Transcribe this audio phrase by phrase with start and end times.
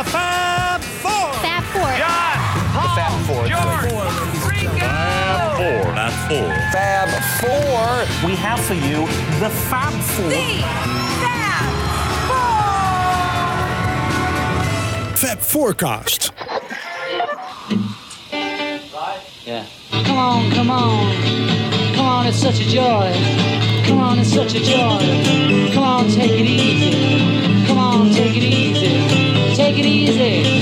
[0.00, 1.32] The Fab Four.
[1.42, 1.92] Fab Four.
[1.98, 2.38] John,
[2.72, 3.44] Paul, Fab Four.
[3.46, 3.84] George,
[4.48, 4.88] Ringo.
[5.60, 5.84] Four.
[5.92, 6.48] Fab Four.
[6.72, 7.08] Fab
[7.42, 7.80] Four.
[8.26, 9.06] We have for you
[9.40, 10.30] the Fab Four.
[11.20, 11.66] Fab
[15.10, 15.16] Four.
[15.16, 16.32] Fab Forecast.
[19.44, 19.66] Yeah.
[19.90, 21.12] Come on, come on.
[21.94, 23.12] Come on, it's such a joy.
[23.86, 25.74] Come on, it's such a joy.
[25.74, 27.66] Come on, take it easy.
[27.66, 29.09] Come on, take it easy.
[29.80, 30.59] It easy.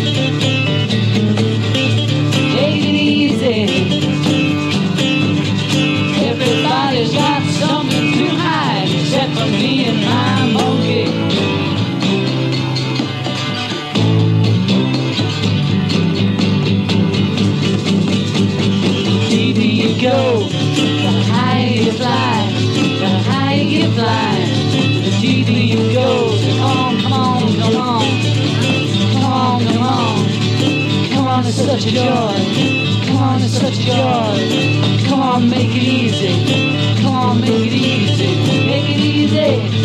[31.68, 33.06] Such a joy.
[33.06, 35.06] Come on, it's such a joy.
[35.06, 37.02] Come on, make it easy.
[37.02, 38.66] Come on, make it easy.
[38.66, 39.77] Make it easy.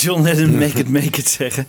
[0.00, 1.68] John Lennon Make It Make It zeggen.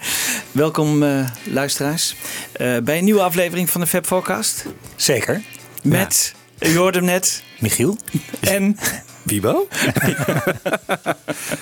[0.52, 2.16] Welkom eh, luisteraars
[2.52, 4.66] eh, bij een nieuwe aflevering van de Fab Forecast.
[4.96, 5.42] Zeker.
[5.84, 7.97] Met, u hoorde hem net, Michiel?
[8.40, 8.78] en...
[9.24, 9.68] Wiebo?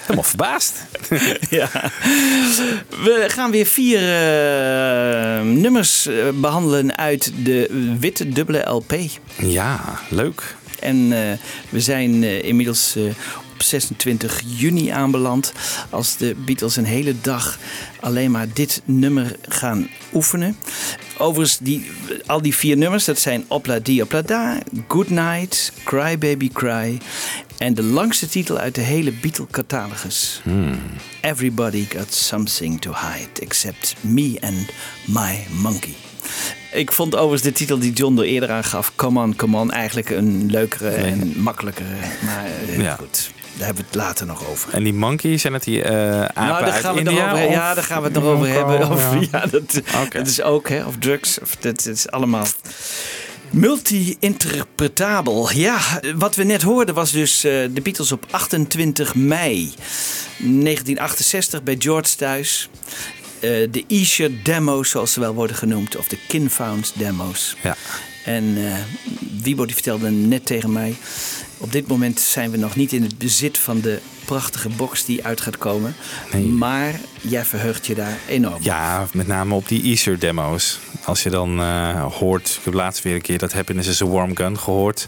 [0.02, 0.85] Helemaal verbaasd.
[1.50, 1.69] ja.
[2.90, 8.94] We gaan weer vier eh, nummers eh, behandelen uit de witte dubbele LP.
[9.35, 10.56] Ja, leuk.
[10.81, 11.38] En eh,
[11.69, 13.03] we zijn eh, inmiddels eh,
[13.53, 15.53] op 26 juni aanbeland.
[15.90, 17.59] Als de Beatles een hele dag
[18.00, 20.57] alleen maar dit nummer gaan oefenen.
[21.17, 21.91] Overigens, die,
[22.25, 24.57] al die vier nummers, dat zijn Opla Di Opla Da,
[24.88, 27.01] Good Night, Cry Baby Cry.
[27.57, 30.41] En de langste titel uit de hele Beatle-catalogus.
[31.22, 34.69] Everybody got something to hide except me and
[35.06, 35.96] my monkey.
[36.72, 39.72] Ik vond overigens de titel die John er eerder aan gaf, Come On, Come On,
[39.72, 41.88] eigenlijk een leukere en makkelijkere.
[42.25, 42.46] Maar
[42.81, 42.96] Ja.
[42.96, 44.74] goed, daar hebben we het later nog over.
[44.74, 47.17] En die monkey, zijn het die eh apen Nou, daar uit gaan we het nog
[47.20, 47.32] India?
[47.32, 48.90] over, ja, daar gaan we het nog over hebben.
[48.90, 49.20] Of, ja.
[49.32, 51.40] ja, dat, dat is ook, hè, of drugs.
[51.41, 52.46] Of, dat, dat is allemaal
[53.49, 55.52] multi-interpretabel.
[55.52, 55.79] Ja,
[56.16, 59.73] wat we net hoorden was dus eh, de Beatles op 28 mei
[60.38, 62.70] 1968 bij George thuis.
[63.40, 67.56] Eh, de E-shirt demo's, zoals ze wel worden genoemd, of de Kinfound demo's.
[67.64, 67.76] Ja.
[68.26, 68.74] En eh
[69.41, 70.96] Wiebo die vertelde net tegen mij...
[71.58, 75.26] op dit moment zijn we nog niet in het bezit van de prachtige box die
[75.26, 75.96] uit gaat komen.
[76.32, 76.46] Nee.
[76.46, 78.58] Maar jij verheugt je daar enorm.
[78.62, 80.80] Ja, met name op die Easter demo's.
[81.03, 84.06] Als je dan eh, hoort, ik heb laatst weer een keer dat Happiness is a
[84.06, 85.08] Warm Gun gehoord.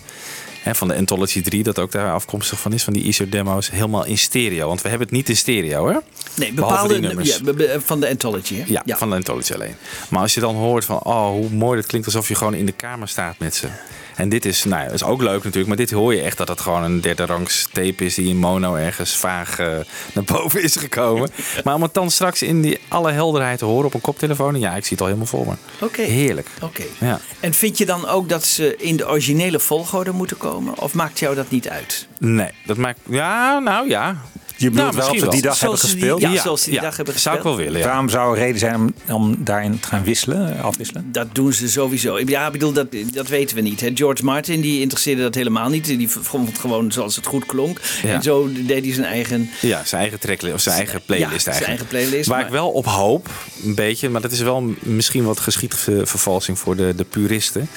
[0.61, 4.05] Hè, van de Anthology 3, dat ook daar afkomstig van is, van die ISO-demo's, helemaal
[4.05, 4.67] in stereo.
[4.67, 5.97] Want we hebben het niet in stereo, hè?
[6.35, 7.37] Nee, bepaalde nummers.
[7.37, 8.55] ja, be- van de Anthology.
[8.55, 8.63] Hè?
[8.85, 9.75] Ja, van de Anthology alleen.
[10.09, 12.65] Maar als je dan hoort van, oh, hoe mooi dat klinkt alsof je gewoon in
[12.65, 13.67] de kamer staat met ze.
[14.15, 16.47] En dit is, nou ja, is ook leuk natuurlijk, maar dit hoor je echt dat
[16.47, 19.67] het gewoon een derde rangs tape is die in mono ergens vaag eh,
[20.13, 21.29] naar boven is gekomen.
[21.63, 24.75] maar om het dan straks in die alle helderheid te horen op een koptelefoon, ja,
[24.75, 25.85] ik zie het al helemaal voor me.
[25.85, 26.01] Oké.
[26.01, 26.47] Heerlijk.
[26.61, 26.83] Oké.
[26.99, 27.19] Ja.
[27.39, 30.77] En vind je dan ook dat ze in de originele volgorde moeten komen?
[30.77, 32.07] Of maakt jou dat niet uit?
[32.17, 34.21] Nee, dat maakt, ja, nou ja.
[34.61, 36.21] Je bedoelt Nou, wel ze die dag hebben Zoals die- gespeeld?
[36.21, 37.71] ja, zoals ze die dag hebben Zou ik wel gespeeld.
[37.73, 37.93] willen, ja.
[37.93, 41.09] Waarom zou er reden zijn om, om daarin te gaan wisselen, afwisselen?
[41.11, 42.19] Dat doen ze sowieso.
[42.25, 43.81] Ja, ik bedoel, dat, dat weten we niet.
[43.81, 43.91] Hè.
[43.93, 45.85] George Martin die interesseerde dat helemaal niet.
[45.85, 47.79] Die vond het gewoon zoals het goed klonk.
[48.03, 48.13] Ja.
[48.13, 49.49] En zo deed hij zijn eigen...
[49.61, 51.67] Ja, zijn eigen tracklist of zijn eigen playlist zijn eigenlijk.
[51.67, 53.29] eigen playlist, Waar maar- ik wel op hoop,
[53.63, 57.67] een beetje, maar dat is wel misschien wat geschiedvervalsing voor de, de puristen.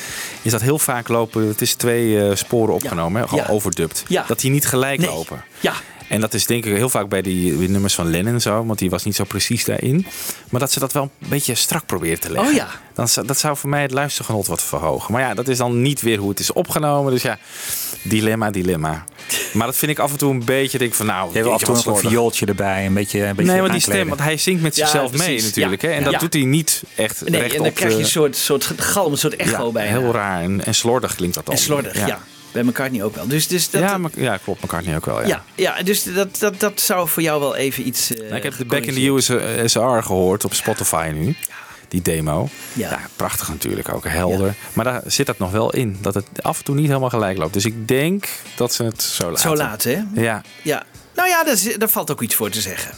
[0.43, 3.51] Is dat heel vaak lopen, het is twee eh, sporen opgenomen, hè, gewoon Ja.
[3.53, 4.05] overdubbed.
[4.09, 4.25] Ja.
[4.29, 5.09] Dat die niet gelijk Nee.
[5.09, 5.45] lopen.
[5.61, 5.73] Ja,
[6.09, 8.79] En dat is denk ik heel vaak bij die, die nummers van Lennon zo, want
[8.79, 10.07] die was niet zo precies daarin.
[10.51, 12.51] Maar dat ze dat wel een beetje strak proberen te leggen.
[12.51, 12.69] Oh ja.
[12.95, 15.13] Dan, dat zou voor mij het luistergenot wat verhogen.
[15.13, 17.13] Maar ja, dat is dan niet weer hoe het is opgenomen.
[17.13, 17.39] Dus ja,
[18.03, 19.05] dilemma, dilemma.
[19.53, 21.51] Maar dat vind ik af en toe een beetje, denk ik van nou, Je hebt
[21.51, 24.09] af en toe nog een viooltje erbij, een beetje, een beetje Nee, want die stem,
[24.09, 25.83] want hij zingt met Ja, zichzelf mee natuurlijk.
[25.83, 25.89] Ja.
[25.89, 25.95] Hè?
[25.95, 26.19] En dat Ja.
[26.19, 28.73] doet hij niet echt nee, recht en dan op krijg je de- een soort, soort
[28.77, 29.87] galm, een soort echo ja, bij.
[29.87, 31.55] Heel raar en, en slordig klinkt dat dan.
[31.55, 32.19] En slordig, ja.
[32.55, 33.29] Bij McCartney ook wel.
[33.29, 34.63] Dus, dus dat, ja, maar, ja, klopt.
[34.63, 35.21] McCartney ook wel.
[35.21, 35.27] Ja.
[35.27, 35.43] ja.
[35.55, 38.09] Ja, dus dat, dat, dat zou voor jou wel even iets.
[38.09, 39.07] Nou, ik heb de Back in the.
[39.63, 41.37] USR gehoord op Spotify nu.
[41.89, 42.49] Die demo.
[42.73, 42.91] Ja.
[42.91, 43.01] Ja.
[43.17, 44.55] prachtig natuurlijk ook, helder.
[44.73, 45.99] Maar daar zit dat nog wel in.
[46.01, 47.53] Dat het af en toe niet helemaal gelijk loopt.
[47.53, 49.43] Dus ik denk dat ze het zo laten.
[49.43, 50.03] Zo laat, hè?
[50.15, 50.43] Ja.
[50.63, 50.83] Ja.
[51.15, 52.95] Nou ja, daar, daar valt ook iets voor te zeggen.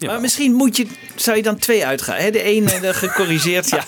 [0.00, 2.16] Maar misschien moet je, zou je dan twee uitgaan.
[2.16, 2.30] Hè?
[2.30, 3.68] De ene de gecorrigeerd.
[3.68, 3.80] ja.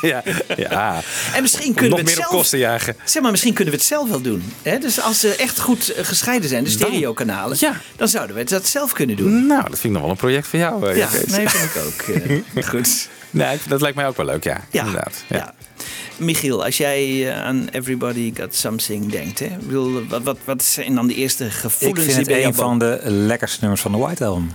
[0.00, 0.22] ja.
[0.56, 1.00] ja.
[1.34, 2.40] En misschien kunnen nog we het meer op zelf...
[2.40, 2.96] kosten jagen.
[3.04, 4.52] Zeg maar, misschien kunnen we het zelf wel doen.
[4.62, 4.78] Hè?
[4.78, 7.80] Dus als ze echt goed eh, gescheiden zijn, de Dan- stereokanalen, Ja.
[7.96, 9.46] dan zouden we dat zelf kunnen doen.
[9.46, 10.90] Nou, dat vind ik nog wel een project voor jou.
[10.90, 12.16] eh, Ja, nee, vind ik ook.
[12.54, 13.08] eh, goed.
[13.30, 14.60] Nee, dat lijkt mij ook wel leuk, ja.
[14.70, 15.24] Ja, Inderdaad.
[15.28, 15.54] ja.
[16.16, 19.44] Michiel, als jij eh, aan Everybody Got Something denkt, hè?
[19.44, 22.36] Ik bedoel, wat, wat, wat zijn dan de eerste Ik gevoelens vind die het bij
[22.40, 24.50] jou een van de lekkerste nummers van de White Album.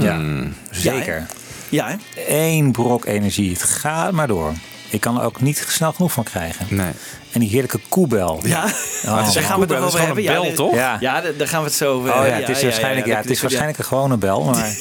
[0.00, 0.22] Ja,
[0.70, 1.26] zeker.
[1.68, 1.96] Ja, hè?
[2.28, 3.50] Eén brok energie.
[3.52, 4.52] Het gaat maar door.
[4.90, 6.66] Ik kan er ook niet snel genoeg van krijgen.
[6.70, 6.92] Nee.
[7.34, 8.40] En die heerlijke koebel.
[8.44, 8.70] Ja, Oh.
[9.34, 10.16] daar gaan we het is over gewoon hebben.
[10.16, 10.74] een Ja, bel, dit- toch?
[10.74, 10.96] Ja.
[11.00, 13.36] Ja, daar gaan we het zo over Oh ja, het is waarschijnlijk, ja, het is
[13.36, 13.42] ja.
[13.42, 14.76] waarschijnlijk een gewone bel, maar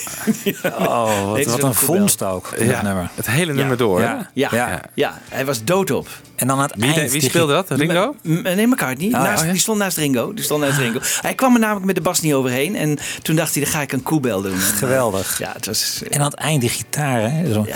[0.79, 2.53] oh, wat, het is wat een vondst ook.
[2.59, 3.09] Ja, nummer.
[3.15, 4.01] het hele nummer door.
[4.01, 4.29] Ja.
[4.33, 4.81] Ja, ja.
[4.93, 5.17] Ja.
[5.29, 6.07] hij was doodop.
[6.35, 7.11] En dan aan het Wie, eind.
[7.11, 7.69] wie speelde dat?
[7.71, 8.15] Ringo?
[8.21, 9.09] Nee, McCartney.
[9.09, 9.21] ja.
[9.23, 9.51] naast, Oh, ja?
[9.51, 10.33] Die stond naast Ringo.
[10.33, 10.99] Die stond naast Ringo.
[11.21, 12.75] Hij kwam er namelijk met de bas niet overheen.
[12.75, 14.53] En toen dacht hij, dan ga ik een koebel doen.
[14.53, 15.39] En, Geweldig.
[15.39, 16.01] Ja, het was...
[16.03, 17.53] eh, En aan het eind die gitaar, hè?
[17.53, 17.65] Zo.
[17.67, 17.75] Ja.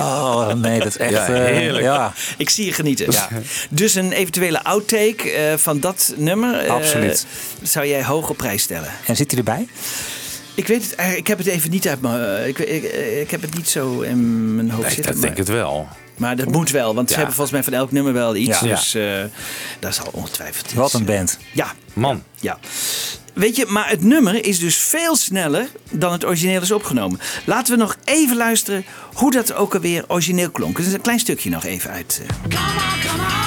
[0.00, 1.26] Oh nee, dat is echt.
[1.36, 1.84] Ja, eh, heerlijk.
[1.84, 3.10] ja, Ik zie je genieten.
[3.12, 3.28] Ja.
[3.70, 7.26] Dus een eventuele outtake eh, van dat nummer eh, Absoluut.
[7.62, 8.90] zou jij hoog op prijs stellen.
[9.06, 9.66] En zit hij erbij?
[10.54, 12.48] Ik weet het eigenlijk, ik heb het even niet uit mijn.
[12.48, 12.82] Ik, ik,
[13.20, 15.12] ik heb het niet zo in mijn hoofd Nee, zitten.
[15.12, 15.88] dat maar, denk ik het wel.
[16.16, 18.60] maar dat moet wel, want ze hebben volgens mij van elk nummer wel iets.
[18.60, 18.66] Ja.
[18.74, 19.02] Dus eh
[19.78, 20.74] daar zal ongetwijfeld iets.
[20.74, 21.38] Wat een band.
[21.52, 22.22] Ja, Man.
[22.40, 22.58] ja.
[23.32, 27.20] Weet je, maar het nummer is dus veel sneller dan het origineel is opgenomen.
[27.44, 30.76] Laten we nog even luisteren hoe dat ook alweer origineel klonk.
[30.76, 32.22] Dus een klein stukje nog even uit.
[32.48, 33.42] Come on, come on.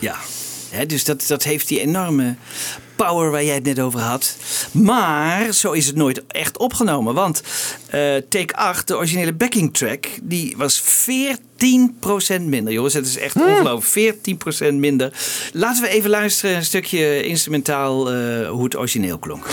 [0.00, 0.16] Ja,
[0.70, 2.36] hè, dus dat, dat heeft die enorme
[2.96, 4.36] power waar jij het net over had.
[4.72, 7.14] Maar zo is het nooit echt opgenomen.
[7.14, 7.42] Want
[7.86, 12.72] eh, take 8, de originele backing track, die was 14% minder.
[12.72, 14.16] Jongens, het is echt ongelooflijk.
[14.70, 15.12] 14% minder.
[15.52, 19.46] Laten we even luisteren, een stukje instrumentaal, eh, hoe het origineel klonk.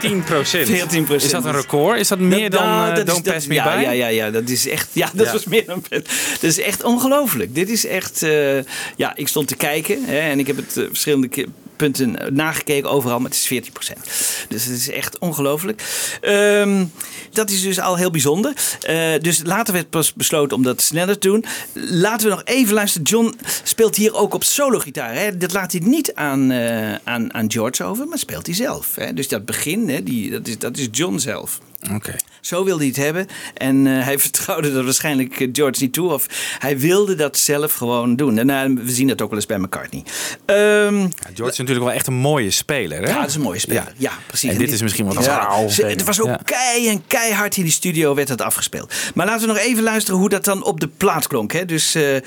[0.00, 0.68] 14 procent.
[0.68, 1.24] 14%.
[1.24, 1.98] Is dat een record?
[1.98, 3.82] Is dat meer dan Nou, eh, dat is- Don't dat- Me ja, By?
[3.82, 4.88] Ja, ja, ja, dat is echt.
[4.92, 5.32] Ja, dat Ja.
[5.32, 5.82] was meer dan.
[5.88, 7.54] Dat is echt ongelooflijk.
[7.54, 8.22] Dit is echt.
[8.22, 8.56] eh,
[8.96, 11.46] ja, ik stond te kijken hè, en ik heb het eh, verschillende keer
[11.78, 15.82] punten nagekeken overal, maar het is 14% Dus het is echt ongelooflijk.
[16.20, 16.84] Ehm,
[17.32, 18.52] dat is dus al heel bijzonder.
[18.80, 21.44] Eh, dus later werd pas besloten om dat sneller te doen.
[21.72, 23.06] Laten we nog even luisteren.
[23.06, 25.14] John speelt hier ook op solo-gitaar.
[25.14, 25.36] Hè.
[25.36, 28.94] Dat laat hij niet aan, eh, aan, aan George over, maar speelt hij zelf.
[28.94, 29.14] Hè.
[29.14, 31.60] Dus dat begin, hè, die, dat, is, dat is John zelf.
[31.94, 32.14] Oké.
[32.40, 33.26] Zo wilde hij het hebben.
[33.54, 36.12] En eh, hij vertrouwde dat waarschijnlijk eh, George niet toe.
[36.12, 36.26] Of
[36.58, 38.38] hij wilde dat zelf gewoon doen.
[38.38, 40.02] En eh, we zien dat ook wel eens bij McCartney.
[40.44, 43.02] Ehm, Ja, George is natuurlijk wel echt een mooie speler.
[43.02, 43.08] Hè?
[43.08, 43.92] ja, dat is een mooie speler.
[43.96, 44.50] Ja, precies.
[44.50, 45.24] En dit is misschien wat.
[45.24, 46.40] Ze- Het was ook Ja.
[46.44, 48.94] kei en keihard in die studio werd dat afgespeeld.
[49.14, 51.52] Maar laten we nog even luisteren hoe dat dan op de plaat klonk.
[51.52, 51.64] Hè?
[51.64, 52.22] Dus de,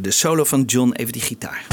[0.00, 1.66] de solo van John, even die gitaar.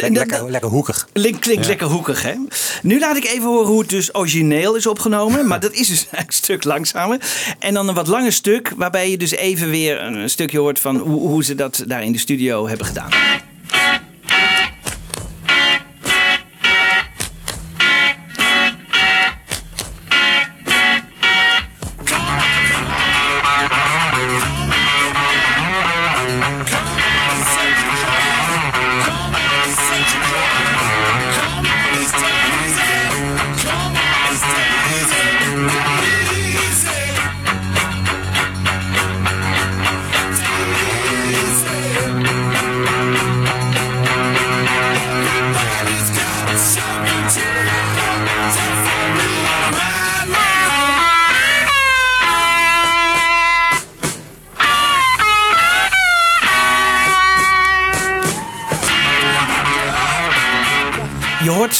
[0.00, 1.08] Lekker, lekker, hoekig.
[1.12, 2.34] Link klinkt lekker hoekig, hè?
[2.82, 5.46] Nu laat ik even horen hoe het dus origineel is opgenomen.
[5.54, 7.20] Maar dat is dus een stuk langzamer.
[7.58, 10.96] En dan een wat langer stuk, waarbij je dus even weer een stukje hoort van
[10.96, 13.08] hoe, hoe ze dat daar in de studio hebben gedaan.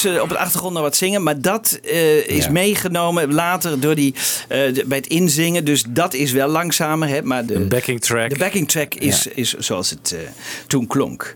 [0.07, 2.51] Op de achtergrond nog wat zingen, maar dat eh, is Ja.
[2.51, 4.15] meegenomen later door die,
[4.49, 5.65] eh, de- bij het inzingen.
[5.65, 7.09] Dus dat is wel langzamer.
[7.09, 8.31] Hè, maar de, Een backing track.
[8.31, 9.31] De backing track is, Ja.
[9.35, 10.21] is zoals het eh,
[10.67, 11.35] toen klonk.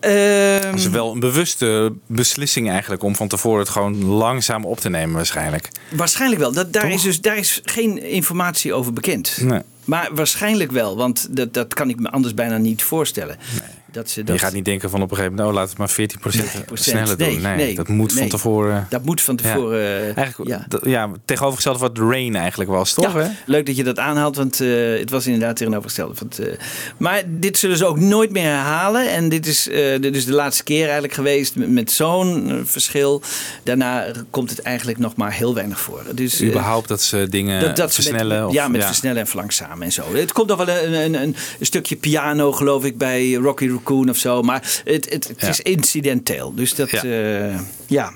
[0.00, 4.88] Dat is wel een bewuste beslissing eigenlijk om van tevoren het gewoon langzaam op te
[4.90, 5.68] nemen waarschijnlijk.
[5.90, 6.52] waarschijnlijk wel.
[6.52, 6.92] Dat, daar, Toch?
[6.92, 9.38] is dus, daar is geen informatie over bekend.
[9.40, 9.60] Nee.
[9.84, 13.36] Maar waarschijnlijk wel, want dat, dat kan ik me anders bijna niet voorstellen.
[13.92, 15.78] Dat ze dat, Je gaat niet denken van op een gegeven moment, oh laat het
[15.78, 17.40] maar 14% Nee, sneller nee, doen.
[17.42, 18.86] Nee, nee, dat moet van tevoren.
[18.90, 19.52] Dat moet van Ja.
[19.52, 19.80] tevoren.
[19.80, 20.64] eh, Eigenlijk, ja.
[20.68, 23.12] dat- ja, tegenovergesteld wat Rain eigenlijk was, toch?
[23.14, 23.28] Ja, hè?
[23.46, 24.68] leuk dat je dat aanhaalt, want eh,
[24.98, 26.18] het was inderdaad tegenovergesteld.
[26.18, 26.46] Want, eh,
[26.96, 29.10] maar dit zullen ze ook nooit meer herhalen.
[29.10, 29.68] En dit is
[30.00, 33.22] dit is de laatste keer eigenlijk geweest met, met zo'n verschil.
[33.62, 36.02] Daarna komt het eigenlijk nog maar heel weinig voor.
[36.14, 38.38] Dus, Überhaupt dat ze dingen dat, dat ze versnellen.
[38.38, 40.02] Met, of- ja, met versnellen en verlangzamen en zo.
[40.14, 44.08] Het komt nog wel een, een, een, een stukje piano, geloof ik, bij Rocky Raccoon
[44.10, 44.42] of zo.
[44.42, 45.48] Maar het, het, het Ja.
[45.48, 46.54] is incidenteel.
[46.54, 47.60] Dus dat, Ja.
[47.86, 48.12] ja.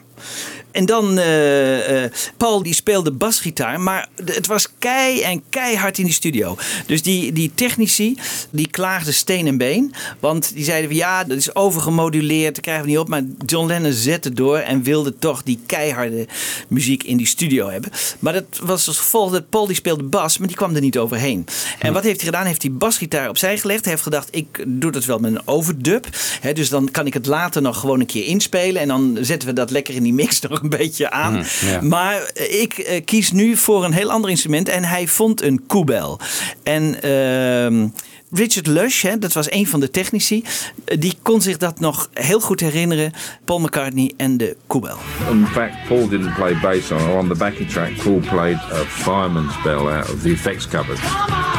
[0.74, 6.04] En dan, eh, eh, Paul die speelde basgitaar, maar het was kei en keihard in
[6.04, 6.56] die studio.
[6.86, 8.18] Dus die, die technici,
[8.50, 9.94] die klaagden steen en been.
[10.20, 13.08] Want die zeiden van ja, dat is overgemoduleerd, dat krijgen we niet op.
[13.08, 16.26] Maar John Lennon zette door en wilde toch die keiharde
[16.68, 17.90] muziek in die studio hebben.
[18.18, 20.98] Maar dat was als gevolg dat Paul die speelde bas, maar die kwam er niet
[20.98, 21.46] overheen.
[21.78, 22.40] En wat heeft hij gedaan?
[22.40, 23.82] Hij heeft die basgitaar opzij gelegd.
[23.82, 26.06] Hij heeft gedacht, ik doe dat wel met een overdub.
[26.52, 28.82] Dus dan kan ik het later nog gewoon een keer inspelen.
[28.82, 31.44] En dan zetten we dat lekker in die mix nog een beetje aan.
[31.60, 31.80] ja.
[31.80, 34.68] Maar ik eh, kies nu voor een heel ander instrument.
[34.68, 36.18] En hij vond een koebel.
[36.62, 37.88] En ehm,
[38.32, 40.44] Richard Lush, hè, dat was een van de technici.
[40.84, 43.12] eh, Die kon zich dat nog heel goed herinneren.
[43.44, 44.96] Paul McCartney en de koebel.
[45.30, 47.96] In fact, Paul didn't play bass on on the backing track.
[48.02, 50.98] Paul played a fireman's bell out of the effects cupboard,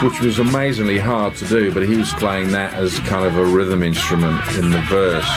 [0.01, 1.71] which was amazingly hard to do.
[1.71, 5.29] But he was playing that as kind of a rhythm instrument in the verse.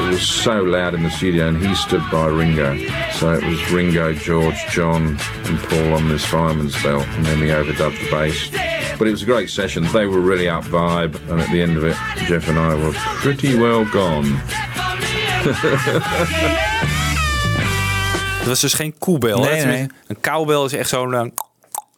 [0.00, 2.76] It was so loud in the studio, and he stood by Ringo.
[3.12, 5.16] So it was Ringo, George, John,
[5.46, 8.50] and Paul on this fireman's bell, and then we overdubbed the bass.
[8.98, 9.84] But it was a great session.
[9.92, 12.92] They were really up vibe, and at the end of it, Jeff and I were
[13.22, 14.26] pretty well gone.
[18.38, 19.38] Het was dus geen koebel.
[19.40, 19.64] Nee, hè?
[19.64, 19.86] Nee.
[20.06, 21.24] Een cowbell is echt zo'n eh,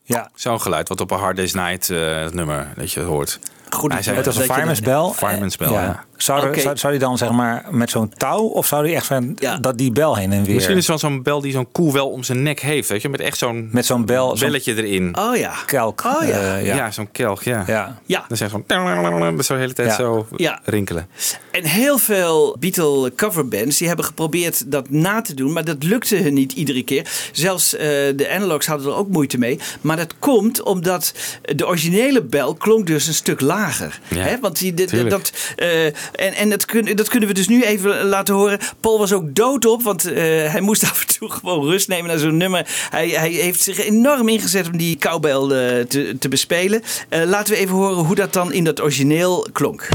[0.04, 0.30] Ja.
[0.34, 3.38] zo'n geluid wat op een Hard Day's Night eh, nummer dat je hoort.
[3.70, 5.28] Goed, Hij zei- Het was een dat fireman's dat- bell.
[5.28, 6.04] Fireman's bell, ja.
[6.22, 6.60] Zou, er- Oké.
[6.60, 9.56] zou, zou die dan zeg maar met zo'n touw of zou die echt zijn Ja.
[9.58, 11.92] dat die bel heen en weer Misschien is het wel zo'n bel die zo'n koe
[11.92, 12.88] wel om zijn nek heeft.
[12.88, 13.08] Weet je?
[13.08, 15.16] Met echt zo'n met zo'n bel, belletje erin.
[15.18, 15.52] Oh ja.
[15.66, 16.04] kelk.
[16.04, 16.28] Oh ja.
[16.56, 16.90] eh, ja, ja.
[16.90, 17.64] zo'n kelk, ja.
[17.66, 18.00] ja.
[18.06, 18.24] Ja.
[18.28, 19.94] Dan zijn ze van zo de hele tijd Ja.
[19.96, 20.60] zo Ja.
[20.64, 21.08] rinkelen.
[21.50, 26.16] En heel veel Beatle coverbands die hebben geprobeerd dat na te doen, maar dat lukte
[26.16, 27.06] hun niet iedere keer.
[27.32, 27.80] Zelfs eh,
[28.16, 29.58] de analogs hadden er ook moeite mee.
[29.80, 31.14] Maar dat komt omdat
[31.54, 34.00] de originele bel klonk dus een stuk lager.
[34.08, 34.38] Ja, Hè?
[34.40, 35.10] Want die, de- de- tuurlijk.
[35.10, 35.68] dat, eh,
[36.12, 38.58] en en dat, dat kunnen we dus nu even laten horen.
[38.80, 40.14] Paul was ook doodop, want eh,
[40.52, 42.66] hij moest af en toe gewoon rust nemen naar zo'n nummer.
[42.90, 46.82] Hij, hij heeft zich enorm ingezet om die cowbell eh, te, te bespelen.
[47.08, 49.88] Eh, laten we even horen hoe dat dan in dat origineel klonk.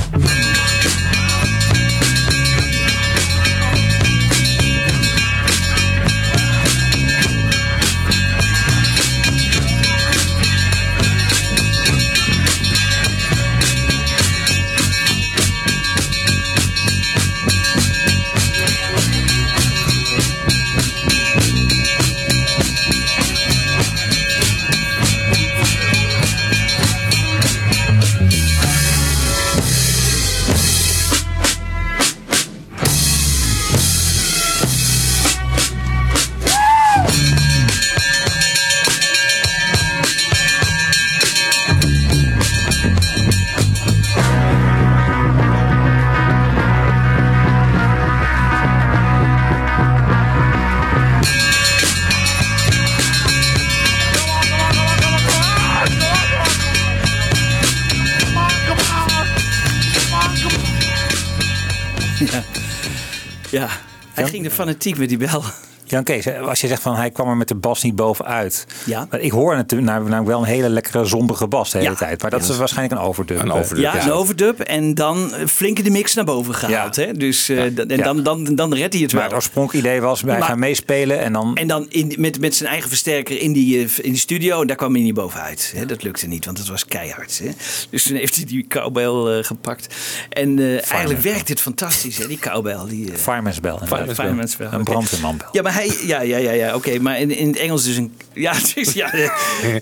[64.17, 65.43] Hij ging er fanatiek met die bel.
[65.87, 68.65] Jan Kees, als je zegt van hij kwam er met de bas niet bovenuit.
[68.85, 69.07] Ja.
[69.09, 71.95] Maar ik hoor natuurlijk nou wel een hele lekkere zombige bas de hele Ja.
[71.97, 72.21] tijd.
[72.21, 72.51] Maar dat Ja.
[72.53, 73.39] is waarschijnlijk een overdub.
[73.39, 73.83] Een overdub.
[73.83, 74.03] Ja, Ja.
[74.03, 76.95] een overdub en dan flink de mix naar boven gehaald.
[76.95, 77.03] Ja.
[77.05, 77.13] Hè?
[77.13, 79.29] Dus, eh, dan- en dan, dan, dan redt hij het Maar wel.
[79.29, 81.55] het oorspronkelijke idee was, wij Maar- gaan meespelen en dan...
[81.55, 84.61] En dan in, met, met zijn eigen versterker in die, eh, in die studio.
[84.61, 85.73] En daar kwam hij niet bovenuit.
[85.75, 85.85] Hè?
[85.85, 87.39] Dat lukte niet, want het was keihard.
[87.43, 87.49] Hè?
[87.89, 89.95] Dus toen heeft hij die cowbell eh, gepakt.
[90.29, 92.27] En eh, eigenlijk werkt het fantastisch, hè?
[92.27, 92.79] die cowbell.
[92.89, 93.77] Die, eh, Fireman's Bell.
[94.13, 95.47] Fireman's Bell, Een brandweermanbel.
[95.51, 96.99] Ja, maar hij, ja, ja, ja, ja oké.
[96.99, 98.15] maar in, in het Engels dus een.
[98.37, 99.11] Ja, dus, ja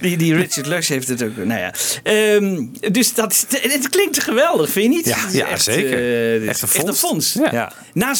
[0.01, 1.35] die, die Richard Lush heeft het ook.
[1.35, 1.73] Nou ja.
[2.03, 5.05] Ehm, dus dat, het klinkt geweldig, vind je niet?
[5.05, 6.39] Ja, ja, zeker.
[6.39, 7.37] dit Echt een fonds.
[7.51, 7.71] Ja.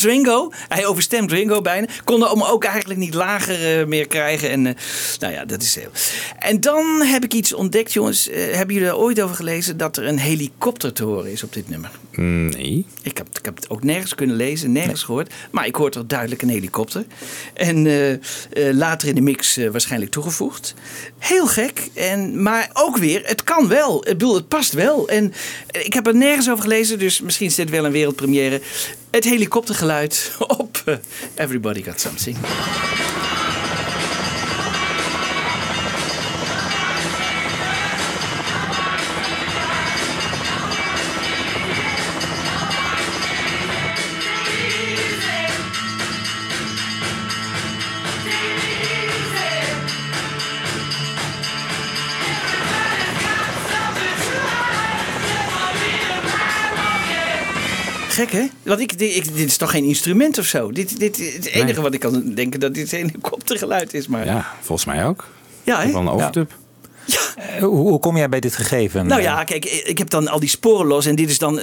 [0.01, 4.49] Ringo, hij overstemt Ringo bijna, konden hem ook eigenlijk niet lager eh, meer krijgen.
[4.49, 4.73] En eh,
[5.19, 5.91] nou ja, dat is heel.
[6.39, 8.29] En dan heb ik iets ontdekt, jongens.
[8.31, 11.69] Hebben jullie er ooit over gelezen dat er een helikopter te horen is op dit
[11.69, 11.91] nummer?
[12.15, 12.85] Nee.
[13.01, 15.33] Ik heb, ik heb het ook nergens kunnen lezen, nergens gehoord.
[15.51, 17.05] Maar ik hoorde er duidelijk een helikopter.
[17.65, 18.19] En eh, eh,
[18.75, 20.73] later in de mix eh, waarschijnlijk toegevoegd.
[21.17, 21.89] Heel gek.
[21.93, 23.97] En, maar ook weer, het kan wel.
[23.97, 25.07] Ik bedoel, het past wel.
[25.07, 25.33] En
[25.71, 28.61] ik heb er nergens over gelezen, dus misschien is dit wel een wereldpremière.
[29.09, 30.99] Het helikoptergeluid op
[31.35, 32.37] Everybody Got Something.
[58.65, 60.71] Want ik, dit, ik- dit is toch geen instrument of zo?
[60.71, 61.81] Dit, dit, het enige Nee.
[61.81, 64.07] wat ik kan denken dat dit een helikoptergeluid is.
[64.07, 65.27] Maar ja, volgens mij ook.
[65.63, 65.91] ja hè?
[65.91, 66.51] Wel een overdub.
[67.59, 69.07] Hoe, hoe kom jij bij dit gegeven?
[69.07, 71.59] Nou Eh, ja, kijk, ik heb dan al die sporen los en dit is dan.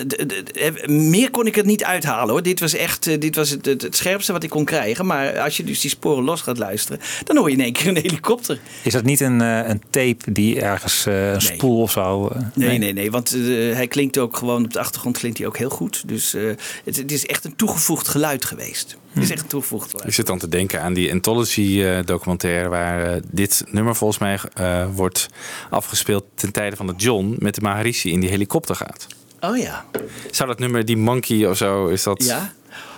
[0.86, 2.42] Meer kon ik het niet uithalen hoor.
[2.42, 5.06] Dit was echt eh, dit was het, het, het scherpste wat ik kon krijgen.
[5.06, 7.86] Maar als je dus die sporen los gaat luisteren, dan hoor je in één keer
[7.88, 8.58] een helikopter.
[8.82, 12.28] Is dat niet een, eh, een tape die ergens eh, een spoel of zo?
[12.28, 13.10] eh, Nee, nee, nee.
[13.10, 13.40] Want eh,
[13.74, 16.02] hij klinkt ook gewoon op de achtergrond klinkt hij ook heel goed.
[16.08, 16.42] Dus eh,
[16.84, 18.96] het, het is echt een toegevoegd geluid geweest.
[19.12, 20.04] Het is echt toegevoegd.
[20.06, 22.68] Ik zit dan te denken aan die Anthology-documentaire...
[22.68, 25.26] waar eh, dit nummer volgens mij eh, wordt
[25.70, 27.36] afgespeeld ten tijde van dat John...
[27.38, 29.06] met de Maharishi in die helikopter gaat.
[29.40, 29.84] Oh ja.
[30.30, 32.52] Zou dat nummer, die Monkey of zo, is dat, Ja.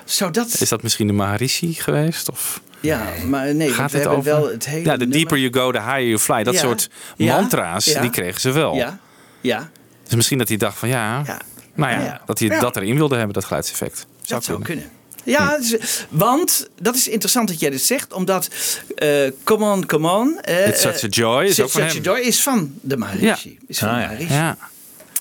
[0.05, 0.57] Zou dat.
[0.61, 2.31] is dat misschien de Maharishi geweest?
[2.31, 4.25] Of Ja, maar nee, gaat we het hebben over?
[4.43, 4.85] wel het hele.
[4.85, 6.43] ja, the nummer- deeper you go, the higher you fly.
[6.43, 6.61] Dat Ja.
[6.61, 7.37] soort Ja.
[7.37, 8.01] mantra's, Ja.
[8.01, 8.75] die kregen ze wel.
[8.75, 8.99] Ja,
[9.41, 9.71] ja,
[10.05, 11.41] Dus misschien dat hij dacht van ja, ja.
[11.75, 12.21] nou ja, Ja.
[12.27, 12.61] dat hij Ja.
[12.61, 13.97] dat erin wilde hebben, dat geluidseffect.
[13.97, 14.07] Zou
[14.41, 14.91] dat zou kunnen.
[15.25, 18.49] Ja, dus- want dat is interessant dat jij dit zegt, omdat
[18.97, 20.41] eh Come On, Come On.
[20.41, 22.01] eh, It's Such a Joy is It's ook van Such hem.
[22.01, 23.49] a Joy is van de Maharishi.
[23.51, 23.65] Ja.
[23.67, 24.01] Is van Ah, de.
[24.01, 24.33] Maharishi.
[24.33, 24.57] Ja,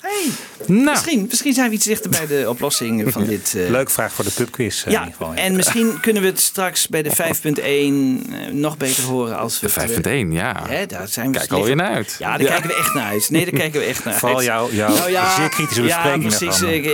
[0.04, 0.26] Hey,
[0.68, 3.54] Nou, Misschien, misschien zijn we iets dichter bij de oplossing van dit.
[3.58, 4.80] eh, Leuk vraag voor de pubquiz.
[4.80, 5.34] eh, in Ja, ieder geval.
[5.34, 9.68] en misschien kunnen we het straks bij de 5.1 eh, nog beter horen als we
[9.74, 10.63] de het, 5.1, ja.
[10.68, 12.16] Hè, daar zijn we Kijk alweer naar uit.
[12.20, 13.30] Ja, daar kijken we echt naar uit.
[13.30, 14.46] Nee, daar kijken we echt naar Vooral uit.
[14.46, 14.96] jouw- jouw
[15.38, 16.62] zeer kritische bespreking Ja, precies.
[16.62, 16.86] Ik-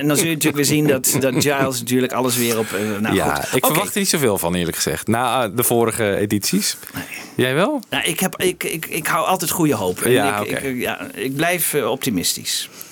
[0.00, 2.66] En dan zul je natuurlijk weer zien dat, dat Giles natuurlijk alles weer op...
[3.00, 3.56] Nou, ja, goed.
[3.56, 5.06] ik verwacht er niet zoveel van, eerlijk gezegd.
[5.06, 6.76] Na de vorige edities.
[7.34, 7.82] Jij wel?
[7.90, 10.00] Nou, ik, heb, ik, ik, ik hou altijd goede hoop.
[10.02, 12.51] En Ja, ik, ja, ik blijf optimistisch.
[12.52, 12.91] Nou,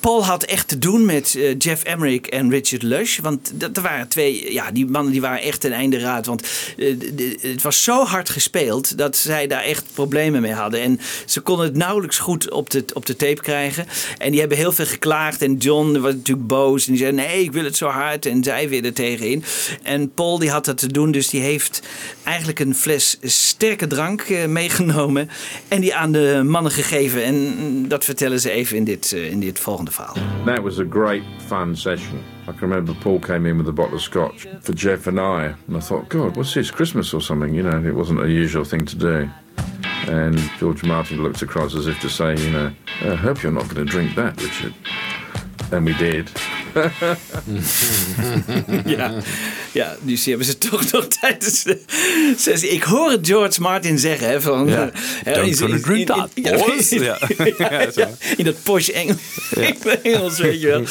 [0.00, 3.18] Paul had echt te doen met eh, Jeff Emmerich en Richard Lush.
[3.18, 6.26] Want dat waren twee, ja, die mannen die waren echt ten einde raad.
[6.26, 6.94] Want eh,
[7.40, 10.80] het was zo hard gespeeld dat zij daar echt problemen mee hadden.
[10.80, 13.86] En ze konden het nauwelijks goed op de, op de tape krijgen.
[14.18, 15.42] En die hebben heel veel geklaagd.
[15.42, 16.86] En John was natuurlijk boos.
[16.86, 18.26] En die zei: Nee, ik wil het zo hard.
[18.26, 19.44] En zij weer er tegenin.
[19.82, 21.10] En Paul die had dat te doen.
[21.10, 21.82] Dus die heeft
[22.22, 25.30] eigenlijk een fles sterke drank eh, meegenomen.
[25.68, 27.24] En die aan de mannen gegeven.
[27.24, 30.44] En mm, dat vertellen ze even in dit, in dit volgende verhaal.
[30.44, 32.22] That was a great fun session.
[32.48, 35.54] I can remember Paul came in with a bottle of scotch for Jeff and I,
[35.66, 37.54] and I thought, God, what's this, Christmas or something?
[37.54, 39.30] You know, it wasn't a usual thing to do.
[40.06, 42.72] And George Martin looked across as if to say, you know,
[43.02, 44.74] I hope you're not going to drink that, Richard.
[45.72, 46.30] And we did.
[48.86, 49.20] Ja,
[49.72, 51.80] ja dus die hebben ze toch nog tijdens de
[52.36, 52.68] sessie.
[52.68, 54.28] Ik hoor het George Martin zeggen.
[54.28, 54.90] Hè, van, Ja.
[55.24, 57.18] eh, Don't is- gonna is- drink in- that, in- in- Ja.
[57.58, 59.16] ja, ja, in dat posh Engels,
[60.02, 60.82] Engels, weet je wel.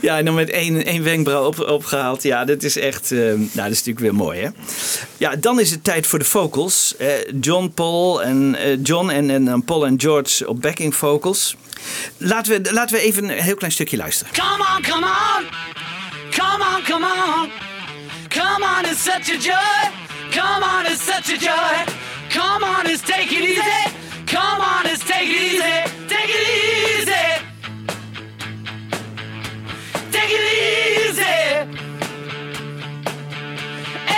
[0.00, 2.22] Ja, en dan met één, één wenkbrauw op, opgehaald.
[2.22, 4.48] Ja, dat is echt, eh, nou, dat is natuurlijk weer mooi, hè.
[5.16, 6.94] Ja, dan is het tijd voor de vocals.
[6.98, 7.08] Eh,
[7.40, 11.56] John, Paul en eh, John en, en dan Paul en George op backing vocals.
[12.16, 14.32] Laten we, laten we even een heel klein stukje luisteren.
[14.34, 15.44] Come on, come on.
[16.30, 17.73] Come on, come on.
[18.34, 19.54] Come on, it's such a joy.
[20.32, 21.84] Come on, it's such a joy.
[22.30, 23.62] Come on, it's take it easy.
[24.26, 25.62] Come on, it's take it easy.
[26.08, 26.48] Take it
[26.98, 27.26] easy.
[30.10, 30.44] Take it
[31.06, 31.36] easy.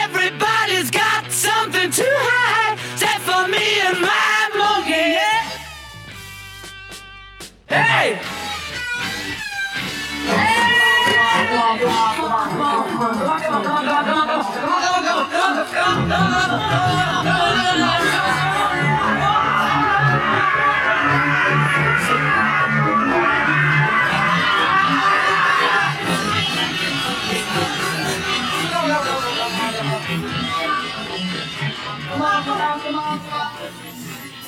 [0.02, 2.78] Everybody's got something to hide.
[2.94, 5.12] Except for me and my monkey.
[5.18, 5.44] Yeah.
[7.68, 8.36] Hey!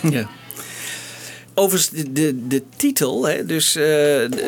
[0.03, 0.38] Ja.
[1.59, 3.85] Overigens, de, de, de titel, hè, dus eh,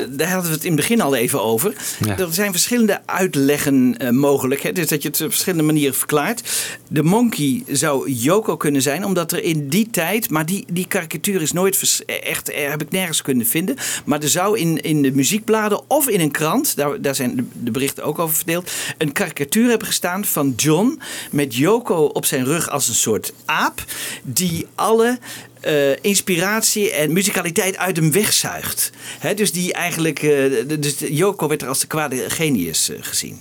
[0.08, 1.74] daar hadden we het in het begin al even over.
[2.04, 2.18] Ja.
[2.18, 4.62] Er zijn verschillende uitleggen eh, mogelijk.
[4.62, 6.42] Hè, dus dat je het op verschillende manieren verklaart.
[6.88, 11.42] De monkey zou Yoko kunnen zijn, omdat er in die tijd, maar die, die karikatuur
[11.42, 13.76] is nooit vers- echt, eh, heb ik nergens kunnen vinden.
[14.04, 17.44] Maar er zou in, in de muziekbladen of in een krant, daar, daar zijn de,
[17.52, 22.44] de berichten ook over verdeeld, een karikatuur hebben gestaan van John met Yoko op zijn
[22.44, 23.84] rug als een soort aap,
[24.22, 25.18] die alle
[25.60, 28.90] eh, inspiratie en muzikaliteit uit hem wegzuigt.
[29.34, 33.40] Dus die eigenlijk, eh, dus Yoko werd er als de kwade genius eh, gezien.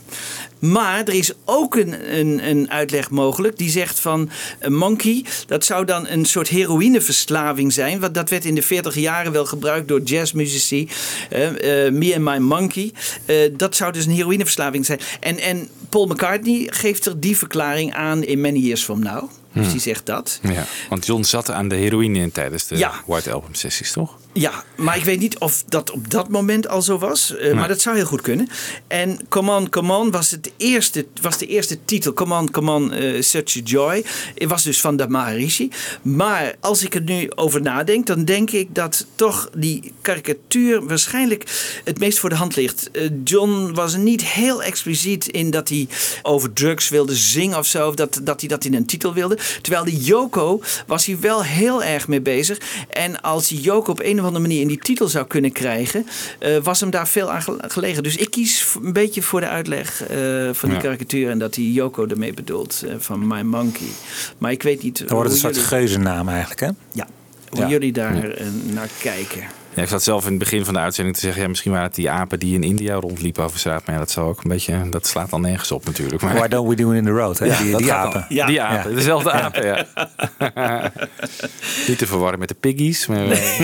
[0.59, 4.29] Maar er is ook een, een, een uitleg mogelijk die zegt van
[4.59, 7.99] een monkey, dat zou dan een soort heroïneverslaving zijn.
[7.99, 10.89] Want dat werd in de 40 jaren wel gebruikt door jazzmuzici.
[11.29, 11.49] Eh,
[11.91, 12.91] Me and My Monkey.
[13.57, 14.99] Dat zou dus een heroïneverslaving zijn.
[15.19, 19.29] En, en Paul McCartney geeft er die verklaring aan in Many Years From Now.
[19.53, 20.39] Dus die zegt dat.
[20.43, 22.91] Ja, want John zat aan de heroïne in tijdens de Ja.
[23.05, 24.17] White Album sessies, toch?
[24.33, 27.35] Ja, maar ik weet niet of dat op dat moment al zo was.
[27.35, 28.47] eh, Maar dat zou heel goed kunnen.
[28.87, 32.13] En Come On, Come On was, het eerste, was de eerste titel.
[32.13, 34.03] Come On, Come On, eh, Such a Joy.
[34.35, 35.69] Het was dus van de Maharishi.
[36.01, 41.43] Maar als ik er nu over nadenk, dan denk ik dat toch die karikatuur waarschijnlijk
[41.83, 42.91] het meest voor de hand ligt.
[42.91, 45.87] Eh, John was niet heel expliciet in dat hij
[46.21, 47.87] over drugs wilde zingen of zo.
[47.87, 49.37] Of dat, dat hij dat in een titel wilde.
[49.61, 52.57] Terwijl die Yoko was hij wel heel erg mee bezig.
[52.89, 56.05] En als hij Yoko op een of andere manier in die titel zou kunnen krijgen,
[56.39, 58.03] eh, was hem daar veel aan gel- gelegen.
[58.03, 60.17] Dus ik kies een beetje voor de uitleg eh,
[60.51, 60.83] van die Ja.
[60.83, 63.87] karikatuur en dat hij Yoko ermee bedoelt eh, van My Monkey.
[64.37, 66.69] Maar ik weet niet Dan wordt het een hoe soort jullie, geuzennaam eigenlijk, hè?
[66.91, 67.07] ja,
[67.49, 67.67] hoe Ja.
[67.67, 69.41] jullie daar eh, naar kijken.
[69.73, 71.41] Ja, ik zat zelf in het begin van de uitzending te zeggen...
[71.41, 73.85] Ja, misschien waren het die apen die in India rondliepen over straat.
[73.85, 76.21] Maar ja, dat, zou ook een beetje, dat slaat dan nergens op natuurlijk.
[76.21, 77.39] Maar, Why don't we do it in the road?
[77.39, 77.45] Hè?
[77.45, 78.25] Ja, die die apen.
[78.29, 78.45] dan.
[78.47, 78.67] Die Ja.
[78.67, 79.85] apen, dezelfde apen, ja.
[81.87, 83.07] Niet te verwarren met de piggies.
[83.07, 83.59] Maar, eh,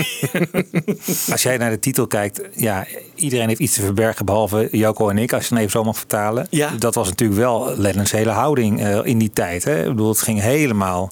[1.30, 5.18] Als jij naar de titel kijkt, ja, iedereen heeft iets te verbergen behalve Joko en
[5.18, 6.46] ik, als je het even zo mag vertalen.
[6.50, 6.70] Ja.
[6.78, 9.64] Dat was natuurlijk wel Lennon's hele houding eh, in die tijd.
[9.64, 9.80] Hè?
[9.82, 11.10] Ik bedoel, het ging helemaal.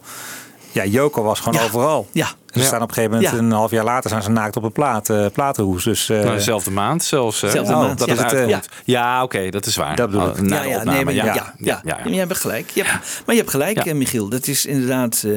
[0.73, 1.65] Ja, Joko was gewoon Ja.
[1.67, 2.09] overal.
[2.13, 2.29] Ja.
[2.55, 2.67] Ze Ja.
[2.67, 3.39] staan op een gegeven moment, Ja.
[3.39, 5.85] een half jaar later, staan ze naakt op een plaat, eh, platenhoes.
[5.85, 7.43] Dus eh, Nou, dezelfde maand zelfs.
[7.43, 8.57] Oh, maand, dat Is het, eh.
[8.85, 9.97] Ja, oké, dat is waar.
[9.97, 10.43] Dat bedoel Oh, ik.
[10.43, 12.11] na ja, de ja, nee, maar, ja, ja, ja, ja, ja, ja.
[12.11, 12.71] Je hebt gelijk.
[12.71, 13.95] Je hebt, maar je hebt gelijk, Ja.
[13.95, 14.29] Michiel.
[14.29, 15.23] Dat is inderdaad...
[15.27, 15.31] eh,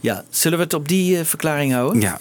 [0.00, 0.24] ja.
[0.30, 2.00] Zullen we het op die verklaring houden?
[2.00, 2.18] Ja,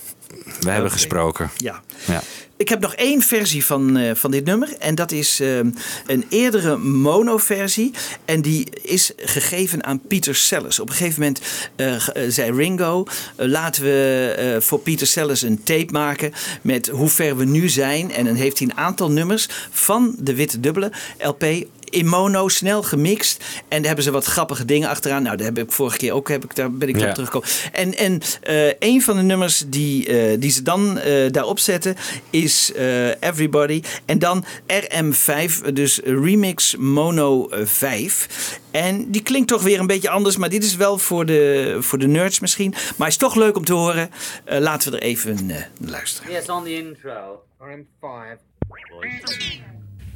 [0.59, 1.49] we hebben gesproken.
[1.57, 1.81] Ja.
[2.05, 2.21] Ja.
[2.59, 4.75] Ik heb nog één versie van, eh, van dit nummer.
[4.79, 5.57] En dat is eh,
[6.05, 7.91] een eerdere mono-versie.
[8.25, 10.79] En die is gegeven aan Peter Sellers.
[10.79, 11.41] Op een gegeven moment
[11.75, 13.05] eh, eh, zei Ringo...
[13.35, 16.33] laten we voor Peter Sellers een tape maken...
[16.62, 18.12] met hoe ver we nu zijn.
[18.12, 21.45] En dan heeft hij een aantal nummers van de Witte Dubbele LP
[21.89, 23.43] in mono, snel gemixt.
[23.67, 25.23] En daar hebben ze wat grappige dingen achteraan.
[25.23, 27.08] Nou, daar heb ik vorige keer ook, heb ik, daar ben ik Ja.
[27.08, 27.47] op teruggekomen.
[27.71, 31.95] En, en eh, een van de nummers die, eh, die ze dan eh, daarop zetten
[32.30, 33.82] is eh, Everybody.
[34.06, 38.60] En dan RM5, dus Remix Mono eh, 5.
[38.71, 40.38] En die klinkt toch weer een beetje anders.
[40.38, 42.73] Maar dit is wel voor de, voor de nerds misschien.
[42.97, 44.10] Maar is toch leuk om te horen.
[44.45, 46.32] Eh, laten we er even eh, luisteren.
[46.32, 47.43] Yes, on the intro.
[47.62, 48.38] RM5.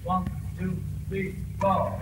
[0.06, 0.24] One,
[0.60, 0.70] two,
[1.14, 2.02] Come on,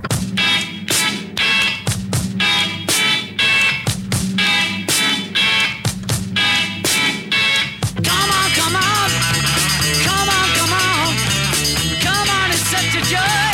[8.55, 9.09] come on,
[9.99, 11.15] come on, come on,
[11.99, 13.50] come on, it's such a joy.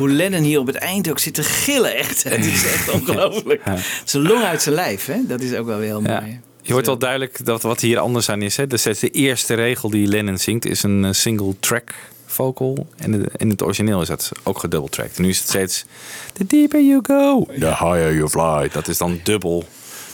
[0.00, 1.96] Hoe Lennon hier op het eind ook zit te gillen.
[1.96, 3.62] Echt, het is echt ongelooflijk.
[4.04, 5.16] Zijn long uit zijn lijf, hè?
[5.26, 6.20] dat is ook wel weer heel Ja.
[6.20, 6.40] mooi.
[6.62, 8.56] Je hoort wel duidelijk dat wat hier anders aan is.
[8.56, 8.66] Hè?
[8.66, 11.94] Dus de eerste regel die Lennon zingt is een eh, single track
[12.26, 12.86] vocal.
[12.96, 15.16] En in het origineel is dat ook gedouble-tracked.
[15.16, 15.84] En nu is het steeds
[16.32, 18.68] The deeper you go, the higher you fly.
[18.72, 19.64] Dat is dan dubbel.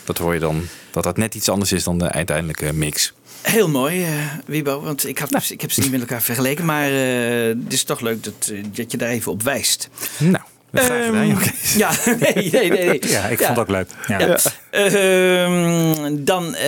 [0.05, 0.66] Dat hoor je dan.
[0.90, 3.12] Dat dat net iets anders is dan de uiteindelijke mix.
[3.46, 4.11] Heel mooi, eh
[4.46, 6.64] Wibo, want ik, had, ik heb ze niet met elkaar vergeleken.
[6.64, 9.88] Maar eh, het is toch leuk dat, eh, dat je daar even op wijst.
[10.18, 11.22] Nou, graag gedaan.
[11.22, 11.52] Ehm, Joke.
[11.76, 13.09] Ja, nee, nee, nee.
[13.16, 13.88] ja, ik vond het ook leuk.
[14.06, 14.18] Ja.
[14.18, 14.38] Ja.
[14.70, 16.66] Ehm, dan, eh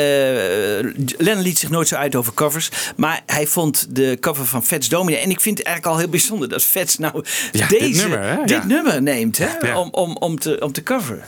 [1.17, 2.71] Lennon liet zich nooit zo uit over covers.
[2.97, 5.19] Maar hij vond de cover van Fats Domino.
[5.19, 8.23] En ik vind het eigenlijk al heel bijzonder dat Fats nou Ja, dit deze, nummer,
[8.23, 8.45] hè?
[8.45, 9.77] dit nummer neemt hè?
[9.79, 11.25] Om, om, om, te, om te coveren.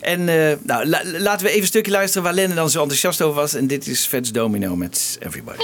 [0.00, 3.22] En eh, nou, la- laten we even een stukje luisteren waar Lennon dan zo enthousiast
[3.22, 3.54] over was.
[3.54, 5.62] En dit is Fats Domino met Everybody.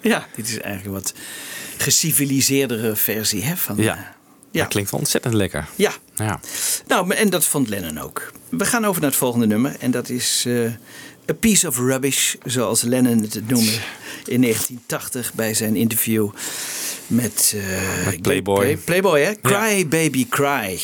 [0.00, 1.14] Ja, dit is eigenlijk een wat
[1.76, 3.76] geciviliseerdere versie hè, van...
[3.76, 3.94] Ja.
[3.96, 4.00] eh,
[4.50, 4.62] Ja.
[4.62, 5.66] Dat klinkt ontzettend lekker.
[5.76, 5.92] ja.
[6.14, 6.40] Ja.
[6.86, 8.32] Nou, en dat vond Lennon ook.
[8.48, 9.76] We gaan over naar het volgende nummer.
[9.80, 10.64] En dat is eh,
[11.30, 13.72] A Piece of Rubbish, zoals Lennon het noemde
[14.24, 16.28] in 1980 bij zijn interview
[17.06, 18.56] met, eh, Met Playboy.
[18.60, 19.32] Play- Playboy, hè?
[19.42, 20.80] Cry Baby Cry.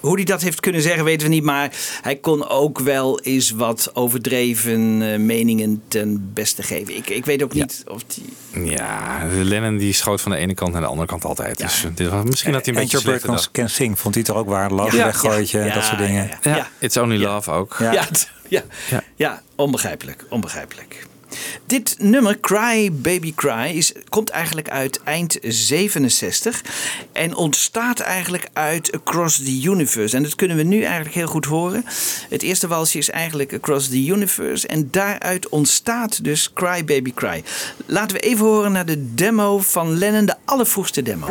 [0.00, 1.42] Hoe hij dat heeft kunnen zeggen, weten we niet.
[1.44, 6.96] Maar hij kon ook wel eens wat overdreven eh, meningen ten beste geven.
[6.96, 8.24] Ik, ik weet ook niet of die.
[8.70, 11.58] Ja, Lennon die schoot van de ene kant naar de andere kant altijd.
[11.58, 13.50] Dus dit was, misschien had hij een En beetje Bird.
[13.50, 14.92] Can Sing vond hij toch ook waardeloos.
[14.92, 15.04] Ja.
[15.04, 16.26] Weggooitje en Ja, dat soort ja, dingen.
[16.28, 16.56] ja, ja.
[16.56, 17.76] Ja, It's Only Love ook.
[17.78, 17.92] Ja.
[17.92, 18.06] Ja,
[18.48, 19.02] ja, ja.
[19.16, 19.42] Ja.
[19.56, 21.06] onbegrijpelijk, onbegrijpelijk.
[21.66, 26.62] Dit nummer, Cry Baby Cry, is, komt eigenlijk uit eind 67
[27.12, 30.16] en ontstaat eigenlijk uit Across the Universe.
[30.16, 31.84] En dat kunnen we nu eigenlijk heel goed horen.
[32.28, 37.44] Het eerste walsje is eigenlijk Across the Universe en daaruit ontstaat dus Cry Baby Cry.
[37.86, 41.26] Laten we even horen naar de demo van Lennon, de allervroegste demo.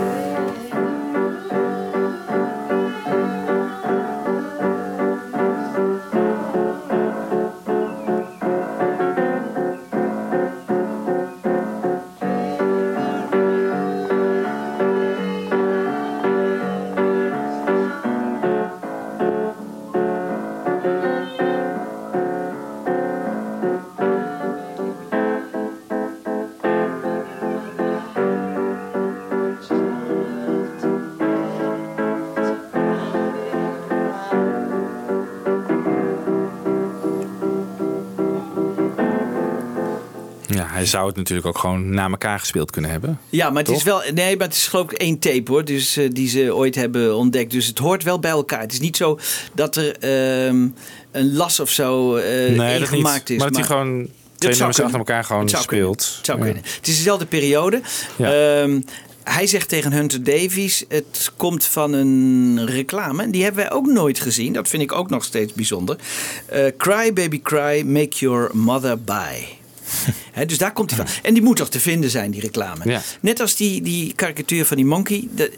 [40.79, 43.19] Hij zou het natuurlijk ook gewoon na elkaar gespeeld kunnen hebben.
[43.29, 44.01] Ja, maar het is wel.
[44.13, 45.65] Nee, maar het is geloof ik één tape hoor.
[45.65, 47.51] Dus eh, die ze ooit hebben ontdekt.
[47.51, 48.59] Dus het hoort wel bij elkaar.
[48.61, 49.19] Het is niet zo
[49.53, 50.67] dat er ehm,
[51.11, 52.91] een las of zo eh nee, dat niet.
[52.91, 53.37] ingemaakt is.
[53.37, 56.13] Maar dat hij gewoon twee nummers achter elkaar gewoon Het speelt.
[56.17, 56.43] Het zou Ja.
[56.43, 56.63] kunnen.
[56.75, 57.81] Het is dezelfde periode.
[58.15, 58.33] Ja.
[58.61, 58.81] Ehm,
[59.23, 63.23] hij zegt tegen Hunter Davies: Het komt van een reclame.
[63.23, 64.53] En Die hebben wij ook nooit gezien.
[64.53, 65.97] Dat vind ik ook nog steeds bijzonder.
[66.45, 69.57] Eh, cry, baby, cry, make your mother buy.
[70.47, 71.15] Dus daar komt hij van.
[71.23, 72.89] En die moet toch te vinden zijn, die reclame.
[72.89, 73.02] Ja.
[73.21, 75.28] Net als die, die karikatuur van die monkey.
[75.32, 75.49] Dat,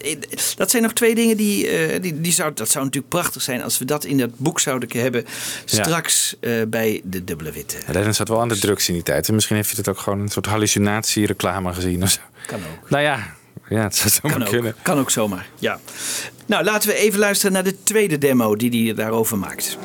[0.56, 1.68] dat zijn nog twee dingen die.
[1.68, 4.60] eh, die, die zou, dat zou natuurlijk prachtig zijn als we dat in dat boek
[4.60, 5.26] zouden hebben.
[5.66, 7.78] Straks eh, bij de dubbele witte.
[7.88, 9.28] Lennon zat wel aan de drugs in die tijd.
[9.28, 12.20] En misschien heeft hij het ook gewoon een soort hallucinatie-reclame gezien of zo.
[12.46, 12.90] Kan ook.
[12.90, 13.36] Nou ja,
[13.70, 14.76] ja het zou zomaar Kan ook, kunnen.
[14.82, 15.80] kan ook zomaar, ja.
[16.46, 19.78] Nou, laten we even luisteren naar de tweede demo die hij daarover maakt.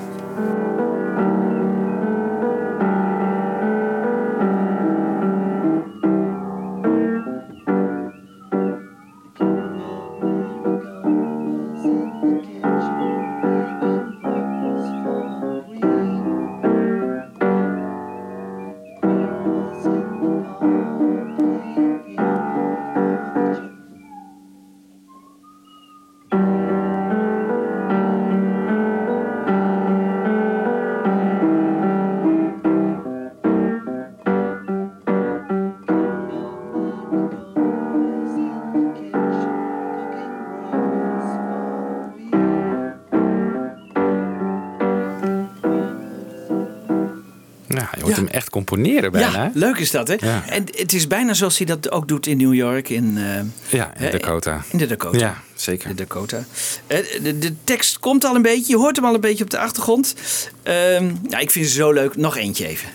[48.37, 49.33] Echt componeren bijna.
[49.45, 50.15] Ja, leuk is dat, hè?
[50.19, 50.45] Ja.
[50.49, 53.93] En het is bijna zoals hij dat ook doet in New York, in, eh, Ja,
[53.99, 54.65] in Dakota.
[54.71, 55.19] In de Dakota.
[55.19, 55.89] Ja, zeker.
[55.89, 56.45] De Dakota.
[56.87, 59.51] Eh, De, de tekst komt al een beetje, je hoort hem al een beetje op
[59.51, 60.15] de achtergrond.
[60.63, 62.17] Ehm, ja, ik vind het zo leuk.
[62.17, 62.89] Nog eentje even.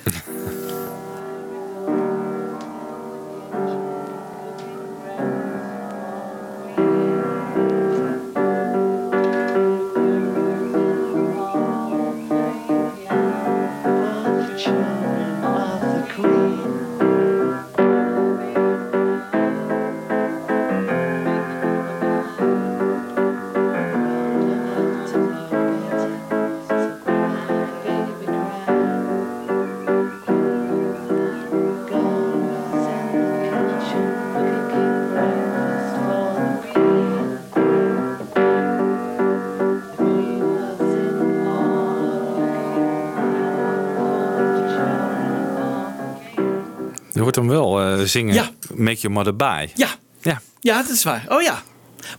[48.01, 48.33] Eh, zingen.
[48.33, 48.49] Ja.
[48.75, 49.69] Make your mother buy.
[49.75, 49.89] Ja,
[50.21, 50.41] Ja.
[50.59, 51.25] ja, dat is waar.
[51.27, 51.61] Oh ja.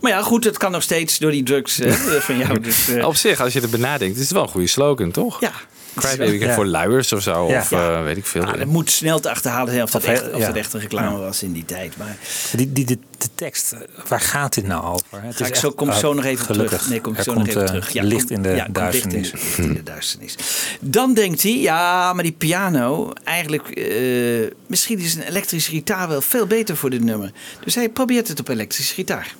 [0.01, 1.91] Maar ja, goed, het kan nog steeds door die drugs eh,
[2.27, 2.59] van jou.
[2.59, 5.39] Dus, eh, Op zich, als je erbij nadenkt, is het wel een goede slogan, toch?
[5.41, 5.51] Ja,
[5.95, 6.53] Crybaby Ja.
[6.53, 7.47] voor luiers of zo.
[7.49, 7.59] Ja.
[7.59, 8.43] Of eh, weet ik veel.
[8.43, 10.79] Nou, dat moet snel te achterhalen zijn of dat, Of echt, of dat echt een
[10.79, 11.97] reclame was in die tijd.
[11.97, 12.17] Maar
[12.51, 13.75] Die, die, de, de tekst,
[14.07, 15.05] waar gaat dit nou over?
[15.21, 16.69] Het Ga is ik zo, echt- kom zo oh, nog even gelukkig.
[16.77, 16.89] terug.
[16.89, 18.03] Nee, kom ik Er zo nog komt, even eh, terug.
[18.03, 19.57] licht in de ja, komt licht in de- duisternis.
[19.57, 20.35] in de duisternis.
[20.79, 26.21] Dan denkt hij, ja, maar die piano, eigenlijk, eh, misschien is een elektrische gitaar wel
[26.21, 27.31] veel beter voor dit nummer.
[27.63, 29.33] Dus hij probeert het op elektrische gitaar.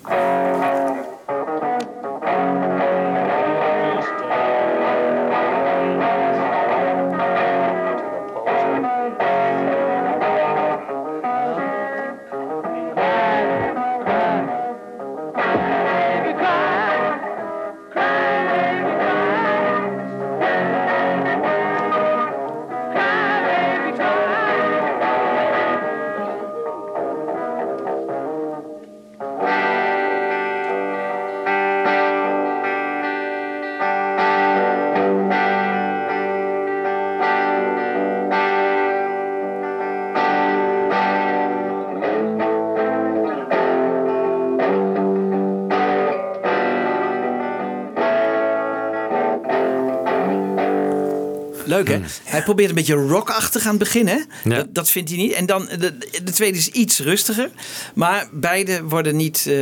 [52.02, 52.32] Hè?
[52.32, 54.18] Hij probeert een beetje rockachtig aan het begin hè?
[54.44, 54.56] Ja.
[54.56, 55.32] Dat, dat vindt hij niet.
[55.32, 57.50] En dan, de, de tweede is iets rustiger.
[57.96, 59.46] Maar beide worden niet...
[59.48, 59.56] eh,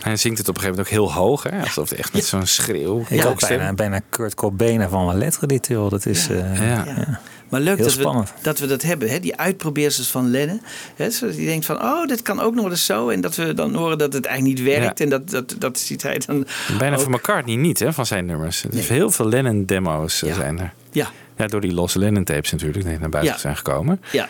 [0.00, 1.42] Hij zingt het op een gegeven moment ook heel hoog.
[1.42, 1.60] Hè?
[1.60, 3.00] Alsof het echt met zo'n schreeuw.
[3.00, 5.88] Ik Ja, ook bijna, bijna Kurt Cobain van een letterlitil.
[5.88, 6.28] Dat is...
[6.28, 6.84] eh, Ja.
[6.86, 7.20] Ja.
[7.48, 9.20] Maar leuk Heel dat we, dat we dat hebben, hè?
[9.20, 10.60] die uitprobeersels van Lennon.
[10.96, 11.10] Hè?
[11.10, 13.08] Zodat je denkt van, oh, dit kan ook nog wel eens zo.
[13.08, 14.98] En dat we dan horen dat het eigenlijk niet werkt.
[14.98, 15.04] Ja.
[15.04, 16.46] En dat, dat, dat ziet hij dan
[16.78, 17.02] Bijna ook.
[17.02, 18.64] voor McCartney niet, hè, van zijn nummers.
[18.64, 20.34] Er is heel veel Lennon-demo's eh, Ja.
[20.34, 20.72] zijn er.
[20.90, 23.38] Ja, Ja, door die losse Lennon-tapes natuurlijk, die naar buiten Ja.
[23.40, 24.00] zijn gekomen.
[24.12, 24.28] ja.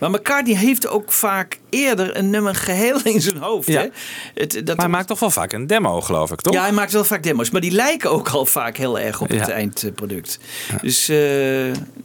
[0.00, 3.68] Maar McCartney heeft ook vaak eerder een nummer geheel in zijn hoofd.
[3.68, 3.80] Ja.
[3.80, 3.86] Hè?
[4.34, 6.52] Het, dat Maar hij maakt toch wel vaak een demo, geloof ik, toch?
[6.54, 9.28] Ja, hij maakt wel vaak demo's, maar die lijken ook al vaak heel erg op
[9.28, 9.52] het Ja.
[9.52, 10.38] eindproduct.
[10.82, 11.18] Dus eh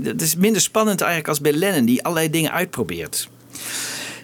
[0.03, 3.29] het is minder spannend eigenlijk als bij Lennon, die allerlei dingen uitprobeert.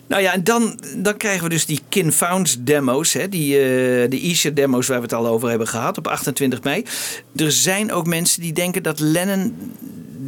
[0.10, 4.10] Nou ja, en dan, dan krijgen we dus die Kin Founds demo's, hè, die, eh
[4.10, 6.86] de Isha demo's waar we het al over hebben gehad op 28 mei.
[7.36, 9.56] Er zijn ook mensen die denken dat Lennon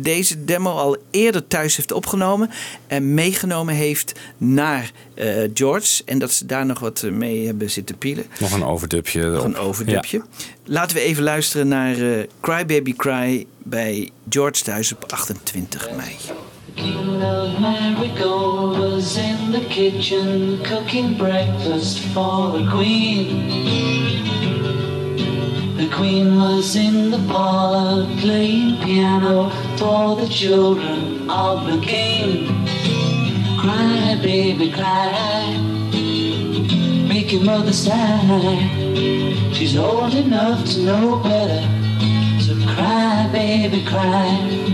[0.01, 2.49] deze demo al eerder thuis heeft opgenomen
[2.87, 6.03] en meegenomen heeft naar eh, George.
[6.05, 8.25] En dat ze daar nog wat eh, mee hebben zitten pielen.
[8.39, 9.29] Nog een overdubje.
[9.29, 10.21] Nog een overdubje.
[10.65, 16.15] Laten we even luisteren naar eh, Cry Baby Cry bij George thuis op 28 mei.
[16.81, 23.47] King of Marigold was in the kitchen cooking breakfast for the Queen.
[25.77, 32.47] The Queen was in the parlor playing piano for the children of the King.
[33.59, 35.55] Cry, baby, cry.
[37.07, 38.69] Make your mother sigh.
[39.53, 41.61] She's old enough to know better.
[42.41, 44.71] So cry, baby, cry.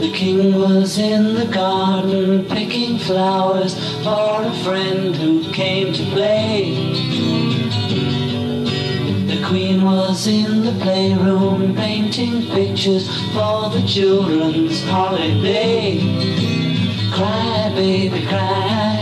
[0.00, 3.74] The king was in the garden picking flowers
[4.04, 6.74] for a friend who came to play.
[9.26, 15.98] The queen was in the playroom painting pictures for the children's holiday.
[17.14, 19.00] Cry, baby, cry.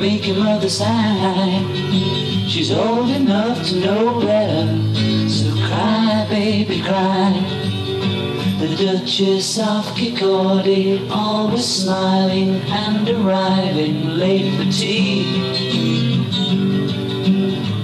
[0.00, 1.62] Make your mother sigh.
[2.48, 4.66] She's old enough to know better.
[5.28, 7.75] So cry, baby, cry.
[8.66, 15.22] The Duchess of Kirkcaldy, always smiling and arriving late for tea.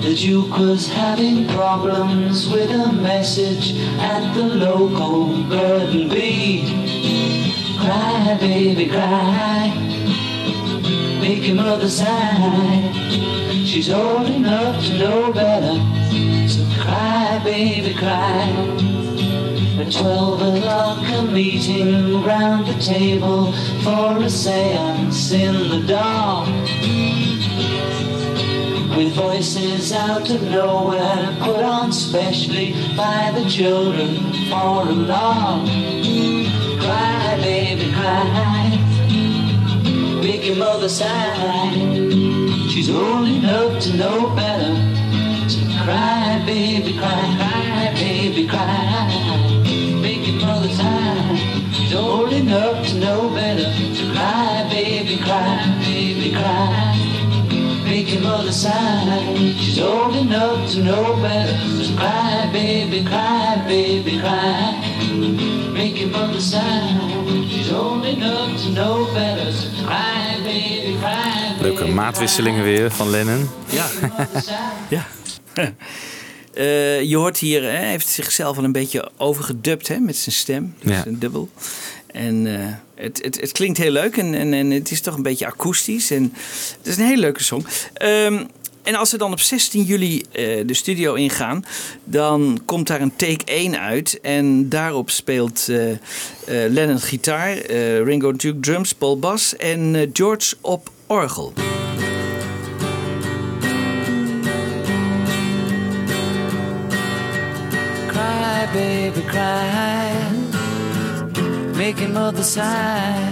[0.03, 6.65] The Duke was having problems with a message at the local and bee.
[7.79, 9.73] Cry, baby, cry.
[11.21, 12.91] Make your mother sigh.
[13.65, 15.79] She's old enough to know better.
[16.49, 18.92] So cry, baby, cry.
[19.83, 23.53] At twelve o'clock a meeting round the table
[23.83, 26.49] for a seance in the dark.
[28.97, 34.19] With voices out of nowhere put on specially by the children
[34.51, 35.67] for a lark.
[36.79, 38.79] Cry, baby, cry.
[40.23, 41.73] Make your mother sigh.
[42.71, 44.77] She's old enough to know better.
[45.49, 48.92] So cry, baby, cry, cry, baby, cry.
[51.93, 53.71] She's old enough to know better.
[53.95, 56.97] So cry, baby, cry, baby, cry.
[57.85, 59.35] Make your mother sigh.
[59.61, 61.55] She's old enough to know better.
[61.85, 64.73] So cry, baby, cry, baby, cry.
[65.75, 66.97] Make your mother sigh.
[67.51, 69.53] She's old enough to know better.
[69.53, 71.57] So cry, baby, cry.
[71.61, 73.49] Leuke maatwisselingen weer van Lennon.
[73.79, 73.87] Ja.
[74.89, 75.05] ja.
[76.55, 80.75] Eh, je hoort hier, hij heeft zichzelf al een beetje overgedubt hè, met zijn stem.
[80.81, 81.03] Ja.
[81.03, 81.49] Zijn dubbel.
[82.07, 85.23] En eh, het, het, het klinkt heel leuk en, en, en het is toch een
[85.23, 86.11] beetje akoestisch.
[86.11, 86.33] En
[86.79, 87.67] het is een hele leuke song.
[87.93, 88.45] Ehm,
[88.83, 91.65] en als we dan op 16 juli eh, de studio ingaan,
[92.05, 94.21] dan komt daar een take 1 uit.
[94.21, 95.69] En daarop speelt
[96.47, 97.57] Lennon gitaar,
[98.03, 101.53] Ringo Duke drums, Paul bas en George op orgel.
[108.73, 110.13] Baby, cry.
[111.77, 113.31] Making mother sigh.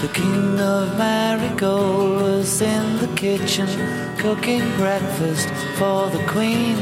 [0.00, 3.68] The king of Marigold was in the kitchen
[4.18, 5.48] cooking breakfast
[5.78, 6.76] for the queen.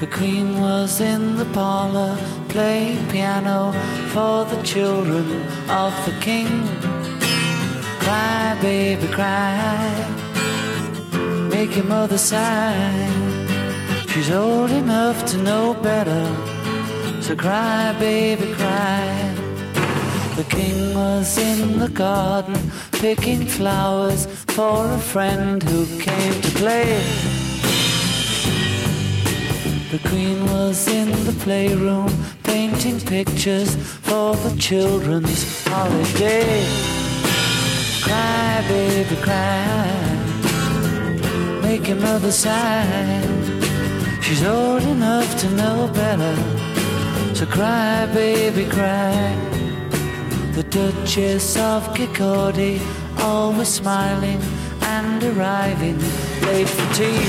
[0.00, 2.16] The queen was in the parlor
[2.48, 3.72] playing piano
[4.08, 5.26] for the children
[5.68, 7.01] of the king.
[8.04, 9.78] Cry, baby, cry.
[11.50, 13.08] Make your mother sigh.
[14.08, 16.24] She's old enough to know better.
[17.22, 19.34] So cry, baby, cry.
[20.36, 22.58] The king was in the garden
[22.92, 24.26] picking flowers
[24.56, 27.00] for a friend who came to play.
[29.92, 32.10] The queen was in the playroom
[32.42, 37.01] painting pictures for the children's holiday.
[38.12, 39.88] Cry, baby, cry.
[41.62, 43.22] Make your mother sigh.
[44.20, 46.34] She's old enough to know better.
[47.34, 49.34] So cry, baby, cry.
[50.56, 52.82] The Duchess of Kirkcaldy,
[53.20, 54.42] always smiling
[54.82, 55.98] and arriving
[56.48, 57.24] late for tea.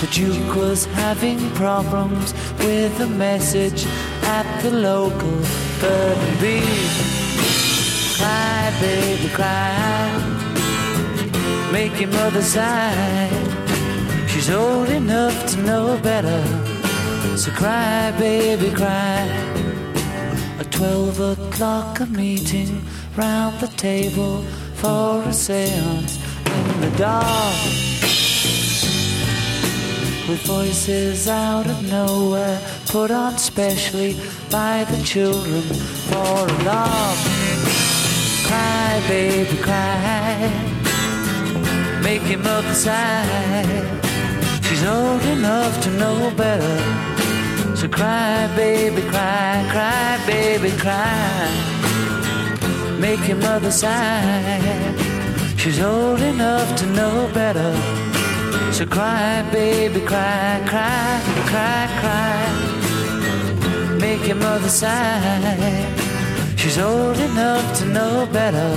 [0.00, 3.86] The Duke was having problems with a message
[4.38, 5.36] at the local
[5.80, 7.27] bird and bee.
[8.18, 10.10] Cry, baby, cry.
[11.72, 13.30] Make your mother sigh.
[14.26, 16.42] She's old enough to know better.
[17.36, 19.22] So cry, baby, cry.
[20.58, 22.82] At twelve o'clock, a meeting
[23.16, 24.42] round the table
[24.74, 27.54] for a seance in the dark.
[30.28, 34.16] With voices out of nowhere, put on specially
[34.50, 35.62] by the children
[36.10, 37.87] for a laugh.
[38.48, 40.50] Cry, baby, cry.
[42.02, 43.84] Make your mother sigh.
[44.62, 46.76] She's old enough to know better.
[47.76, 51.48] So cry, baby, cry, cry, baby, cry.
[52.98, 54.94] Make your mother sigh.
[55.58, 57.72] She's old enough to know better.
[58.72, 61.20] So cry, baby, cry, cry,
[61.50, 62.38] cry, cry.
[64.00, 65.97] Make your mother sigh.
[66.68, 68.70] She's old enough to know better.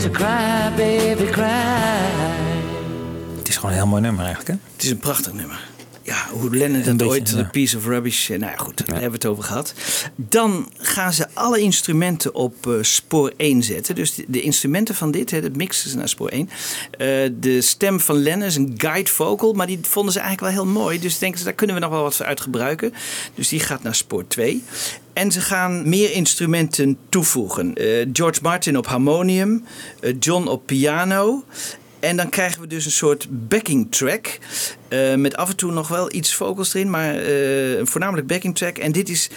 [0.00, 1.46] So cry, baby, cry.
[3.36, 4.72] Het is gewoon een heel mooi nummer eigenlijk, hè?
[4.74, 5.60] Het is een prachtig nummer.
[6.06, 7.36] Ja, hoe Lennon beetje, ooit, ja.
[7.36, 8.30] The Piece of Rubbish.
[8.30, 9.74] eh, Nou ja, goed, daar hebben we het over gehad.
[10.16, 13.94] Dan gaan ze alle instrumenten op eh, spoor 1 zetten.
[13.94, 16.48] Dus de, de instrumenten van dit, hè, dat mixen ze naar spoor 1.
[16.90, 17.08] Eh,
[17.40, 20.72] de stem van Lennon is een guide vocal, maar die vonden ze eigenlijk wel heel
[20.72, 20.98] mooi.
[21.00, 22.92] Dus denken ze, daar kunnen we nog wel wat uit gebruiken.
[23.34, 24.62] Dus die gaat naar spoor 2.
[25.12, 27.74] En ze gaan meer instrumenten toevoegen.
[27.74, 29.64] Eh, George Martin op harmonium,
[30.00, 31.44] eh, John op piano.
[32.06, 34.38] En dan krijgen we dus een soort backing track.
[34.88, 38.78] eh, met af en toe nog wel iets vocals erin, maar eh, voornamelijk backing track.
[38.78, 39.30] En dit is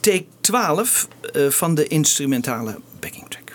[0.00, 3.52] take 12 eh, van de instrumentale backing track.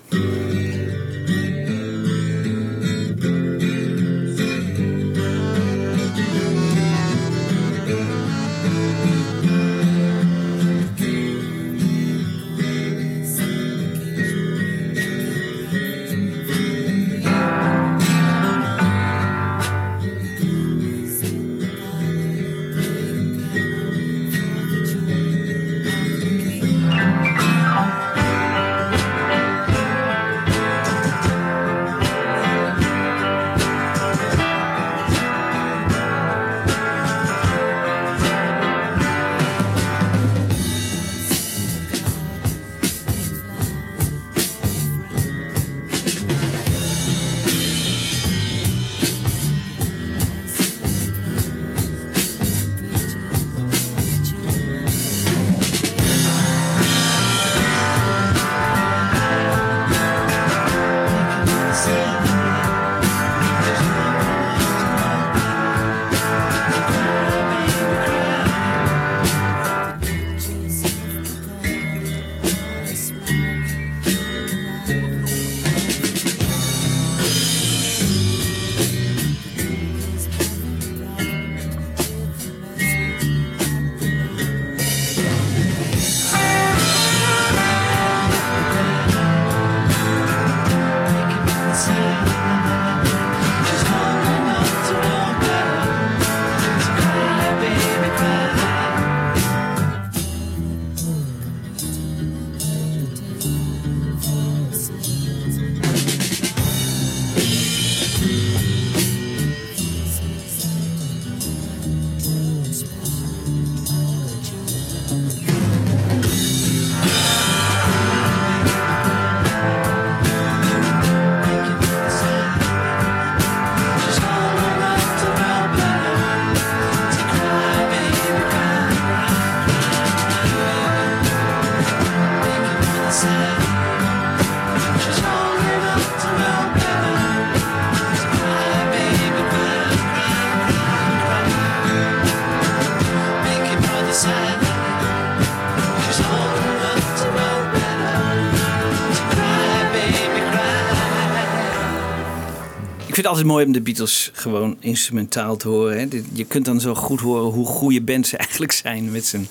[153.22, 155.98] Vind het altijd mooi om de Beatles gewoon instrumentaal te horen.
[156.00, 156.22] Hè.
[156.34, 159.48] Je kunt dan zo goed horen hoe goede band ze eigenlijk zijn met z'n,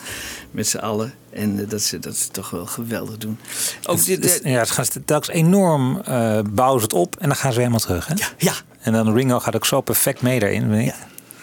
[0.51, 1.15] met z'n allen.
[1.31, 3.39] En eh, dat ze dat ze toch wel geweldig doen.
[3.87, 7.29] Ook dit, Dus, eh, ja, het gaat telkens enorm eh bouwen ze het op en
[7.29, 8.07] dan gaan ze helemaal terug.
[8.07, 8.15] Hè?
[8.39, 10.69] ja, En dan Ringo gaat ook zo perfect mee daarin.
[10.69, 10.93] weet je.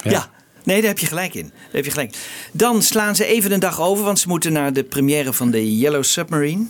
[0.03, 0.11] Ja.
[0.11, 0.29] ja.
[0.67, 1.47] Nee, daar heb je gelijk in.
[1.47, 2.15] Daar heb je gelijk.
[2.51, 5.77] Dan slaan ze even een dag over, want ze moeten naar de première van de
[5.77, 6.65] Yellow Submarine.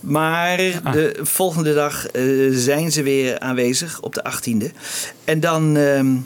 [0.00, 0.56] Maar
[0.92, 4.76] de volgende dag eh, zijn ze weer aanwezig op de 18e.
[5.24, 6.16] En dan ehm,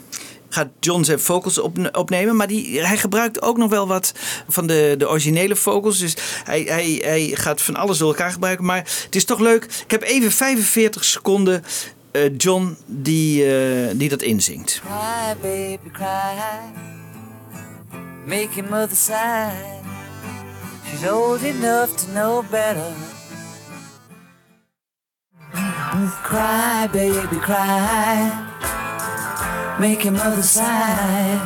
[0.49, 2.35] gaat John zijn vocals op, opnemen.
[2.35, 4.13] Maar die, hij gebruikt ook nog wel wat
[4.47, 5.99] van de, de originele vocals.
[5.99, 8.65] Dus hij, hij, hij gaat van alles door elkaar gebruiken.
[8.65, 9.63] Maar het is toch leuk.
[9.63, 11.63] Ik heb even 45 seconden
[12.11, 14.81] eh, John die, eh, die dat inzingt.
[14.85, 17.02] Cry, baby, cry.
[18.25, 19.81] Make your mother sigh.
[20.89, 22.95] She's old enough to know better.
[26.23, 28.31] Cry, baby, cry.
[29.77, 31.37] Make your mother sigh.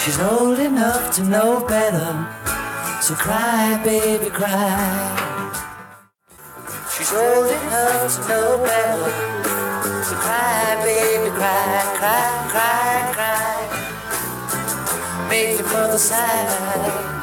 [0.00, 2.28] She's old enough to know better.
[3.02, 5.50] So cry, baby, cry.
[6.96, 9.10] She's old enough to know better.
[10.04, 13.89] So cry, baby, cry, cry, cry, cry.
[15.30, 17.22] Make your mother sigh.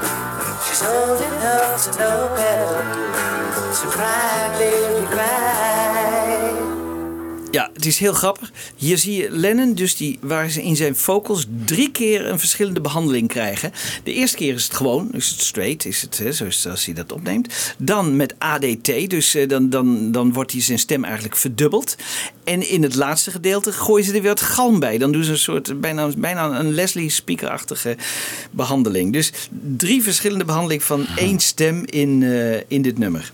[0.65, 3.73] She's old enough to know better.
[3.73, 5.96] So cry, baby, cry.
[7.57, 8.51] Ja, het is heel grappig.
[8.75, 12.81] Hier zie je Lennon, dus die, waar ze in zijn vocals drie keer een verschillende
[12.81, 13.71] behandeling krijgen.
[14.03, 17.11] De eerste keer is het gewoon, is het straight, is het hè, zoals hij dat
[17.11, 17.75] opneemt.
[17.77, 21.95] Dan met ADT, dus eh, dan, dan, dan wordt hij zijn stem eigenlijk verdubbeld.
[22.43, 24.97] En in het laatste gedeelte gooien ze er weer wat galm bij.
[24.97, 27.97] Dan doen ze een soort bijna, bijna een Leslie Speaker-achtige
[28.51, 29.13] behandeling.
[29.13, 29.31] Dus
[29.77, 33.31] drie verschillende behandelingen van één stem in, eh, in dit nummer.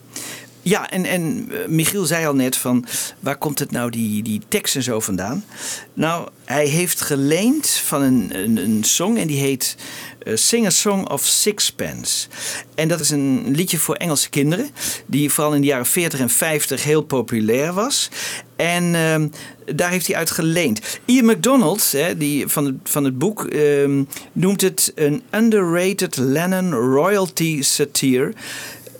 [0.64, 2.86] Ja, en, en eh, Michiel zei al net van
[3.20, 5.46] waar komt het nou die, die tekst en zo vandaan?
[5.94, 9.76] Nou, hij heeft geleend van een, een, een song en die heet
[10.20, 12.28] eh, Sing a Song of Sixpence.
[12.76, 14.70] En dat is een liedje voor Engelse kinderen,
[15.06, 18.10] die vooral in de jaren 40 en 50 heel populair was.
[18.56, 19.28] En ehm,
[19.76, 21.00] daar heeft hij uit geleend.
[21.06, 26.72] Ian MacDonald, hè, die van, het, van het boek, ehm, noemt het een underrated Lennon
[26.72, 28.34] royalty satire.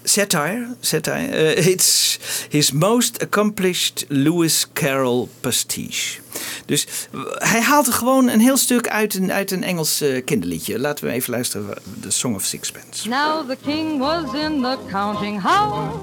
[0.04, 1.30] Satire, satire.
[1.30, 6.22] Uh, it's his most accomplished Lewis Carroll pastiche.
[6.66, 10.24] Dus uh, hij haalt er gewoon een heel stuk uit een, uit een Engels uh,
[10.26, 10.80] kinderliedje.
[10.80, 13.10] Laten we even luisteren, The Song of Sixpence.
[13.10, 15.98] Now the king was in the counting house,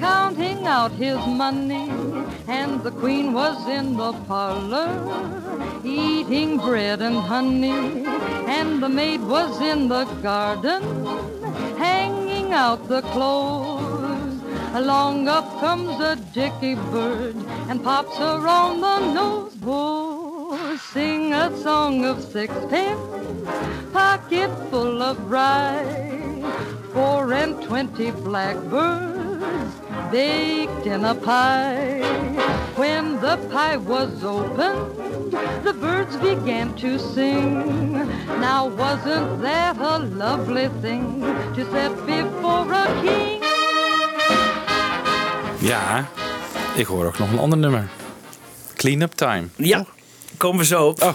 [0.00, 1.88] counting out his money,
[2.46, 4.88] and the queen was in the parlor,
[5.84, 8.04] eating bread and honey,
[8.46, 10.82] and the maid was in the garden,
[12.46, 14.40] hanging out the clothes.
[14.74, 17.36] Along up comes a dicky bird
[17.68, 19.56] and pops on the nose.
[19.64, 23.00] Oh, sing a song of sixpence,
[23.92, 26.42] pocket full of rye,
[26.92, 29.74] four and twenty blackbirds
[30.10, 32.00] baked in a pie.
[32.76, 35.32] When the pie was opened,
[35.64, 37.92] the birds began to sing.
[38.40, 41.20] Now wasn't that a lovely thing
[41.54, 43.44] to set before a king?
[45.58, 46.08] Ja,
[46.74, 47.88] ik hoor ook nog een ander nummer.
[48.74, 49.48] Clean Up Time.
[49.56, 49.84] Ja,
[50.36, 51.02] komen we zo op.
[51.02, 51.14] Oh.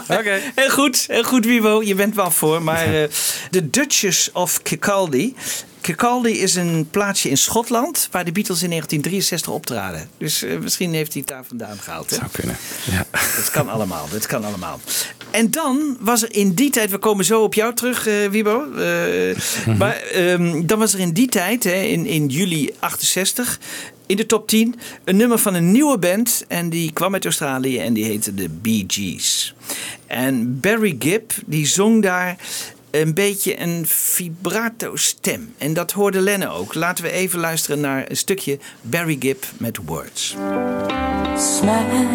[0.18, 0.40] Oké.
[0.54, 1.82] Heel goed, heel goed Wibo.
[1.82, 2.62] Je bent wel voor.
[2.62, 3.08] Maar eh,
[3.50, 5.34] de Duchess of Kirkcaldy.
[5.82, 10.08] Kirkcaldy is een plaatsje in Schotland waar de Beatles in 1963 optraden.
[10.18, 12.10] Dus eh, misschien heeft hij het daar vandaan gehaald.
[12.10, 12.16] Hè?
[12.16, 12.56] Zou kunnen.
[12.90, 13.06] Ja.
[13.36, 14.80] Dat kan allemaal, dat kan allemaal.
[15.30, 18.72] En dan was er in die tijd, we komen zo op jou terug, eh, Wibo.
[18.74, 19.36] eh,
[19.78, 23.58] Maar ehm, dan was er in die tijd, hè, in, in juli 68,
[24.06, 24.74] in de top 10,
[25.04, 26.44] een nummer van een nieuwe band.
[26.48, 29.54] En die kwam uit Australië en die heette de Bee Gees.
[30.06, 32.36] En Barry Gibb, die zong daar
[32.92, 35.54] een beetje een vibrato stem.
[35.58, 36.74] En dat hoorde Lenne ook.
[36.74, 40.36] Laten we even luisteren naar een stukje Barry Gibb met Words.
[41.36, 42.06] Smile,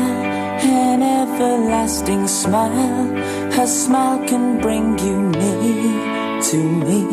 [0.62, 3.12] an everlasting smile.
[3.50, 7.06] Her smile can bring you near to me.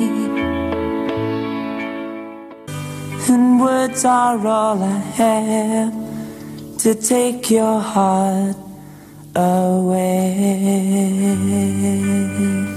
[3.29, 5.93] And words are all I have
[6.77, 8.57] to take your heart
[9.33, 10.35] away.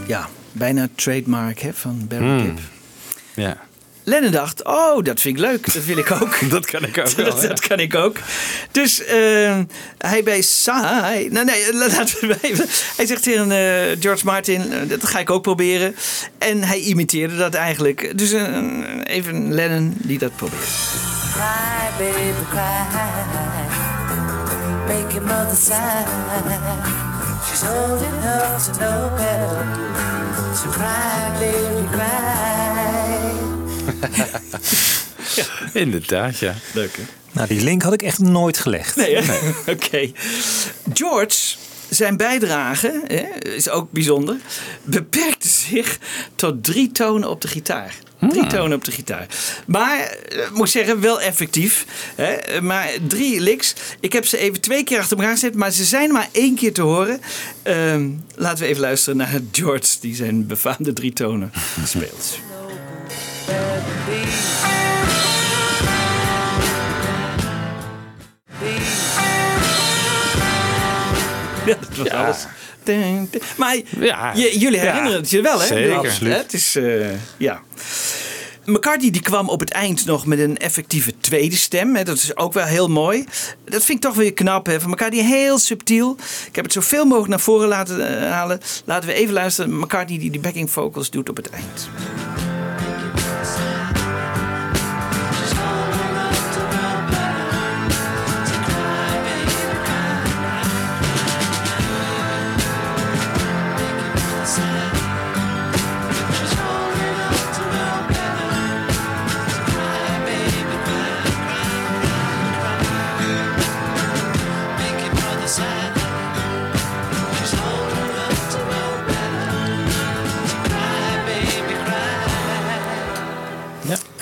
[0.08, 0.28] Ja,
[0.58, 2.60] bijna trademark hè, van Barry Gibb.
[3.34, 3.66] ja.
[4.08, 5.74] Lennon dacht, oh, dat vind ik leuk.
[5.74, 6.38] Dat wil ik ook.
[6.50, 7.48] Dat kan ik ook wel, dat, ja.
[7.48, 8.18] dat kan ik ook.
[8.72, 9.60] Dus eh,
[9.98, 11.30] hij bij Sai...
[11.30, 12.66] Nou nee, laten we even...
[12.96, 15.96] Hij zegt tegen eh, George Martin, eh, dat ga ik ook proberen.
[16.38, 18.18] En hij imiteerde dat eigenlijk.
[18.18, 18.32] Dus
[19.04, 20.70] even Lennon die dat probeert.
[21.34, 23.06] Cry, baby, cry.
[24.88, 26.08] make your mother sigh.
[27.50, 30.37] She's old enough to know better.
[30.58, 32.18] So cry, baby, cry.
[35.74, 36.56] Inderdaad, ja.
[36.74, 37.04] Leuk, hè?
[37.32, 38.96] Nou, die link had ik echt nooit gelegd.
[38.96, 39.50] Nee, hè?
[39.74, 40.12] Oké.
[40.94, 41.56] George,
[41.90, 44.36] zijn bijdrage, hè, is ook bijzonder,
[44.84, 46.00] beperkte zich
[46.36, 47.96] tot drie tonen op de gitaar.
[48.20, 49.28] Drie tonen op de gitaar.
[49.66, 51.86] Maar, eh, ik moet zeggen, wel effectief.
[52.16, 52.62] Hè?
[52.62, 53.74] Maar drie licks.
[54.00, 56.74] Ik heb ze even twee keer achter elkaar gezet, maar ze zijn maar één keer
[56.74, 57.22] te horen.
[57.64, 61.52] Ehm, laten we even luisteren naar George, die zijn befaamde drie tonen
[61.86, 62.40] speelt.
[71.66, 72.46] Ja, dat was alles.
[72.88, 73.44] Ding, ding.
[73.58, 74.32] Maar Ja.
[74.36, 75.66] jullie Ja, herinneren het je wel, hè?
[75.66, 75.96] zeker.
[75.96, 76.36] Absoluut.
[76.38, 77.62] Het is, eh, ja.
[78.66, 81.96] McCartney die kwam op het eind nog met een effectieve tweede stem.
[81.96, 82.04] Hè.
[82.04, 83.26] Dat is ook wel heel mooi.
[83.66, 84.66] Dat vind ik toch weer knap.
[84.66, 84.82] Hè.
[84.82, 86.16] Van McCartney heel subtiel.
[86.48, 88.60] Ik heb het zoveel mogelijk naar voren laten eh, halen.
[88.86, 89.80] Laten we even luisteren.
[89.80, 91.90] McCartney die die backing vocals doet op het eind.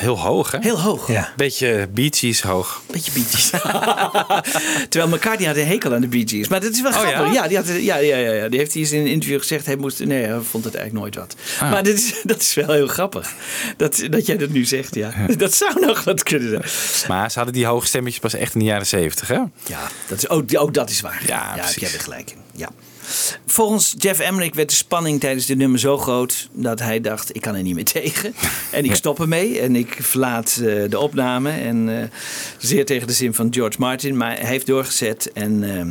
[0.06, 0.58] Heel hoog, hè?
[0.62, 1.08] Heel hoog.
[1.08, 1.34] Ja.
[1.36, 2.82] Beetje Bee Gees hoog.
[2.92, 3.50] Beetje Bee Gees.
[4.90, 6.48] Terwijl McCartney had een hekel aan de Bee Gees.
[6.48, 7.34] Maar dat is wel Oh, grappig.
[7.34, 7.34] ja?
[7.34, 9.66] Ja, die, had, ja, ja, ja, ja, die heeft hij eens in een interview gezegd.
[9.66, 11.36] Hij moest, nee, hij vond het eigenlijk nooit wat.
[11.60, 11.72] Ah.
[11.72, 13.34] Maar dit is, dat is wel heel grappig.
[13.78, 15.14] Dat, dat jij dat nu zegt, ja.
[15.38, 17.08] Dat zou nog wat kunnen zijn.
[17.08, 19.40] Maar ze hadden die hoge stemmetjes pas echt in de jaren zeventig, hè?
[19.66, 21.22] Ja, dat is, ook, ook dat is waar.
[21.28, 21.76] Ja, ja precies.
[21.76, 22.38] ik heb er gelijk in.
[22.54, 22.70] Ja.
[23.46, 27.42] Volgens Jeff Emmerich werd de spanning tijdens dit nummer zo groot dat hij dacht: ik
[27.42, 28.34] kan er niet meer tegen.
[28.72, 31.52] En ik stop ermee en ik verlaat eh, de opname.
[31.52, 32.08] En eh,
[32.58, 35.32] zeer tegen de zin van George Martin, maar hij heeft doorgezet.
[35.34, 35.90] En, ehm,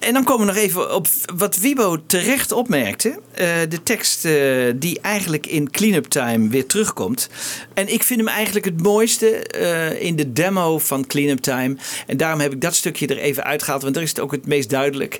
[0.00, 3.18] en dan komen we nog even op wat Wibo terecht opmerkte.
[3.32, 4.32] Eh, de tekst eh,
[4.76, 7.28] die eigenlijk in Cleanup Time weer terugkomt.
[7.74, 11.76] En ik vind hem eigenlijk het mooiste eh, in de demo van Cleanup Time.
[12.06, 14.46] En daarom heb ik dat stukje er even uitgehaald, want daar is het ook het
[14.46, 15.18] meest duidelijk.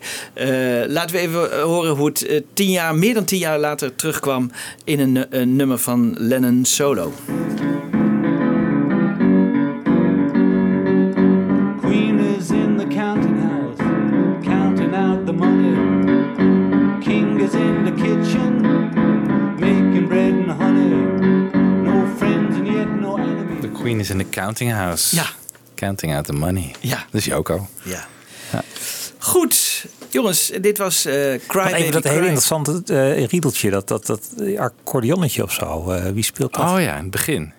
[0.87, 4.51] Laten we even horen hoe het tien jaar, meer dan tien jaar later terugkwam
[4.85, 7.13] in een, een nummer van Lennon solo.
[23.91, 25.17] Queen is in the counting house.
[25.17, 25.27] Ja.
[25.75, 26.75] Counting out the money.
[26.81, 26.97] Ja.
[26.97, 27.69] Dat is Joko.
[27.83, 28.07] Ja.
[29.19, 31.15] Goed, jongens, dit was eh
[31.47, 34.21] Cry Baby even dat hele interessante eh riedeltje, dat, dat, dat
[34.57, 35.91] accordeonnetje of zo.
[35.91, 36.71] Eh, wie speelt dat?
[36.71, 37.53] Oh ja, in het begin.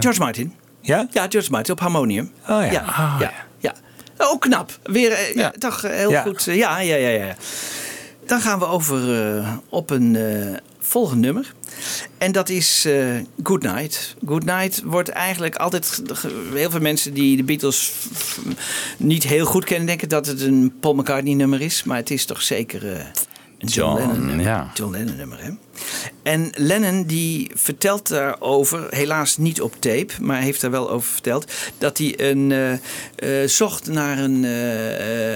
[0.00, 0.54] George Martin.
[0.80, 1.08] Ja?
[1.10, 2.32] Ja, George Martin op harmonium.
[2.48, 2.70] Oh ja.
[2.72, 3.74] Ja, ja, ja.
[4.18, 4.78] Ook knap.
[4.82, 5.52] Weer ja.
[5.58, 6.22] toch heel Ja.
[6.22, 6.44] goed.
[6.44, 7.36] ja, ja, ja, ja.
[8.26, 10.56] Dan gaan we over eh, op een eh,
[10.86, 11.54] volgend nummer.
[12.18, 14.14] En dat is eh Good Night.
[14.26, 16.02] Good Night wordt eigenlijk altijd...
[16.52, 17.92] Heel veel mensen die de Beatles
[18.96, 19.86] niet heel goed kennen...
[19.86, 21.84] denken dat het een Paul McCartney nummer is.
[21.84, 22.98] Maar het is toch zeker eh,
[23.58, 24.70] een John, John, Lennon ja.
[24.74, 25.50] John Lennon nummer, hè?
[26.22, 31.52] En Lennon die vertelt daarover, helaas niet op tape, maar heeft daar wel over verteld,
[31.78, 32.52] dat hij een,
[33.16, 34.42] eh, zocht naar een,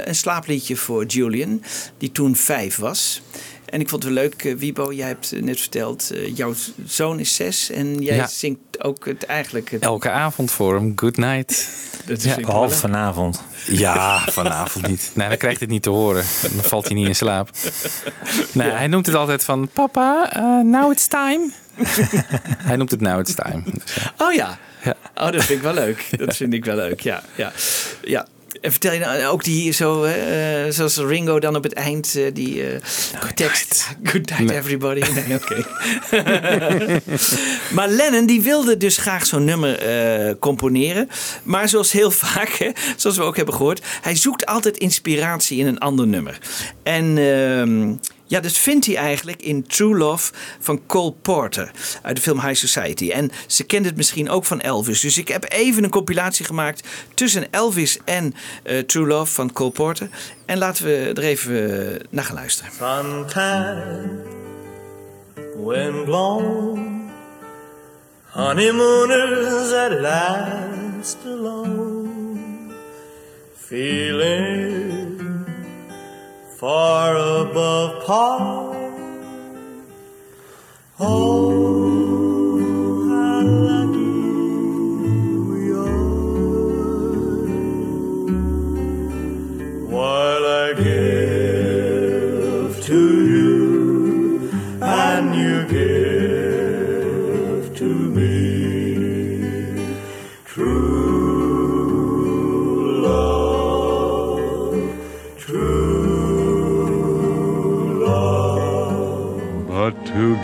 [0.09, 1.63] een slaapliedje voor Julian,
[1.99, 3.23] die toen vijf was.
[3.71, 6.55] En ik vond het wel leuk, eh, Wiebo, jij hebt eh, net verteld, eh, jouw
[6.87, 8.27] zoon is zes en jij Ja.
[8.27, 9.71] zingt ook het eigenlijk...
[9.71, 10.93] Het, Elke avond voor hem.
[10.97, 11.69] Good night.
[12.07, 12.31] dat Ja.
[12.31, 13.43] ik wel Behalve vanavond.
[13.67, 15.11] Ja, vanavond niet.
[15.15, 16.25] Nee, dan krijgt hij het niet te horen.
[16.43, 17.51] Dan valt hij niet in slaap.
[18.53, 19.69] Nee, Hij noemt het altijd van...
[19.73, 20.31] Papa,
[20.65, 21.51] now it's time.
[22.59, 23.63] hij noemt het now it's time.
[23.65, 24.27] Dus ja.
[24.27, 24.59] Oh ja.
[24.85, 24.95] Ja.
[25.15, 26.09] Oh, dat vind ik wel leuk.
[26.19, 27.23] Dat vind ik wel leuk, ja.
[27.35, 27.53] ja.
[28.03, 28.27] ja.
[28.61, 30.15] En vertel je nou ook die zo, eh,
[30.69, 32.81] zoals Ringo dan op het eind, eh, die eh,
[33.35, 33.89] tekst.
[34.03, 35.01] Good night everybody.
[35.29, 35.67] Nee, oké.
[37.77, 39.79] maar Lennon die wilde dus graag zo'n nummer
[40.39, 41.09] componeren.
[41.43, 45.67] Maar zoals heel vaak, hè, zoals we ook hebben gehoord, hij zoekt altijd inspiratie in
[45.67, 46.39] een ander nummer.
[46.83, 47.93] En ehm,
[48.29, 51.71] ja, dat vindt hij eigenlijk in True Love van Cole Porter
[52.03, 53.11] uit de film High Society.
[53.11, 55.01] En ze kent het misschien ook van Elvis.
[55.01, 59.71] Dus ik heb even een compilatie gemaakt tussen Elvis en eh, True Love van Cole
[59.71, 60.09] Porter.
[60.47, 62.73] En laten we er even eh, naar gaan luisteren.
[65.65, 67.11] When blown,
[68.31, 72.09] honeymooners at last alone,
[73.57, 74.98] feeling
[76.59, 78.75] far above par.
[80.99, 81.58] Oh,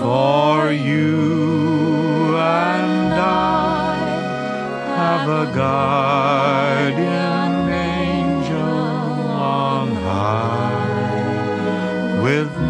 [0.00, 3.96] For you and I
[5.00, 7.19] have a guardian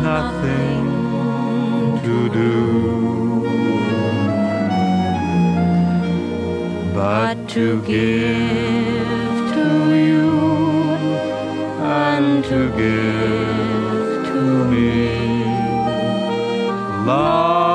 [0.03, 0.85] nothing
[2.05, 2.51] to do.
[6.95, 9.69] But to give to
[10.07, 10.31] you
[11.83, 14.41] and to give to
[14.73, 14.91] me.
[17.07, 17.70] Love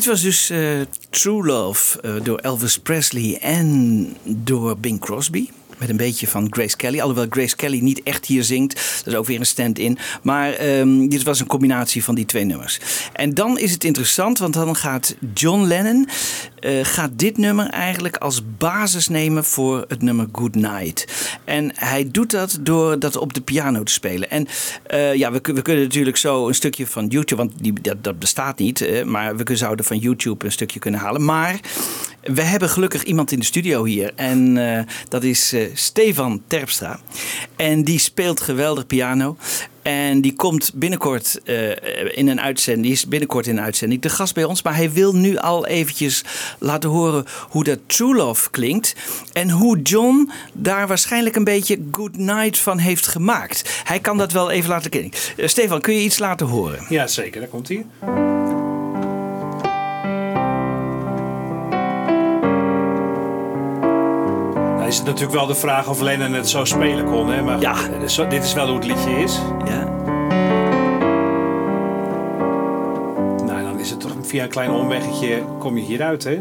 [0.00, 0.80] Dit was dus eh,
[1.10, 5.48] True Love eh, door Elvis Presley en door Bing Crosby.
[5.80, 7.00] Met een beetje van Grace Kelly.
[7.00, 8.74] Alhoewel Grace Kelly niet echt hier zingt.
[8.74, 9.98] Dat is ook weer een stand-in.
[10.22, 12.80] Maar ehm, dit was een combinatie van die twee nummers.
[13.12, 16.08] En dan is het interessant, want dan gaat John Lennon...
[16.60, 21.06] eh, gaat dit nummer eigenlijk als basis nemen voor het nummer Good Night.
[21.44, 24.30] En hij doet dat door dat op de piano te spelen.
[24.30, 24.48] En
[24.86, 27.42] eh, ja, we, we kunnen natuurlijk zo een stukje van YouTube...
[27.42, 31.24] want die, dat, dat bestaat niet, maar we zouden van YouTube een stukje kunnen halen.
[31.24, 31.60] Maar
[32.22, 34.12] we hebben gelukkig iemand in de studio hier.
[34.14, 37.00] En eh, dat is eh, Stefan Terpstra.
[37.56, 39.36] En die speelt geweldig piano.
[39.82, 42.86] En die komt binnenkort eh, in een uitzending.
[42.86, 44.02] Die is binnenkort in een uitzending.
[44.02, 44.62] De gast bij ons.
[44.62, 46.24] Maar hij wil nu al eventjes
[46.58, 48.94] laten horen hoe dat True Love klinkt.
[49.32, 53.82] En hoe John daar waarschijnlijk een beetje Good Night van heeft gemaakt.
[53.84, 55.10] Hij kan dat wel even laten kennen.
[55.36, 56.86] Stefan, kun je iets laten horen?
[56.88, 57.40] Ja, zeker.
[57.40, 57.86] Daar komt hij.
[64.90, 67.30] Is het natuurlijk wel de vraag of Lennon het zo spelen kon.
[67.30, 67.42] Hè?
[67.42, 67.74] Maar ja.
[68.28, 69.40] dit is wel hoe het liedje is.
[69.64, 69.84] Ja.
[73.44, 76.36] Nou, dan is het toch via een klein omweggetje kom je hieruit, hè?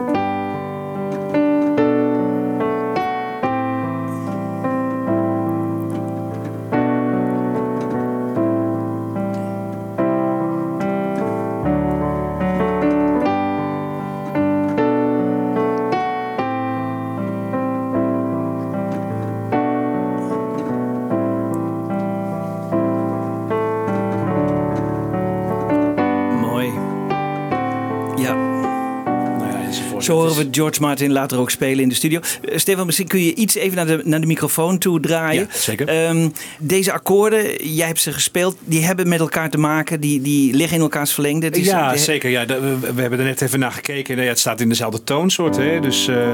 [30.40, 32.20] We George Martin later ook spelen in de studio.
[32.20, 35.48] Eh, Stefan, misschien kun je iets even naar de, naar de microfoon toe draaien.
[35.52, 35.88] Ja, zeker.
[35.88, 36.30] Ehm,
[36.60, 40.00] deze akkoorden, jij hebt ze gespeeld, die hebben met elkaar te maken.
[40.00, 41.46] Die, die liggen in elkaars verlengde.
[41.46, 42.30] Het is- ja, zeker.
[42.30, 44.18] Ja, we, we hebben er net even naar gekeken.
[44.18, 45.56] Ja, het staat in dezelfde toonsoort.
[45.58, 45.80] Hè?
[45.80, 46.28] Dus eh,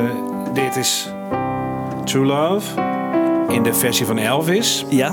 [0.54, 1.08] dit is
[2.06, 2.82] True Love
[3.50, 4.86] in de versie van Elvis.
[4.90, 5.10] Ja.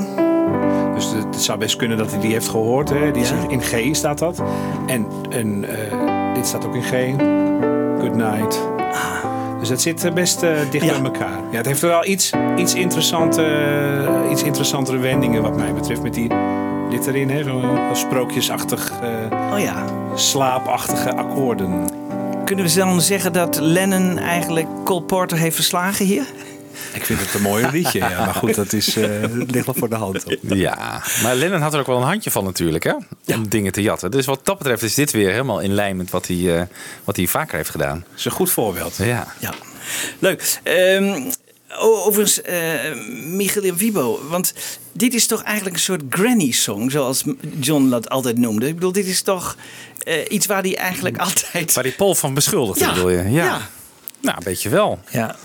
[0.94, 2.88] Dus het, zou best kunnen dat hij die heeft gehoord.
[2.90, 3.10] Hè?
[3.10, 4.42] Die is in G staat dat.
[4.86, 6.90] En, en eh, dit staat ook in G.
[8.00, 8.60] Good night.
[9.62, 11.40] Dus het zit eh, best eh, dicht bij elkaar.
[11.50, 16.02] Ja, het heeft wel iets, iets, interessante, eh, iets interessantere wendingen wat mij betreft.
[16.02, 16.30] Met die,
[16.90, 17.42] dit erin, hè?
[17.42, 18.92] zo'n zo'n sprookjesachtig,
[19.52, 19.84] oh ja.
[20.14, 21.88] slaapachtige akkoorden.
[22.44, 26.26] Kunnen we dan zeggen dat Lennon eigenlijk Cole Porter heeft verslagen hier?
[26.92, 28.24] Ik vind het een mooi liedje, ja.
[28.24, 30.24] maar goed, dat is, het ligt wel voor de hand.
[30.40, 32.94] Ja, maar Lennon had er ook wel een handje van natuurlijk, hè?
[33.26, 34.10] Om dingen te jatten.
[34.10, 36.66] Dus wat dat betreft is dit weer helemaal in lijn met wat hij, eh,
[37.04, 38.04] wat hij vaker heeft gedaan.
[38.08, 38.96] Dat is een goed voorbeeld.
[38.96, 39.26] Ja.
[39.38, 39.54] Ja.
[40.18, 40.60] Leuk.
[40.62, 41.30] Ehm,
[41.78, 42.94] overigens, eh
[43.24, 44.54] Michiel en Vibo, want
[44.92, 47.24] dit is toch eigenlijk een soort granny-song, zoals
[47.60, 48.66] John dat altijd noemde.
[48.66, 49.56] Ik bedoel, dit is toch
[50.28, 51.72] iets waar hij eigenlijk altijd...
[51.72, 53.30] Waar die Paul van beschuldigde, Ja, bedoel je?
[53.30, 53.44] Ja.
[53.44, 53.68] ja.
[54.20, 54.98] Nou, een beetje wel.
[55.10, 55.36] Ja.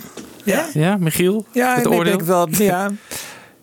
[0.47, 0.65] Ja?
[0.73, 1.45] Ja, Michiel?
[1.51, 2.17] Ja, het ik oordeel?
[2.17, 2.47] denk wel.
[2.49, 2.91] Ja.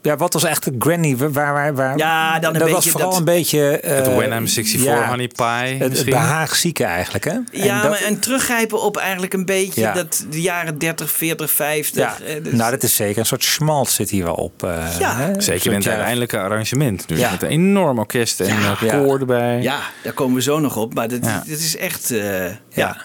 [0.04, 1.16] Ja, wat was echt de granny?
[1.16, 3.80] Waar, waar, waar, Ja, dan een dat was vooral dat- een beetje...
[3.80, 7.30] eh, Het When I'm 64 ja, Honey Pie Het, het behaagzieke eigenlijk, hè?
[7.52, 9.92] Ja, En dat- maar en teruggrijpen op eigenlijk een beetje Ja.
[9.92, 12.02] dat de jaren 30, 40, 50.
[12.02, 14.62] ja, eh, dus- nou, dat is zeker een soort schmalt zit hier wel op.
[14.62, 15.16] eh, Ja.
[15.16, 15.40] hè?
[15.40, 17.08] Zeker in het ja, uiteindelijke arrangement.
[17.08, 17.30] Dus Ja.
[17.30, 18.76] Met een enorm orkest en Ja.
[18.88, 19.62] koor erbij.
[19.62, 20.94] Ja, daar komen we zo nog op.
[20.94, 21.42] Maar dat, Ja.
[21.46, 22.10] dit is echt.
[22.10, 22.96] eh, ja.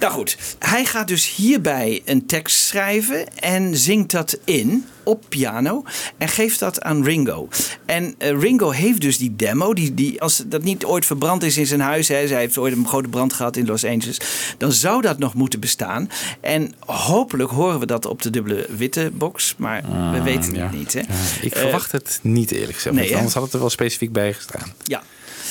[0.00, 5.84] Nou goed, hij gaat dus hierbij een tekst schrijven en zingt dat in op piano
[6.18, 7.48] en geeft dat aan Ringo.
[7.86, 11.56] En eh, Ringo heeft dus die demo, die, die, als dat niet ooit verbrand is
[11.56, 14.20] in zijn huis, hè, zij heeft ooit een grote brand gehad in Los Angeles,
[14.58, 16.08] dan zou dat nog moeten bestaan.
[16.40, 19.82] En hopelijk horen we dat op de dubbele witte box, maar
[20.12, 20.70] we weten het ja.
[20.72, 20.92] niet.
[20.92, 21.00] Hè.
[21.40, 22.94] Ik Eh, verwacht het niet eerlijk gezegd.
[22.96, 24.72] nee, anders had het er wel specifiek bij gestaan.
[24.84, 25.02] Ja.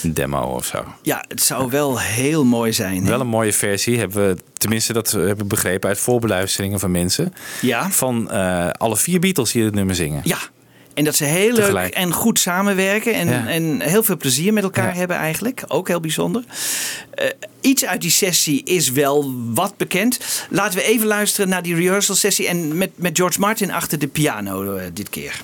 [0.01, 0.83] Demo of zo.
[1.01, 3.03] ja, het zou wel heel mooi zijn.
[3.03, 3.09] hè.
[3.09, 7.33] Wel een mooie versie hebben we, tenminste dat we hebben begrepen uit voorbeluisteringen van mensen.
[7.61, 7.89] Ja.
[7.91, 10.21] Van eh, alle vier Beatles die het nummer zingen.
[10.23, 10.37] Ja.
[10.93, 13.47] En dat ze heel leuk en goed samenwerken en, Ja.
[13.47, 14.99] en heel veel plezier met elkaar Ja.
[14.99, 15.63] hebben eigenlijk.
[15.67, 16.43] Ook heel bijzonder.
[17.13, 17.27] Eh,
[17.61, 20.19] iets uit die sessie is wel wat bekend.
[20.49, 22.47] Laten we even luisteren naar die rehearsal sessie.
[22.47, 25.41] En met, met George Martin achter de piano eh, dit keer.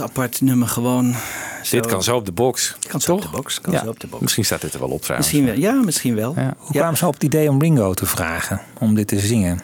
[0.00, 1.14] Als apart nummer gewoon.
[1.62, 2.76] zo- Dit kan zo op de box.
[2.88, 3.60] Kan zo op de box.
[3.60, 3.82] Kan Ja.
[3.84, 4.22] zo op de box.
[4.22, 5.32] Misschien staat dit er wel op trouwens.
[5.32, 5.62] Misschien wel.
[5.74, 6.34] Ja, misschien wel.
[6.58, 9.60] Hoe kwamen ze op het idee om Ringo te vragen om dit te zingen?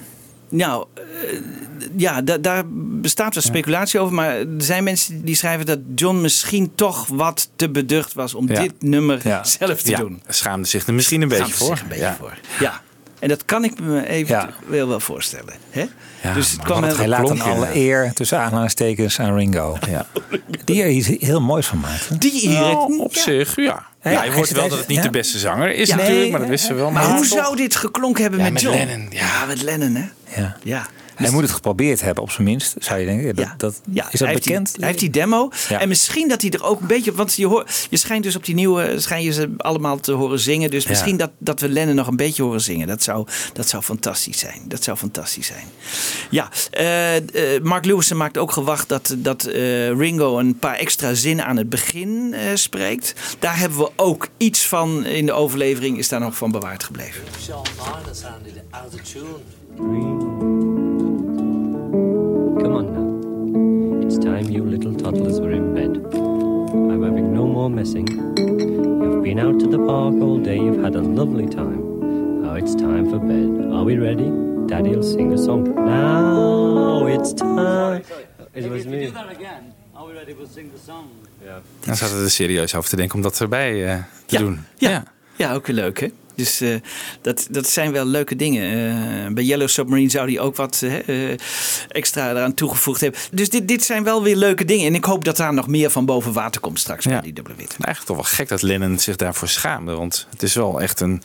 [0.48, 1.02] Nou, eh,
[1.96, 2.62] ja, da- daar
[3.00, 4.14] bestaat wel speculatie over.
[4.14, 8.48] Maar er zijn mensen die schrijven dat John misschien toch wat te beducht was om
[8.48, 8.60] Ja.
[8.60, 9.44] dit nummer Ja.
[9.44, 10.22] zelf te Ja, doen.
[10.28, 11.76] Schaamde zich er misschien een beetje Schaamde voor.
[11.76, 12.16] zich een beetje ja.
[12.20, 12.38] voor.
[12.60, 12.80] Ja.
[13.20, 15.54] En dat kan ik me even wel, wel voorstellen.
[15.70, 15.86] Hè?
[16.22, 19.78] Ja, dus het kwam Hij laat dan alle eer tussen aanhalingstekens aan Ringo.
[19.88, 20.06] Ja.
[20.64, 22.08] Die er iets heel moois van maakt.
[22.08, 22.18] hè?
[22.18, 22.50] Die hier.
[22.60, 23.86] Nou, op zich, ja.
[24.02, 25.02] Ja, je hoort wel dat het niet ja.
[25.02, 25.94] de beste zanger is Ja.
[25.96, 26.90] natuurlijk, Nee, maar dat wisten we wel.
[26.90, 28.76] Maar hoe toch- zou dit geklonken hebben Ja, met, John?
[28.76, 29.44] Lennon, ja.
[29.46, 30.08] met Lennon, hè?
[30.62, 30.86] Ja.
[31.22, 33.34] Hij moet het geprobeerd hebben, op zijn minst, zou je denken.
[33.36, 33.54] Dat, Ja.
[33.56, 34.76] dat, Ja, is dat hij heeft die- bekend?
[34.78, 35.50] hij heeft die demo.
[35.68, 35.80] Ja.
[35.80, 37.12] En misschien dat hij er ook een beetje...
[37.12, 39.00] Want je, hoort, je schijnt dus op die nieuwe...
[39.00, 40.70] Schijn je ze allemaal te horen zingen.
[40.70, 40.88] Dus Ja.
[40.88, 42.86] misschien dat, dat we Lennon nog een beetje horen zingen.
[42.86, 44.60] Dat zou, dat zou fantastisch zijn.
[44.68, 45.64] Dat zou fantastisch zijn.
[46.30, 51.14] Ja, eh, eh, Mark Lewison maakt ook gewacht dat, dat eh, Ringo een paar extra
[51.14, 53.14] zinnen aan het begin eh, spreekt.
[53.38, 55.98] Daar hebben we ook iets van in de overlevering.
[55.98, 57.22] Is daar nog van bewaard gebleven.
[57.40, 60.59] Sean Minor sounded out of tune.
[64.10, 65.92] It's time you little toddlers were in bed.
[66.14, 68.08] I'm having no more messing.
[68.08, 72.42] You've been out to the park all day, you've had a lovely time.
[72.42, 73.72] Now it's time for bed.
[73.72, 74.28] Are we ready?
[74.66, 75.62] Daddy'll sing a song.
[75.76, 78.02] Now it's time.
[78.52, 79.12] It was me.
[79.14, 81.08] again, are we ready to sing the song?
[81.44, 81.60] Yeah.
[81.86, 84.58] Dan zaten we er serieus over te denken om dat erbij eh, te doen.
[84.78, 85.04] Ja,
[85.36, 85.54] ja.
[85.54, 86.08] ook weer leuk hè.
[86.40, 86.74] Dus eh,
[87.20, 88.64] dat, dat zijn wel leuke dingen.
[89.26, 91.30] Eh, bij Yellow Submarine zou die ook wat eh,
[91.88, 93.20] extra eraan toegevoegd hebben.
[93.32, 94.86] Dus dit, dit zijn wel weer leuke dingen.
[94.86, 97.56] En ik hoop dat daar nog meer van boven water komt straks bij die dubbele
[97.56, 97.76] wit.
[97.80, 99.94] Eigenlijk toch wel gek dat Lennon zich daarvoor schaamde.
[99.94, 101.22] Want het is wel echt een,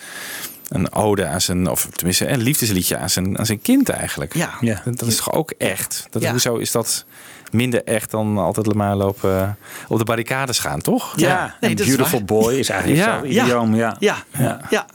[0.69, 4.33] een ode aan zijn, of tenminste een liefdesliedje aan zijn, aan zijn kind eigenlijk.
[4.33, 4.53] Ja.
[4.61, 4.81] Ja.
[4.85, 6.07] Dat, dat is toch ook echt?
[6.09, 6.31] Dat, Ja.
[6.31, 7.05] Hoezo is dat
[7.51, 9.49] minder echt dan altijd maar lopen eh,
[9.87, 11.13] op de barricades gaan, toch?
[11.15, 12.23] Ja, nee, en dat is Beautiful.
[12.23, 13.19] Boy is eigenlijk Ja.
[13.19, 13.75] zo idioom.
[13.75, 13.95] Ja.
[13.99, 14.59] Ja, ja.
[14.69, 14.85] Ja.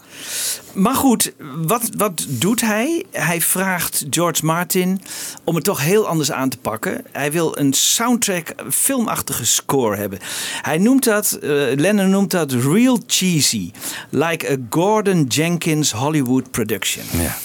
[0.73, 3.05] Maar goed, wat, wat doet hij?
[3.11, 5.01] Hij vraagt George Martin
[5.45, 7.05] om het toch heel anders aan te pakken.
[7.13, 10.19] Hij wil een soundtrack, een filmachtige score hebben.
[10.63, 13.71] Hij noemt dat, eh, Lennon noemt dat real cheesy.
[14.11, 17.05] Like a Gordon Jenkins Hollywood production.
[17.11, 17.37] Ja.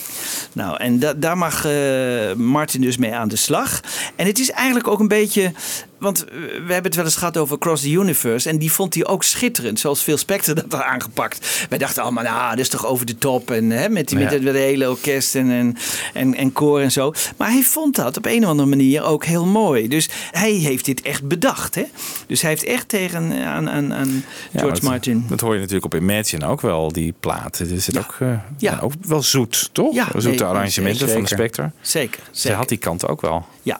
[0.56, 3.80] Nou, en da- daar mag eh, Martin dus mee aan de slag.
[4.16, 5.52] En het is eigenlijk ook een beetje.
[6.06, 8.50] Want eh, we hebben het wel eens gehad over Across the Universe.
[8.50, 9.80] En die vond hij ook schitterend.
[9.80, 11.66] Zoals Phil Spector dat had aangepakt.
[11.70, 13.52] Wij dachten allemaal, nou, dat is toch over de top.
[13.52, 15.78] En hè, met, die, met, het, met het hele orkest en, en,
[16.14, 17.14] en, en koor en zo.
[17.38, 19.88] Maar hij vond dat op een of andere manier ook heel mooi.
[19.88, 21.76] Dus hij heeft dit echt bedacht.
[21.76, 21.84] Hè?
[22.28, 24.24] Dus hij heeft echt tegen aan, aan,
[24.56, 25.26] George Martin.
[25.30, 27.58] Dat hoor je natuurlijk op Imagine ook wel, die plaat.
[27.58, 28.42] Het is ook, eh, Ja.
[28.58, 28.80] ja.
[28.82, 29.94] ook wel zoet, toch?
[29.94, 31.14] Ja, Zoete nee, arrangementen zeker.
[31.14, 31.72] van de Spectre.
[31.82, 32.20] Zeker.
[32.24, 32.58] Ze zeker.
[32.58, 33.46] had die kant ook wel.
[33.62, 33.80] Ja.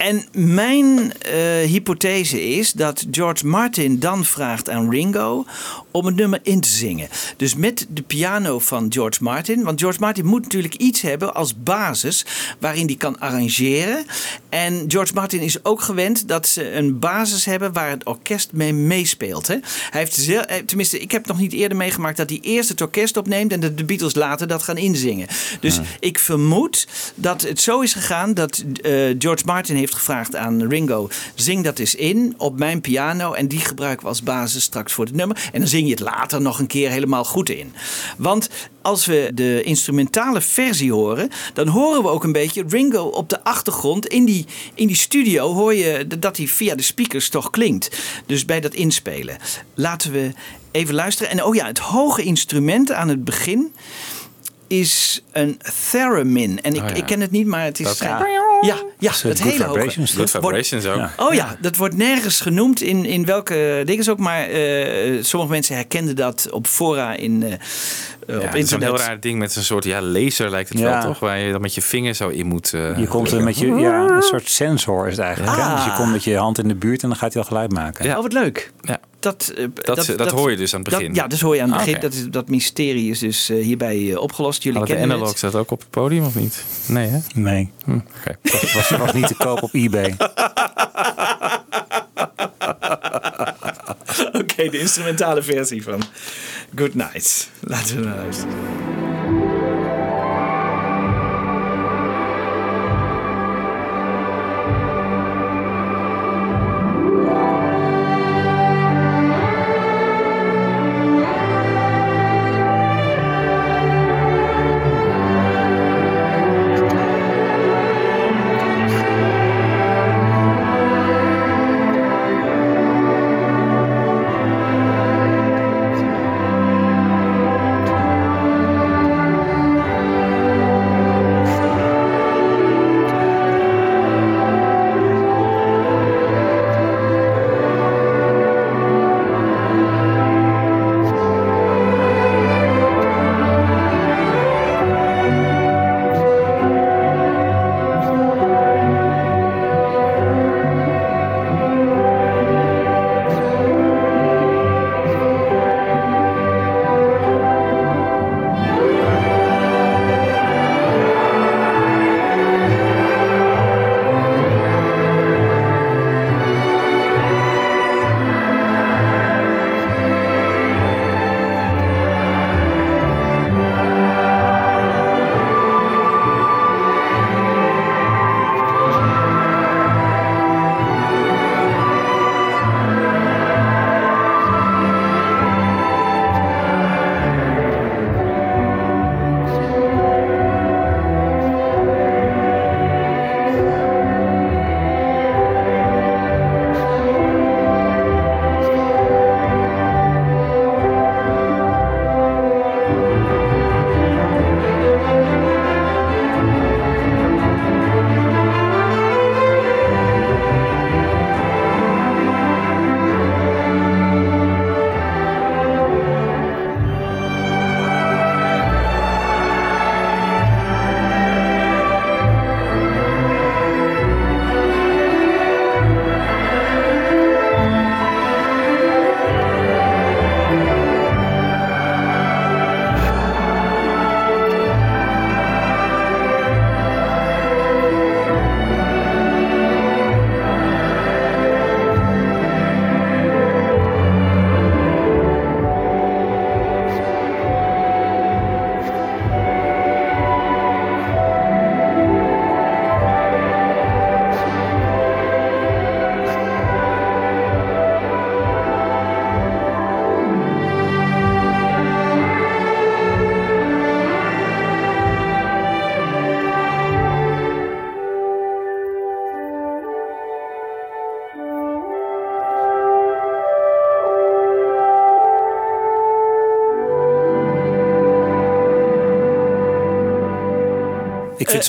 [0.00, 1.32] En mijn eh,
[1.70, 5.44] hypothese is dat George Martin dan vraagt aan Ringo
[5.90, 7.08] om het nummer in te zingen.
[7.36, 9.62] Dus met de piano van George Martin.
[9.62, 12.26] Want George Martin moet natuurlijk iets hebben als basis
[12.58, 14.04] waarin hij kan arrangeren.
[14.48, 18.72] En George Martin is ook gewend dat ze een basis hebben waar het orkest mee
[18.72, 19.46] meespeelt.
[19.46, 19.56] Hè?
[19.90, 23.16] Hij heeft eh, tenminste, ik heb nog niet eerder meegemaakt dat hij eerst het orkest
[23.16, 25.28] opneemt en dat de Beatles later dat gaan inzingen.
[25.60, 30.68] Dus ik vermoed dat het zo is gegaan dat eh, George Martin heeft gevraagd aan
[30.68, 34.92] Ringo: zing dat eens in op mijn piano en die gebruiken we als basis straks
[34.92, 35.48] voor het nummer.
[35.52, 37.72] En dan zing je het later nog een keer helemaal goed in.
[38.16, 38.48] Want
[38.82, 43.44] als we de instrumentale versie horen, dan horen we ook een beetje Ringo op de
[43.44, 44.06] achtergrond.
[44.06, 48.00] In die, in die studio hoor je dat hij via de speakers toch klinkt.
[48.26, 49.36] Dus bij dat inspelen.
[49.74, 50.32] Laten we
[50.70, 51.32] even luisteren.
[51.32, 53.72] En oh ja, het hoge instrument aan het begin
[54.70, 55.60] is een
[55.90, 56.60] theremin.
[56.62, 56.94] En ik, Oh ja.
[56.94, 57.86] ik ken het niet, maar het is...
[57.86, 58.26] Dat- ja,
[58.60, 59.78] ja, ja is, het Good hele hoge.
[59.78, 60.96] Vibrations, Good Wordt- Vibrations ook.
[60.96, 61.12] Ja.
[61.16, 64.18] Oh ja, dat wordt nergens genoemd in, in welke dingen ook.
[64.18, 67.52] Maar eh, sommige mensen herkenden dat op fora in, eh,
[68.30, 68.88] Ja, op het is een internet.
[68.88, 70.84] heel raar ding met een soort ja, laser lijkt het Ja.
[70.90, 71.18] wel, toch?
[71.18, 72.74] Waar je dan met je vinger zo in moet...
[72.74, 75.56] eh, Je komt er met je, ja, een soort sensor is het eigenlijk.
[75.56, 75.62] hè?
[75.62, 75.74] Ah.
[75.74, 77.72] Dus je komt met je hand in de buurt en dan gaat hij al geluid
[77.72, 78.04] maken.
[78.04, 78.16] Ja.
[78.16, 78.72] Oh, wat leuk.
[78.80, 78.98] Ja.
[79.18, 81.06] Dat, eh, Dat, dat, hoor je dus aan het begin.
[81.06, 82.00] Dat, ja, dat hoor je aan het Ah, begin.
[82.00, 84.62] Dat, is, dat mysterie is dus eh, hierbij opgelost.
[84.62, 85.52] Jullie Hadden de kennen analogs het.
[85.52, 86.64] dat ook op het podium of niet?
[86.86, 87.18] Nee, hè?
[87.34, 88.36] Nee, Hm, Oké.
[88.42, 90.16] het was, was niet te koop op eBay.
[94.68, 96.02] De instrumentale versie van
[96.74, 97.50] Good Night.
[97.60, 98.99] Laten we naar luisteren.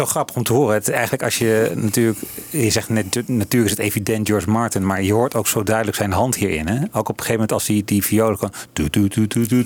[0.02, 0.74] Zo grappig om te horen.
[0.74, 2.20] Het, eigenlijk als je natuurlijk,
[2.50, 5.98] je zegt net, natuurlijk is het evident George Martin, maar je hoort ook zo duidelijk
[5.98, 6.68] zijn hand hierin.
[6.68, 6.78] Hè?
[6.92, 8.52] Ook op een gegeven moment als hij die violen kan,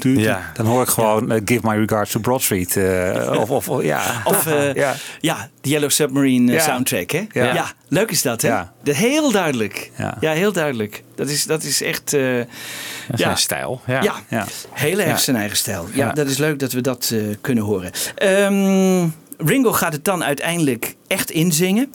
[0.02, 0.52] Ja.
[0.54, 2.78] dan hoor ik gewoon eh, Give My Regards to Broad Street.
[2.78, 4.22] eh, of, of, of- ja.
[4.24, 4.96] Of eh, ja.
[5.20, 5.50] ja.
[5.62, 6.60] de Yellow Submarine Ja.
[6.60, 7.12] soundtrack.
[7.12, 7.26] Hè?
[7.32, 7.54] Ja.
[7.54, 7.72] Ja.
[7.88, 8.42] leuk is dat.
[8.42, 8.48] Hè?
[8.48, 8.74] Ja.
[8.84, 9.92] De, heel duidelijk.
[9.98, 10.18] Ja.
[10.20, 10.32] Ja.
[10.32, 11.04] heel duidelijk.
[11.16, 12.14] Dat is, dat is echt...
[12.14, 13.82] eh, Dat is zijn stijl.
[13.88, 14.02] Ja.
[14.04, 14.46] Ja, Ja.
[14.72, 15.18] heel erg Ja.
[15.18, 15.88] zijn eigen stijl.
[15.94, 16.14] Ja, Ja.
[16.14, 17.92] dat is leuk dat we dat eh, kunnen horen.
[18.16, 19.08] Ehm,
[19.38, 21.92] Ringo gaat het dan uiteindelijk echt inzingen.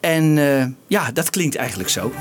[0.00, 2.12] En eh, ja, dat klinkt eigenlijk zo.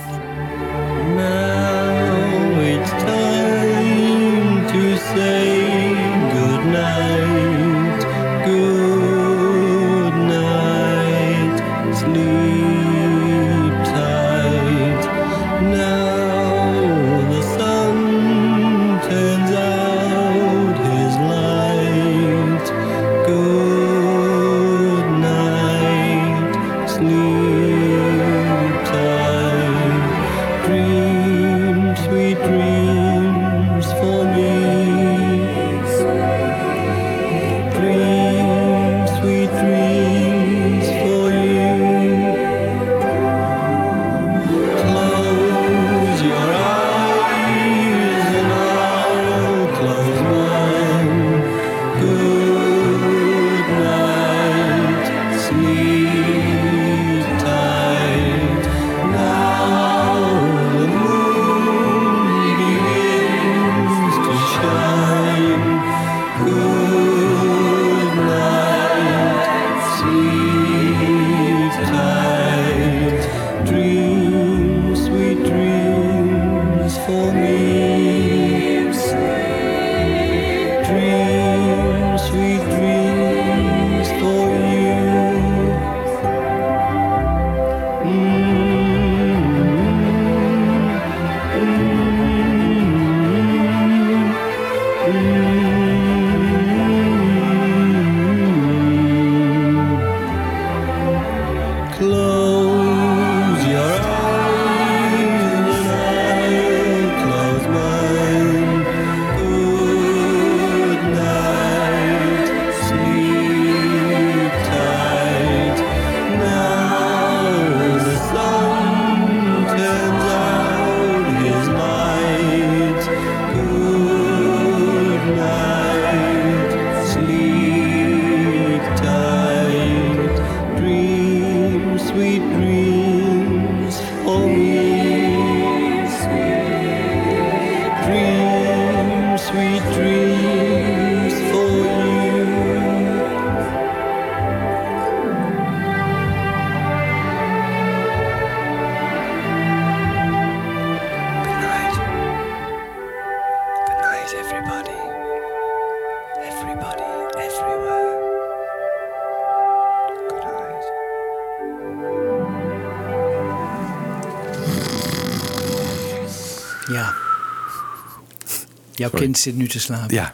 [169.19, 170.15] Kind zit nu te slapen.
[170.15, 170.33] Ja.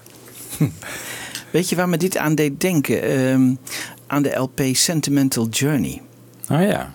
[1.52, 3.02] Weet je waar me dit aan deed denken?
[3.04, 3.54] Ehm,
[4.08, 6.02] aan de LP Sentimental Journey.
[6.50, 6.92] Oh ja.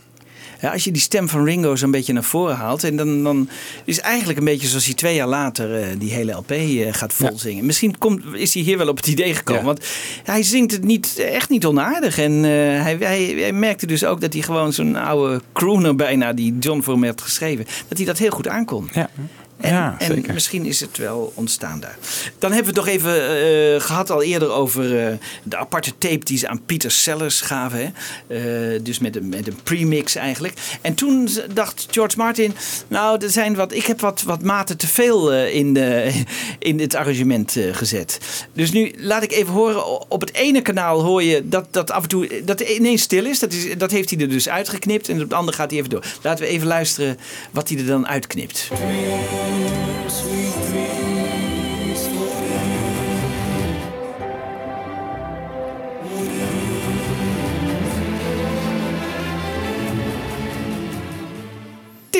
[0.60, 2.84] Ja, als je die stem van Ringo zo'n beetje naar voren haalt.
[2.84, 3.48] En dan, dan
[3.84, 7.12] is eigenlijk een beetje zoals hij twee jaar later eh, die hele LP eh, gaat
[7.12, 7.66] volzingen.
[7.66, 9.60] Misschien komt, is hij hier wel op het idee gekomen.
[9.60, 9.66] Ja.
[9.66, 9.86] Want
[10.24, 12.18] hij zingt het niet, echt niet onaardig.
[12.18, 12.50] En eh,
[12.82, 16.80] hij, hij, hij merkte dus ook dat hij gewoon zo'n oude crooner bijna, die John
[16.80, 17.66] voor hem had geschreven.
[17.88, 18.88] Dat hij dat heel goed aankon.
[18.92, 19.10] Ja.
[19.68, 21.98] En, Ja, en misschien is het wel ontstaan daar.
[22.38, 26.24] Dan hebben we het nog even eh, gehad al eerder over eh, de aparte tape
[26.24, 27.78] die ze aan Peter Sellers gaven.
[27.78, 28.74] Hè?
[28.74, 30.54] Eh, dus met een, met een premix eigenlijk.
[30.80, 32.54] En toen dacht George Martin,
[32.88, 36.12] nou, er zijn wat, ik heb wat, wat maten te veel in, de,
[36.58, 38.18] in het arrangement gezet.
[38.52, 42.02] Dus nu laat ik even horen, op het ene kanaal hoor je dat, dat af
[42.02, 43.38] en toe dat ineens stil is.
[43.38, 43.76] Dat, is.
[43.78, 46.04] dat heeft hij er dus uitgeknipt en op het andere gaat hij even door.
[46.22, 47.18] Laten we even luisteren
[47.50, 48.68] wat hij er dan uitknipt.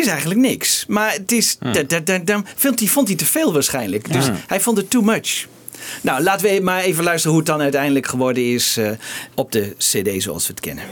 [0.09, 0.85] Eigenlijk niks.
[0.89, 1.57] Maar het is.
[1.59, 4.13] da- da- da- da- Vond hij, vond hij te veel waarschijnlijk.
[4.13, 4.35] Dus Ja.
[4.47, 5.47] hij vond het too much.
[6.03, 8.91] Nou, laten we maar even luisteren hoe het dan uiteindelijk geworden is eh,
[9.35, 10.85] op de CD zoals we het kennen.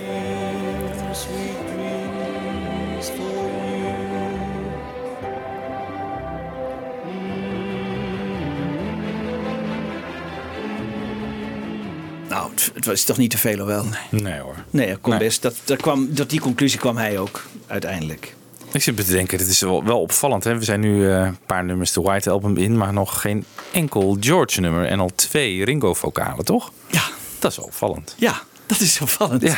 [12.28, 13.84] Nou, het was toch niet te veel, of wel?
[14.10, 14.54] Nee, Nee hoor.
[14.70, 15.18] nee dat kon Nee.
[15.20, 15.42] best.
[15.42, 18.34] Dat, dat kwam, tot die conclusie kwam hij ook uiteindelijk.
[18.76, 20.44] Ik zit te denken, dit is wel, wel opvallend.
[20.44, 20.58] Hè?
[20.58, 24.16] We zijn nu eh, een paar nummers de White Album in, maar nog geen enkel
[24.20, 24.86] George nummer.
[24.86, 26.72] En al twee Ringo-vocalen, toch?
[26.90, 27.02] Ja.
[27.38, 28.14] Dat is opvallend.
[28.18, 29.42] Ja, dat is opvallend.
[29.42, 29.56] Ja.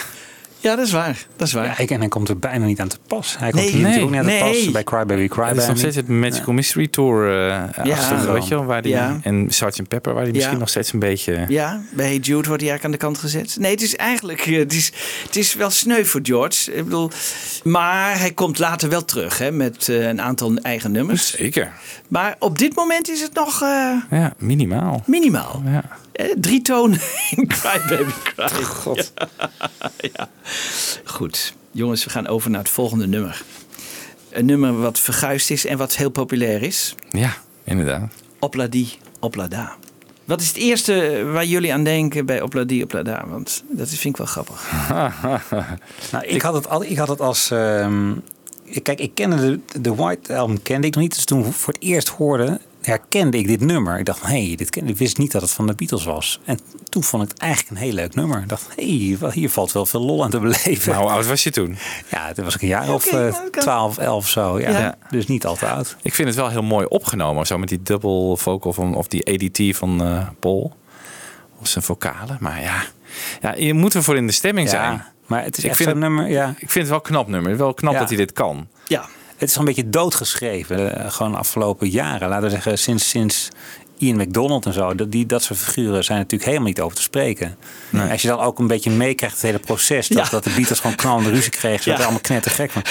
[0.60, 1.26] Ja, dat is waar.
[1.36, 1.64] Dat is waar.
[1.64, 3.38] Ja, ik, en hij komt er bijna niet aan te pas.
[3.38, 4.62] Hij komt Nee, hier natuurlijk nee, ook niet aan te nee.
[4.64, 7.96] pas bij Cry Baby Cry Het is nog steeds het Magical Mystery Tour eh Ja.
[7.96, 9.18] achter, weet je wel, waar die, Ja.
[9.22, 9.88] En Sgt.
[9.88, 11.44] Pepper, waar die misschien nog steeds een beetje...
[11.48, 13.56] Ja, bij Jude wordt hij eigenlijk aan de kant gezet.
[13.60, 14.92] Nee, het is eigenlijk eh, het is,
[15.26, 16.72] het is wel sneu voor George.
[16.72, 17.10] Ik bedoel,
[17.64, 21.30] maar hij komt later wel terug hè, met eh, een aantal eigen nummers.
[21.30, 21.72] Zeker.
[22.08, 25.02] Maar op dit moment is het nog eh, Ja, minimaal.
[25.06, 25.62] minimaal.
[25.64, 25.82] Ja.
[26.12, 27.00] Eh, drie tonen
[27.36, 28.62] in Cry Baby Cry.
[28.84, 29.12] God.
[30.00, 30.28] Ja.
[31.04, 31.54] Goed.
[31.70, 33.42] Jongens, we gaan over naar het volgende nummer.
[34.30, 36.94] Een nummer wat verguisd is en wat heel populair is.
[37.10, 38.12] Ja, inderdaad.
[38.38, 38.88] Opladi,
[39.20, 39.76] Oplada.
[40.24, 43.24] Wat is het eerste waar jullie aan denken bij Opladi, Oplada?
[43.28, 44.70] Want dat vind ik wel grappig.
[46.12, 47.50] Nou, ik, had het al, ik had het als.
[47.50, 48.12] ehm,
[48.64, 51.14] ik- kijk, ik kende de, de White Album kende ik nog niet.
[51.14, 53.98] Dus toen ik voor het eerst hoorde, herkende ik dit nummer.
[53.98, 56.40] Ik dacht, hé, hey, dit ken, ik wist niet dat het van de Beatles was.
[56.44, 56.58] En
[56.88, 58.40] toen vond ik het eigenlijk een heel leuk nummer.
[58.42, 60.92] Ik dacht, hé, hey, hier valt wel veel lol aan te beleven.
[60.92, 61.76] Nou, hoe oud was je toen?
[62.10, 63.62] Ja, toen was ik een jaar of eh, nou, dat kan.
[63.62, 64.60] 12, 11 zo.
[64.60, 64.70] Ja.
[64.70, 64.94] Ja.
[65.10, 65.96] Dus niet al te oud.
[66.02, 67.46] Ik vind het wel heel mooi opgenomen.
[67.46, 70.76] Zo met die double vocal van, of die ADT van eh, Paul.
[71.60, 72.36] Of zijn vocalen.
[72.40, 72.82] Maar ja,
[73.40, 75.04] ja, je moet ervoor in de stemming Ja, zijn.
[75.26, 76.48] maar het is Ik echt vind zo'n nummer, ja.
[76.48, 77.56] Ik vind het wel een knap nummer.
[77.56, 77.98] Wel knap Ja.
[77.98, 78.68] dat hij dit kan.
[78.86, 79.04] Ja.
[79.38, 80.98] Het is al een beetje doodgeschreven.
[81.04, 82.28] eh, gewoon de afgelopen jaren.
[82.28, 83.48] Laten we zeggen, sinds, sinds
[83.98, 84.94] Ian McDonald en zo.
[84.94, 87.56] Dat, die, dat soort figuren zijn natuurlijk helemaal niet over te spreken.
[88.10, 90.08] Als je dan ook een beetje meekrijgt het hele proces.
[90.08, 90.30] Dat, Ja.
[90.30, 91.82] dat de Beatles gewoon knallende ruzie kregen.
[91.82, 91.96] Ze Ja.
[91.96, 92.82] werden allemaal knettergek van.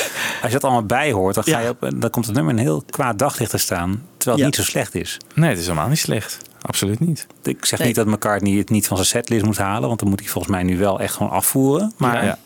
[0.41, 2.83] Als je dat allemaal bijhoort, dan, ga je op, dan komt het nummer een heel
[2.89, 3.89] kwaad daglicht te staan.
[4.17, 4.45] Terwijl het Ja.
[4.45, 5.17] niet zo slecht is.
[5.35, 6.37] Nee, het is helemaal niet slecht.
[6.61, 7.27] Absoluut niet.
[7.43, 7.87] Ik zeg Nee.
[7.87, 9.87] niet dat McCartney het niet van zijn setlist moet halen.
[9.87, 11.93] Want dan moet hij volgens mij nu wel echt gewoon afvoeren.
[11.97, 12.37] Maar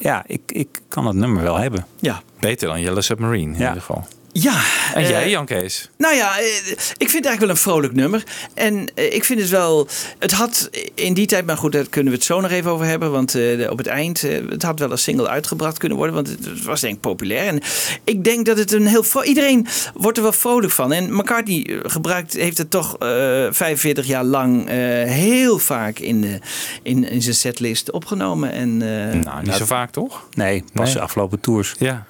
[0.00, 0.22] Ja.
[0.26, 1.86] ik, ik kan het nummer wel hebben.
[2.00, 2.22] Ja.
[2.40, 3.68] Beter dan Yellow Submarine in Ja.
[3.68, 4.06] ieder geval.
[4.32, 4.60] Ja.
[4.94, 5.90] En eh, jij, Jan Kees?
[5.98, 6.44] Nou ja, eh,
[6.96, 8.24] ik vind het eigenlijk wel een vrolijk nummer.
[8.54, 9.88] En eh, ik vind het wel.
[10.18, 12.86] Het had in die tijd, maar goed, daar kunnen we het zo nog even over
[12.86, 13.10] hebben.
[13.10, 16.14] Want eh, op het eind, eh, het had wel als single uitgebracht kunnen worden.
[16.14, 17.46] Want het, was denk ik populair.
[17.46, 17.60] En
[18.04, 19.04] ik denk dat het een heel.
[19.24, 20.92] Iedereen wordt er wel vrolijk van.
[20.92, 23.08] En McCartney gebruikt, heeft het toch eh
[23.50, 26.38] 45 jaar lang eh, heel vaak in, de,
[26.82, 28.52] in, in zijn setlist opgenomen.
[28.52, 30.26] En, eh, Nou, niet zo vaak toch?
[30.34, 30.94] Nee, pas Nee.
[30.94, 31.74] de afgelopen tours.
[31.78, 32.06] Ja.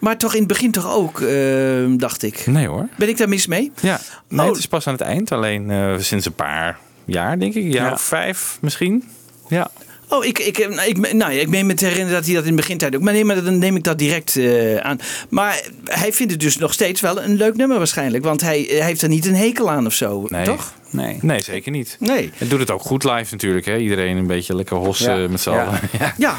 [0.00, 2.46] Maar toch in het begin toch ook, eh, dacht ik.
[2.46, 2.88] Nee hoor.
[2.98, 3.72] Ben ik daar mis mee?
[3.80, 4.00] Ja.
[4.28, 4.46] Nee, Oh.
[4.48, 5.32] het is pas aan het eind.
[5.32, 7.62] Alleen eh, sinds een paar jaar, denk ik.
[7.64, 7.92] Een jaar Ja.
[7.92, 9.08] of vijf misschien.
[9.48, 9.70] Ja.
[10.10, 12.44] Oh, ik, ik, nou, ik, nou, ja, ik meen me te herinneren dat hij dat
[12.44, 13.02] in de begintijd ook.
[13.02, 14.98] Maar nee, maar dan neem ik dat direct eh, aan.
[15.28, 18.24] Maar hij vindt het dus nog steeds wel een leuk nummer waarschijnlijk.
[18.24, 20.44] Want hij, hij heeft er niet een hekel aan of zo, Nee.
[20.44, 20.72] toch?
[20.90, 21.18] Nee.
[21.20, 21.96] Nee, zeker niet.
[22.00, 22.30] Nee.
[22.34, 23.66] Het doet het ook goed live natuurlijk.
[23.66, 23.76] Hè?
[23.78, 25.28] Iedereen een beetje lekker hossen Ja.
[25.28, 25.64] met z'n Ja.
[25.64, 25.80] allen.
[25.98, 26.14] Ja.
[26.18, 26.36] Ja,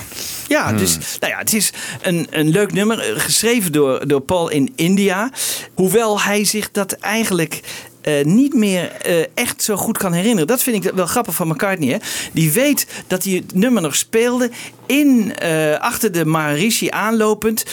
[0.48, 0.78] ja, Hmm.
[0.78, 3.00] dus nou ja, het is een, een leuk nummer.
[3.00, 5.32] eh, Geschreven door, door Paul in India.
[5.74, 7.60] Hoewel hij zich dat eigenlijk
[8.02, 10.48] eh, niet meer eh, echt zo goed kan herinneren.
[10.48, 11.90] Dat vind ik wel grappig van McCartney.
[11.90, 11.98] Hè?
[12.32, 14.50] Die weet dat hij het nummer nog speelde
[14.86, 17.66] in, eh, achter de Maharishi aanlopend.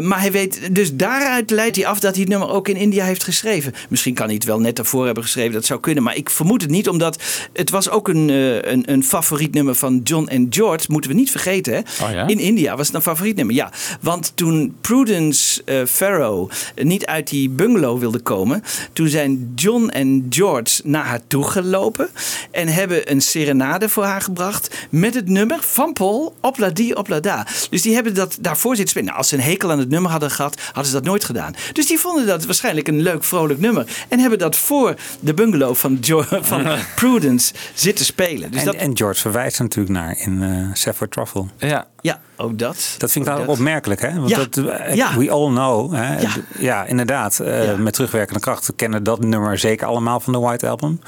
[0.00, 3.04] Maar hij weet, dus daaruit leidt hij af dat hij het nummer ook in India
[3.04, 3.74] heeft geschreven.
[3.88, 6.02] Misschien kan hij het wel net daarvoor hebben geschreven, dat zou kunnen.
[6.02, 8.28] Maar ik vermoed het niet, omdat het was ook een,
[8.72, 10.84] een, een favoriet nummer van John en George.
[10.88, 11.72] Moeten we niet vergeten.
[11.72, 11.78] Hè?
[12.04, 12.26] Oh ja?
[12.26, 13.72] In India was het een favoriet nummer, ja.
[14.00, 18.62] Want toen Prudence Farrow niet uit die bungalow wilde komen...
[18.92, 22.08] toen zijn John en George naar haar toe gelopen...
[22.50, 24.74] en hebben een serenade voor haar gebracht...
[24.90, 27.46] met het nummer van Paul, Opladi Oplada.
[27.70, 29.06] Dus die hebben dat daarvoor zitten spelen.
[29.06, 30.60] Nou, als ze een hekel aan het nummer hadden gehad...
[30.64, 31.54] hadden ze dat nooit gedaan.
[31.72, 33.86] Dus die vonden dat waarschijnlijk een leuk, vrolijk nummer...
[34.08, 36.66] en hebben dat voor de bungalow van, Jo- van
[36.96, 38.50] Prudence zitten spelen.
[38.50, 41.44] Dus en, dat, en George verwijst er natuurlijk naar in eh Safford Truffle.
[41.58, 41.86] Ja.
[42.00, 42.94] Ja, ook dat.
[42.98, 43.46] Dat vind ik dat.
[43.46, 44.14] opmerkelijk, hè?
[44.18, 44.36] Want Ja.
[44.36, 45.16] dat, eh, Ja.
[45.16, 45.94] we all know.
[45.94, 46.26] Hè?
[46.58, 46.84] Ja.
[46.84, 47.38] Inderdaad.
[47.38, 47.76] eh, Ja.
[47.76, 51.00] Met terugwerkende kracht we kennen dat nummer zeker allemaal van de White Album.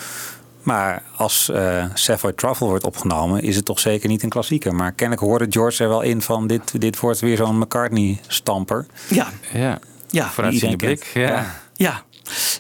[0.62, 4.74] Maar als eh Savoy Truffle wordt opgenomen, is het toch zeker niet een klassieker.
[4.74, 8.86] Maar kennelijk hoorde George er wel in van dit, dit wordt weer zo'n McCartney-stamper.
[9.08, 9.78] Ja, Ja.
[10.10, 10.28] ja.
[10.30, 11.28] Vooruitziende iedereen blik.
[11.28, 11.46] Ja.
[11.74, 12.02] Ja.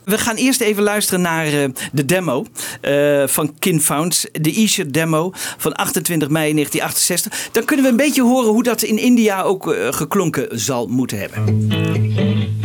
[0.04, 2.46] We gaan eerst even luisteren naar eh, de demo
[2.80, 4.26] eh, van Kin Founds.
[4.32, 7.52] De E-shirt demo van 28 mei 1968.
[7.52, 11.18] Dan kunnen we een beetje horen hoe dat in India ook eh, geklonken zal moeten
[11.18, 12.61] hebben.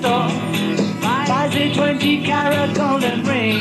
[0.00, 0.28] Store.
[1.28, 3.58] Buys a 20 carat golden ring.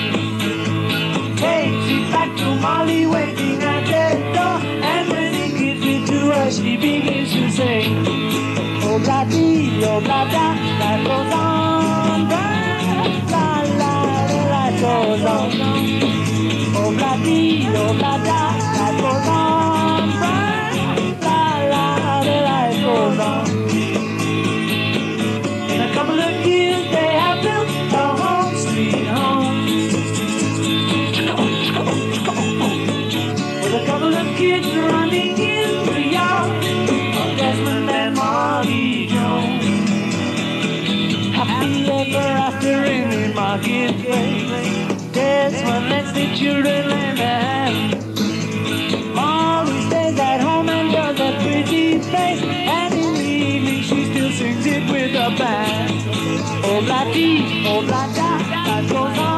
[1.35, 4.05] Takes it back to Molly waiting at the
[4.35, 4.57] door.
[4.91, 8.05] And when he gives it to her, she begins to sing.
[8.87, 8.99] Oh,
[9.29, 12.27] dee, oh, blah, blah, life goes on.
[12.29, 12.47] Blah,
[13.33, 13.45] la,
[13.81, 13.93] la,
[14.31, 15.49] the life goes on.
[16.79, 18.58] Oh, dee, oh, blah,
[41.49, 45.11] Happy ever after in the marketplace.
[45.11, 47.91] Desmond lets the children lend a hand.
[49.15, 52.43] Molly stays at home and does a pretty face.
[52.43, 55.91] And in the evening she still sings it with a band.
[56.65, 58.29] Oh, blah dee, oh, blah da,
[58.67, 59.28] life goes on.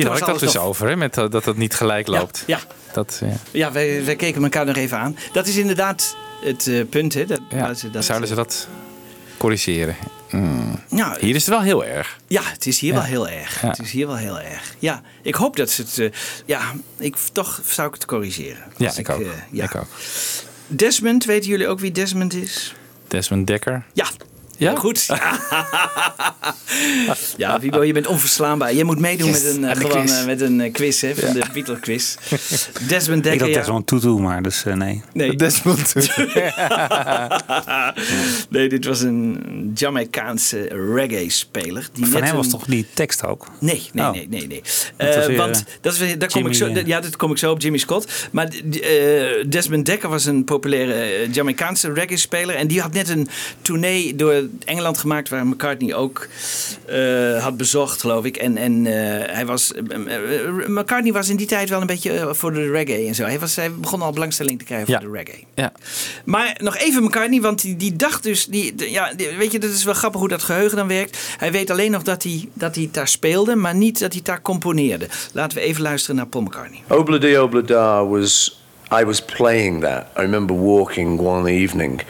[0.00, 2.42] Hier had ik dat dus over, hè, met, dat dat het niet gelijk loopt.
[2.46, 2.58] Ja.
[2.92, 3.32] Dat, ja.
[3.50, 5.16] Ja, wij, wij keken elkaar nog even aan.
[5.32, 7.24] Dat is inderdaad het eh, punt, hè?
[7.26, 8.68] Dat, Ja, ze- dat, Zouden ze dat
[9.36, 9.96] corrigeren?
[10.30, 10.78] Mm.
[10.88, 12.18] Ja, Hier is het wel heel erg.
[12.26, 12.98] Ja, het is hier Ja.
[12.98, 13.62] wel heel erg.
[13.62, 13.68] Ja.
[13.68, 14.74] Het is hier wel heel erg.
[14.78, 15.98] Ja, ik hoop dat ze het...
[15.98, 16.60] eh, ja,
[16.98, 18.62] ik, toch zou ik het corrigeren.
[18.76, 19.20] Ja, ik, ook.
[19.20, 19.64] eh, ja.
[19.64, 19.86] ik ook.
[20.66, 22.74] Desmond, weten jullie ook wie Desmond is?
[23.08, 23.84] Desmond Dekker.
[23.92, 24.06] Ja.
[24.60, 24.74] Ja?
[24.76, 25.06] Goed.
[27.36, 28.74] ja, Wiebo, je bent onverslaanbaar.
[28.74, 30.18] Je moet meedoen Yes, met een, eh, de gewoon, quiz.
[30.18, 32.16] eh, met een eh, quiz hè, van de Beatle quiz.
[32.88, 33.38] Desmond Ik Dekker.
[33.38, 33.58] dacht ja.
[33.58, 35.02] Desmond Tutu, maar dus nee.
[35.12, 35.36] Nee.
[35.36, 35.94] Desmond
[38.50, 39.40] nee, dit was een
[39.74, 41.88] Jamaicaanse reggae-speler.
[41.92, 43.46] die Van net hem was een- toch die tekst ook?
[43.60, 44.12] Nee, nee, Oh.
[44.12, 44.46] nee, nee.
[44.46, 44.62] nee.
[44.96, 47.30] Dat was Eh, weer, want dat is, weer- daar kom ik zo, ja, dat kom
[47.30, 48.28] ik zo op Jimmy Scott.
[48.32, 48.48] Maar
[48.80, 52.54] eh, Desmond Dekker was een populaire Jamaicaanse reggae-speler.
[52.54, 53.28] En die had net een
[53.62, 55.28] tournee door Engeland gemaakt...
[55.28, 56.26] waar McCartney ook
[56.86, 58.36] eh, had bezocht, geloof ik.
[58.36, 59.82] En, en eh, hij was, eh,
[60.66, 63.24] McCartney was in die tijd wel een beetje voor de reggae en zo.
[63.24, 65.00] Hij, was, hij begon al belangstelling te krijgen Ja.
[65.00, 65.44] voor de reggae.
[65.54, 65.72] Ja.
[66.24, 68.46] Maar nog even McCartney, want die, die dacht dus...
[68.46, 71.18] Die, de- ja, die- weet je, dat is wel grappig hoe dat geheugen dan werkt.
[71.38, 74.42] Hij weet alleen nog dat hij, dat hij daar speelde, maar niet dat hij daar
[74.42, 75.08] componeerde.
[75.32, 76.82] Laten we even luisteren naar Paul McCartney.
[76.88, 78.59] Obladi Oblada was.
[78.92, 80.10] I was playing that.
[80.16, 82.00] I remember walking one evening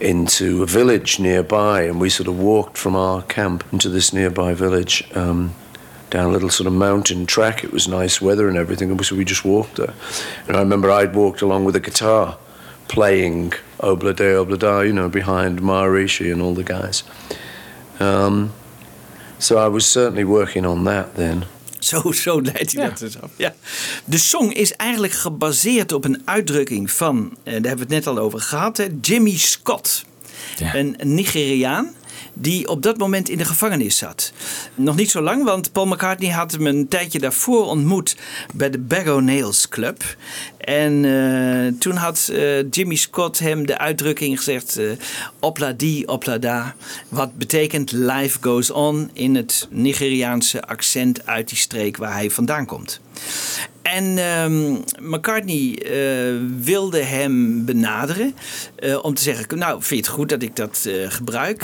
[0.00, 4.52] into a village nearby, and we sort of walked from our camp into this nearby
[4.52, 5.54] village um,
[6.10, 7.62] down a little sort of mountain track.
[7.62, 9.94] It was nice weather and everything, and so we just walked there.
[10.48, 12.36] And I remember I'd walked along with a guitar,
[12.88, 17.04] playing Oblada Oblada, you know, behind Maharishi and all the guys.
[18.00, 18.52] Um,
[19.38, 21.46] so I was certainly working on that then.
[21.90, 23.30] Zo, zo leidt hij dat dus af.
[23.36, 23.54] Ja.
[24.04, 28.06] De song is eigenlijk gebaseerd op een uitdrukking van, eh, daar hebben we het net
[28.06, 30.04] al over gehad, hè, Jimmy Scott.
[30.72, 31.94] Een Nigeriaan
[32.34, 34.32] die op dat moment in de gevangenis zat.
[34.74, 38.16] Nog niet zo lang, want Paul McCartney had hem een tijdje daarvoor ontmoet
[38.54, 40.16] bij de Bag O' Nails Club.
[40.58, 44.86] En eh, toen had eh, Jimmy Scott hem de uitdrukking gezegd: eh,
[45.40, 46.74] Opla di, opla.
[47.08, 52.66] Wat betekent life goes on in het Nigeriaanse accent uit die streek waar hij vandaan
[52.66, 53.00] komt.
[53.84, 54.72] En ehm,
[55.10, 58.34] McCartney eh, wilde hem benaderen
[58.76, 61.62] eh, om te zeggen: Nou, vind je het goed dat ik dat eh, gebruik?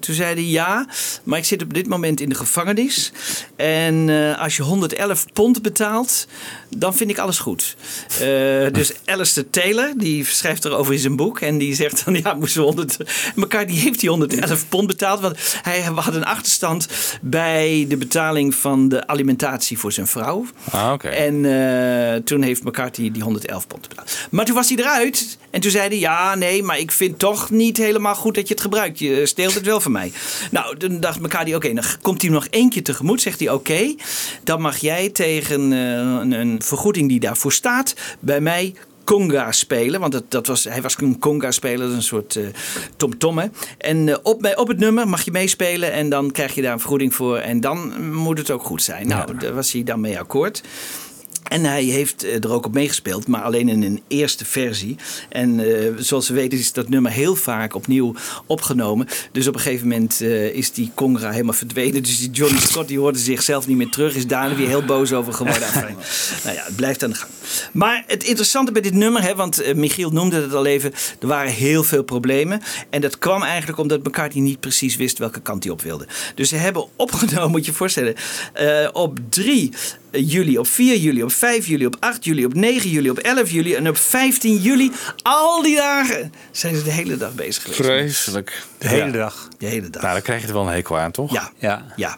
[0.00, 0.86] Toen zei hij ja,
[1.22, 3.12] maar ik zit op dit moment in de gevangenis.
[3.56, 6.26] En als je 111 pond betaalt,
[6.68, 7.76] dan vind ik alles goed.
[8.72, 11.40] Dus Alistair Taylor, die schrijft erover in zijn boek.
[11.40, 12.96] En die zegt dan: Ja, moesten we 100.
[13.34, 15.20] McCartney heeft die 111 pond betaald.
[15.20, 16.88] Want hij had een achterstand
[17.20, 20.46] bij de betaling van de alimentatie voor zijn vrouw.
[20.70, 21.08] Ah, oké.
[21.08, 21.44] En
[22.24, 24.16] toen heeft McCarthy die 111 pond betaald.
[24.30, 25.38] Maar toen was hij eruit.
[25.50, 28.54] En toen zei hij: Ja, nee, maar ik vind toch niet helemaal goed dat je
[28.54, 28.98] het gebruikt.
[28.98, 30.12] Je steelt het wel van mij.
[30.50, 33.20] Nou, toen dacht McCarthy: Oké, dan komt hij nog keer tegemoet.
[33.20, 33.94] Zegt hij: Oké,
[34.44, 38.74] dan mag jij tegen eh, een, een vergoeding die daarvoor staat bij mij.
[39.04, 42.46] Conga spelen, want dat, dat was, hij was een conga-speler, dat is een soort eh,
[42.96, 43.38] tom-tom.
[43.38, 43.46] hè.
[43.78, 46.80] En eh, op, op het nummer mag je meespelen en dan krijg je daar een
[46.80, 47.36] vergoeding voor.
[47.36, 49.08] En dan moet het ook goed zijn.
[49.08, 50.62] Nou, daar was hij dan mee akkoord.
[51.48, 54.96] En hij heeft eh, er ook op meegespeeld, maar alleen in een eerste versie.
[55.28, 58.14] En eh, zoals we weten is dat nummer heel vaak opnieuw
[58.46, 59.08] opgenomen.
[59.32, 62.02] Dus op een gegeven moment eh, is die Congra helemaal verdwenen.
[62.02, 64.14] Dus die Johnny Scott die hoorde zichzelf niet meer terug.
[64.14, 65.64] Is daar weer heel boos over geworden.
[66.44, 67.30] Nou ja, het blijft aan de gang.
[67.72, 70.92] Maar het interessante bij dit nummer, hè, want Michiel noemde het al even.
[71.20, 72.60] Er waren heel veel problemen.
[72.90, 76.06] En dat kwam eigenlijk omdat McCartney niet precies wist welke kant hij op wilde.
[76.34, 78.14] Dus ze hebben opgenomen, moet je je voorstellen,
[78.92, 79.72] op 3
[80.10, 83.50] juli, op 4 juli, op 5 juli, op 8 juli, op 9 juli, op 11
[83.50, 84.92] juli en op 15 juli.
[85.22, 87.80] Al die dagen zijn ze de hele dag bezig geweest.
[87.82, 88.62] Vreselijk.
[88.78, 89.10] De hele Ja.
[89.10, 89.48] dag.
[89.58, 90.02] De hele dag.
[90.02, 91.32] Nou, dan krijg je er wel een hekel aan, toch?
[91.32, 91.50] Ja.
[91.58, 91.84] Ja.
[91.96, 92.16] Ja.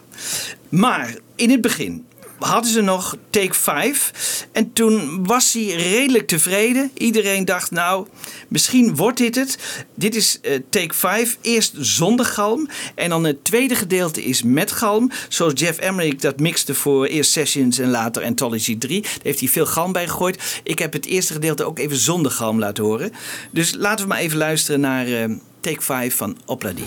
[0.69, 2.05] Maar in het begin
[2.39, 4.47] hadden ze nog take 5.
[4.51, 6.91] En toen was hij redelijk tevreden.
[6.97, 8.07] Iedereen dacht, nou,
[8.47, 9.57] misschien wordt dit het.
[9.95, 11.37] Dit is eh, take 5.
[11.41, 12.69] Eerst zonder galm.
[12.95, 15.11] En dan het tweede gedeelte is met galm.
[15.29, 19.01] Zoals Jeff Emmerich dat mixte voor eerst Sessions en later Anthology 3.
[19.01, 20.61] Daar heeft hij veel galm bij gegooid.
[20.63, 23.11] Ik heb het eerste gedeelte ook even zonder galm laten horen.
[23.51, 25.29] Dus laten we maar even luisteren naar eh,
[25.59, 26.83] take 5 van Opladi.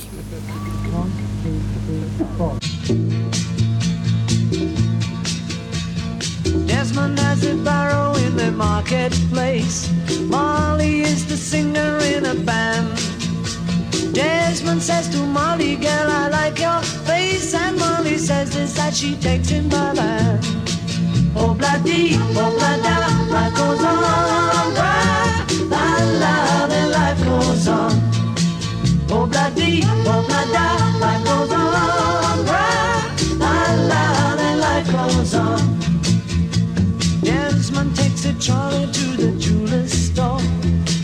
[6.83, 9.89] Desmond has a barrow in the marketplace.
[10.23, 12.89] Molly is the singer in a band.
[14.13, 17.55] Desmond says to Molly, girl, I like your face.
[17.55, 20.45] And Molly says this that she takes him by the hand.
[21.37, 24.75] Oh, bloody, oh, blada, life goes on.
[24.75, 24.95] Bra,
[25.71, 25.85] la,
[26.19, 27.93] la, then life goes on.
[29.09, 31.52] Oh, bloody, oh, blada, life goes on.
[38.41, 40.41] Takes to the jeweler's store,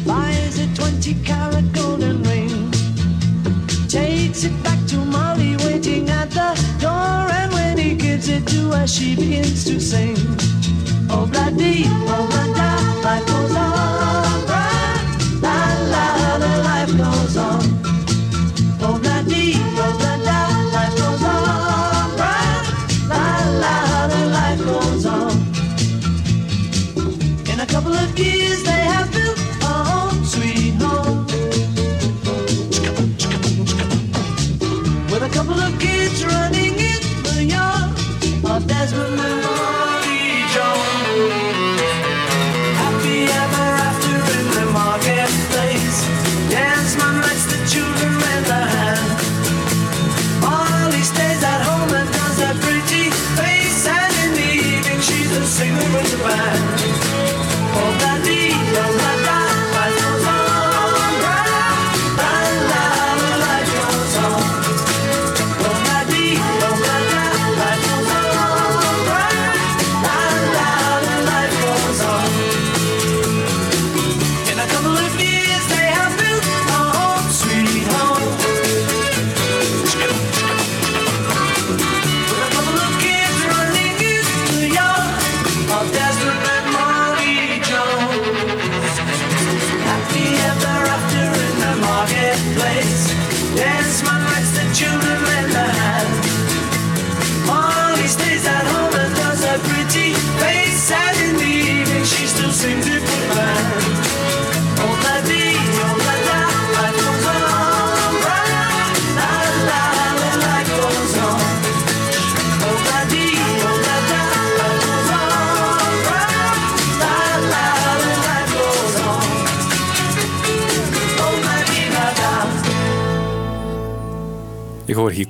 [0.06, 2.70] buys a 20 carat golden ring,
[3.86, 8.72] takes it back to Molly waiting at the door, and when he gives it to
[8.72, 10.16] her, she begins to sing.
[11.10, 13.57] Oh, bloody, oh, blada, life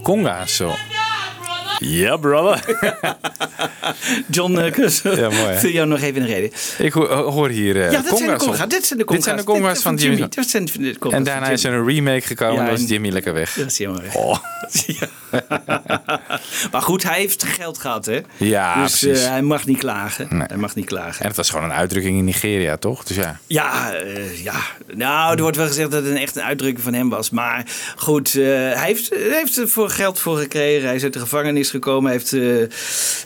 [0.02, 0.74] conga's zo.
[1.78, 2.60] Ja, brother.
[4.30, 6.50] John uh, Kus, Ja, mooi, jou nog even in de reden.
[6.78, 8.66] Ik ho- hoor hier eh ja, dat zijn de.
[8.68, 9.16] Dit zijn de conga's.
[9.16, 10.28] Dit zijn de conga's van Jimmy.
[10.28, 13.32] Dat zijn de En daarna is er een remake gekomen Ja, en was Jimmy lekker
[13.32, 13.52] weg.
[13.54, 14.14] Dat is weg.
[14.14, 14.38] Oh.
[16.72, 18.20] maar goed, hij heeft geld gehad, hè?
[18.36, 19.22] Ja, dus precies.
[19.22, 20.42] eh, hij mag niet klagen.
[20.46, 21.20] Hij mag niet klagen.
[21.22, 23.04] En het was gewoon een uitdrukking in Nigeria, toch?
[23.04, 23.38] Dus ja.
[23.46, 24.60] Ja, eh, ja,
[24.94, 27.30] nou, er wordt wel gezegd dat het een echt een uitdrukking van hem was.
[27.30, 27.64] Maar
[27.96, 30.86] goed, eh, hij, heeft, heeft er voor geld voor gekregen.
[30.86, 32.10] Hij is uit de gevangenis gekomen.
[32.10, 32.76] Hij heeft eh,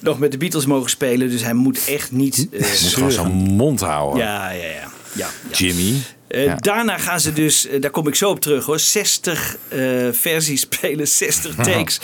[0.03, 1.31] nog met de Beatles mogen spelen.
[1.31, 4.23] Dus hij moet echt niet eh Moet gewoon zijn mond houden.
[4.25, 4.69] Ja, ja, ja.
[4.73, 5.29] ja, ja.
[5.57, 5.95] Jimmy.
[6.29, 6.55] Eh, Ja.
[6.57, 9.79] Daarna gaan ze dus, eh, daar kom ik zo op terug hoor, 60 eh,
[10.13, 12.01] versies spelen, 60 takes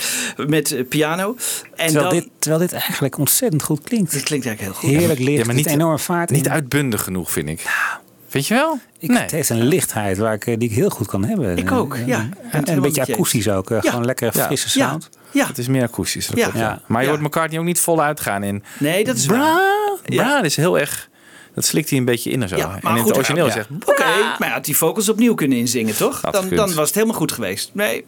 [0.47, 1.37] met piano.
[1.75, 4.13] En terwijl, dan, dit, terwijl dit eigenlijk ontzettend goed klinkt.
[4.13, 4.99] Dit klinkt eigenlijk heel goed.
[4.99, 6.31] Heerlijk licht, Ja, maar niet- enorm vaart.
[6.31, 6.53] Niet in.
[6.53, 7.63] uitbundig genoeg, vind ik.
[8.29, 8.79] Vind je wel?
[8.99, 11.57] Ik, Het heeft een lichtheid waar ik, die ik heel goed kan hebben.
[11.57, 12.29] Ik ook, ja.
[12.51, 13.69] En, een beetje akoestisch ook.
[13.69, 13.81] Ja.
[13.81, 14.89] Gewoon lekker frisse Ja.
[14.89, 15.09] sound.
[15.33, 15.47] Ja.
[15.47, 16.31] Het is meer akoestisch.
[16.35, 16.51] Ja.
[16.55, 16.61] ja.
[16.61, 16.81] Ja.
[16.87, 17.13] Maar je Ja.
[17.15, 18.65] hoort McCartney ook niet voluit gaan in.
[18.79, 19.99] Nee, dat is Bra, waar.
[20.05, 21.09] bra, dat is heel erg...
[21.59, 22.57] Dat slikt hij een beetje in en zo.
[22.57, 23.53] Ja, en maar in goed, het origineel ja.
[23.53, 23.69] zegt...
[23.85, 26.21] Oké, maar hij had die vocals opnieuw kunnen inzingen, toch?
[26.21, 27.71] Dan, dan was het helemaal goed geweest.
[27.73, 28.05] Nee, ik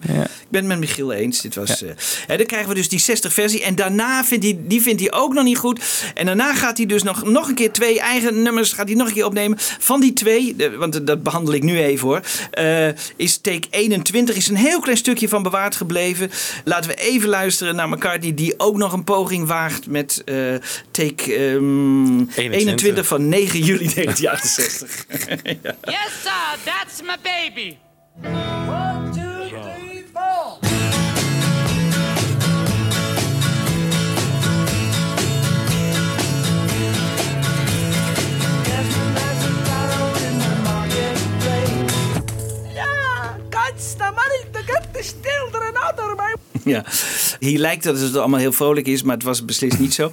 [0.48, 1.40] ben het met Michiel eens.
[1.40, 1.90] Dit was, eh,
[2.26, 3.62] hè, dan krijgen we dus die 60 versie.
[3.62, 5.80] En daarna vindt hij, die vindt hij ook nog niet goed.
[6.14, 9.06] En daarna gaat hij dus nog, nog een keer twee eigen nummers gaat hij nog
[9.06, 9.58] een keer opnemen.
[9.78, 12.20] Van die twee, de- want dat behandel ik nu even hoor.
[12.50, 16.30] eh, is take 21 is een heel klein stukje van bewaard gebleven.
[16.64, 20.34] Laten we even luisteren naar McCartney die ook nog een poging waagt met eh,
[20.90, 23.06] take ehm, 21.
[23.06, 25.64] van 9 juli 1968.
[25.64, 25.74] ja.
[25.86, 27.78] Yes, sir, that's my baby.
[28.22, 30.58] One, two, three, four
[44.52, 46.50] to get the children out of my...
[46.70, 46.84] Ja,
[47.38, 50.10] hier lijkt dat het allemaal heel vrolijk is, maar het was beslist niet zo.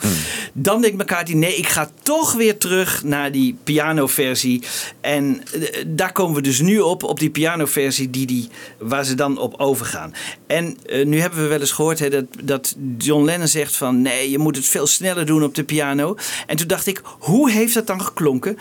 [0.53, 4.63] Dan denkt McCarthy, nee, ik ga toch weer terug naar die pianoversie.
[5.01, 9.15] En eh, daar komen we dus nu op, op die pianoversie die die, waar ze
[9.15, 10.13] dan op overgaan.
[10.47, 14.01] En eh, nu hebben we wel eens gehoord hè, dat, dat John Lennon zegt van...
[14.01, 16.15] nee, je moet het veel sneller doen op de piano.
[16.47, 18.57] En toen dacht ik, hoe heeft dat dan geklonken?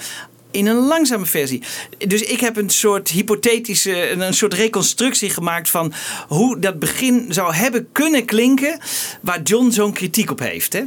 [0.51, 1.63] In een langzame versie.
[1.99, 5.93] Dus ik heb een soort hypothetische, een soort reconstructie gemaakt van
[6.29, 8.79] hoe dat begin zou hebben kunnen klinken,
[9.21, 10.73] waar John zo'n kritiek op heeft.
[10.73, 10.83] Hè?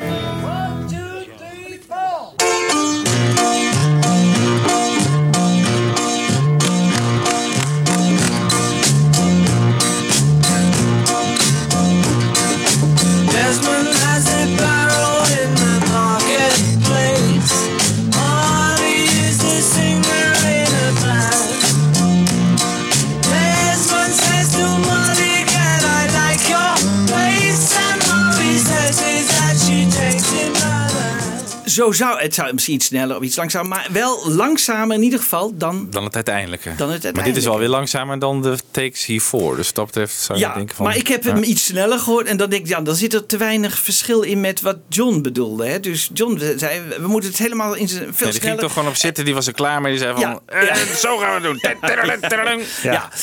[31.80, 35.20] Zo zou het zou misschien iets sneller of iets langzamer, maar wel langzamer in ieder
[35.20, 35.88] geval dan.
[35.90, 36.76] Dan het uiteindelijke.
[36.76, 37.50] Dan het Maar dit is uiteindelijke.
[37.50, 39.56] wel weer langzamer dan de takes hiervoor.
[39.56, 40.86] Dus dat betreft zou je Ja, denken van...
[40.86, 43.26] maar ik heb hem iets sneller gehoord en dan denk ik, ja, dan zit er
[43.26, 45.66] te weinig verschil in met wat John bedoelde.
[45.66, 45.80] Hè?
[45.80, 48.88] Dus John zei, we moeten het helemaal in zijn veel Nee, die ging toch gewoon
[48.88, 49.92] op zitten, die was er klaar mee.
[49.92, 51.60] Die zei van, Ja, eh, zo gaan we het doen.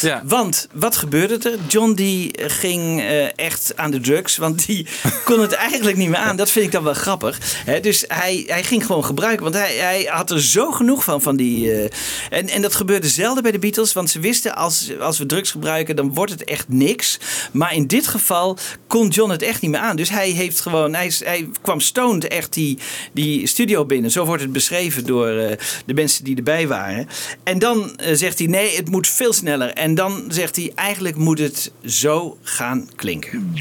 [0.00, 0.22] Ja.
[0.24, 1.58] want wat gebeurde er?
[1.68, 4.86] John die eh, ging eh, echt aan de drugs, want die
[5.24, 6.36] kon het eigenlijk niet meer aan.
[6.36, 7.38] Dat vind ik dan wel grappig.
[7.64, 11.23] Hè, dus hij, hij ging gewoon gebruiken, want hij, hij had er zo genoeg van.
[11.23, 11.90] van die, eh,
[12.31, 15.51] en, en dat gebeurde zelden bij de Beatles, want ze wisten als, als we drugs
[15.51, 17.18] gebruiken, dan wordt het echt niks.
[17.52, 19.97] Maar in dit geval kon John het echt niet meer aan.
[19.97, 22.78] Dus hij heeft gewoon, hij, hij kwam stoned echt die,
[23.12, 24.10] die studio binnen.
[24.10, 25.56] Zo wordt het beschreven door eh,
[25.86, 27.09] de mensen die erbij waren.
[27.43, 29.68] En dan eh, zegt hij, nee, het moet veel sneller.
[29.68, 33.55] En dan zegt hij, eigenlijk moet het zo gaan klinken.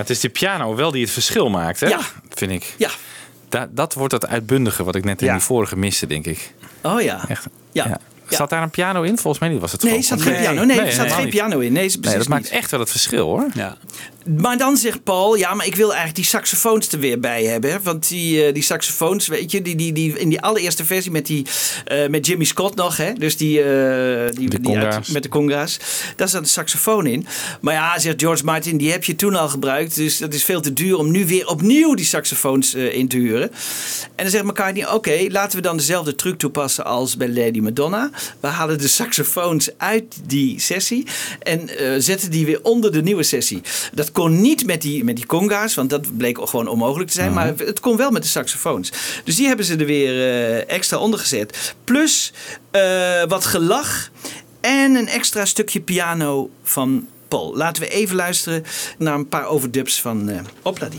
[0.00, 1.86] Het is die piano wel die het verschil maakt, hè?
[1.88, 2.00] Ja.
[2.28, 2.74] Vind ik.
[2.78, 2.90] Ja.
[3.48, 5.32] Da- dat wordt dat uitbundige wat ik net in Ja.
[5.32, 6.54] die vorige miste, denk ik.
[6.82, 7.28] Oh ja.
[7.28, 7.46] Echt.
[7.72, 7.86] Ja.
[7.86, 8.36] Ja.
[8.36, 9.18] Zat daar een piano in?
[9.18, 10.64] Volgens mij niet was het Nee, gewoon er zat geen piano.
[10.64, 11.72] Nee, er zat geen piano in.
[11.72, 12.52] Nee, Nee, dat maakt niet.
[12.52, 13.46] echt wel het verschil, hoor.
[13.54, 13.76] Ja.
[14.36, 17.70] Maar dan zegt Paul, ja, maar ik wil eigenlijk die saxofoons er weer bij hebben.
[17.70, 17.80] hè.
[17.82, 21.26] Want die, eh, die saxofoons, weet je, die, die, die, in die allereerste versie met,
[21.26, 21.46] die,
[21.84, 23.12] eh, met Jimmy Scott nog, hè.
[23.12, 24.48] Dus die, eh, die,
[25.12, 25.78] met de conga's.
[26.16, 27.26] Daar zat een saxofoon in.
[27.60, 29.94] Maar ja, zegt George Martin, die heb je toen al gebruikt.
[29.94, 33.50] Dus dat is veel te duur om nu weer opnieuw die saxofoons in te huren.
[34.14, 38.10] En dan zegt McCartney, oké, laten we dan dezelfde truc toepassen als bij Lady Madonna.
[38.40, 41.06] We halen de saxofoons uit die sessie
[41.42, 41.70] en
[42.02, 43.60] zetten die weer onder de nieuwe sessie.
[43.92, 47.32] Dat kon niet met die, met die conga's, want dat bleek gewoon onmogelijk te zijn.
[47.32, 48.92] Maar het kon wel met de saxofoons.
[49.24, 51.74] Dus die hebben ze er weer eh, extra onder gezet.
[51.84, 52.32] Plus
[52.70, 54.10] eh, wat gelach
[54.60, 57.56] en een extra stukje piano van Paul.
[57.56, 58.64] Laten we even luisteren
[58.98, 60.98] naar een paar overdubs van eh Opladi.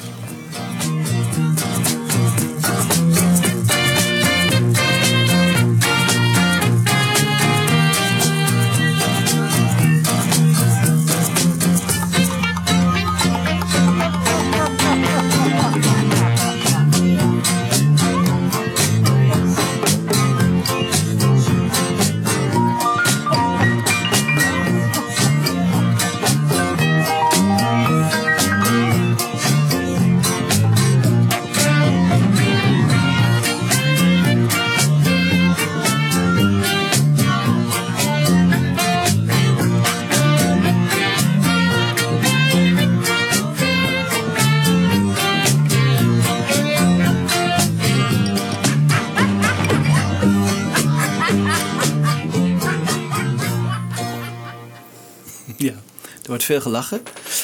[56.48, 57.02] Wordt veel gelachen.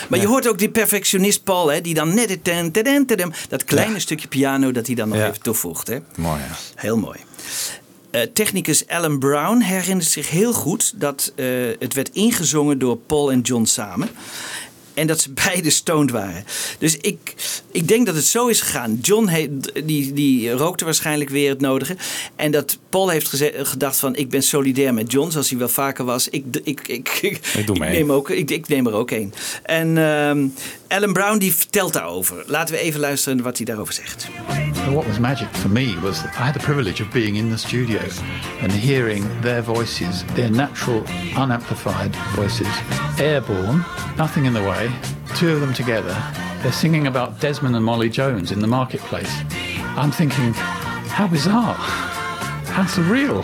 [0.10, 3.06] Maar je hoort ook die perfectionist Paul, hè, die dan net het ten, ten, ten,
[3.06, 5.88] ten, dat kleine stukje piano dat hij dan nog even toevoegt.
[5.88, 5.98] Hè.
[6.16, 6.56] Mooi, ja.
[6.76, 7.20] Heel mooi.
[8.12, 11.46] Eh, technicus Alan Brown herinnert zich heel goed dat eh,
[11.80, 14.10] het werd ingezongen door Paul en John samen.
[14.98, 16.44] En dat ze beide stoned waren.
[16.80, 17.34] Dus ik,
[17.72, 19.00] ik denk dat het zo is gegaan.
[19.02, 19.48] John he,
[19.86, 21.96] die, die rookte waarschijnlijk weer het nodige.
[22.36, 24.16] En dat Paul heeft geze- gedacht van...
[24.16, 26.30] ik ben solidair met John, zoals hij wel vaker was.
[26.30, 29.34] Ik, ik, ik, ik, Ik doe neem, ook, ik, ik neem er ook een.
[29.64, 30.48] En ehm,
[30.88, 32.44] Alan Brown die vertelt daarover.
[32.46, 34.28] Laten we even luisteren wat hij daarover zegt.
[34.92, 38.00] What was magic for me was I had the privilege of being in the studio
[38.62, 41.04] and hearing their voices, their natural,
[41.36, 42.68] unamplified voices,
[43.18, 43.84] airborne,
[44.18, 44.90] nothing in the way,
[45.36, 46.16] two of them together.
[46.62, 49.44] They're singing about Desmond and Molly Jones in the marketplace.
[49.98, 50.54] I'm thinking,
[51.10, 51.76] how bizarre,
[52.72, 53.44] how surreal.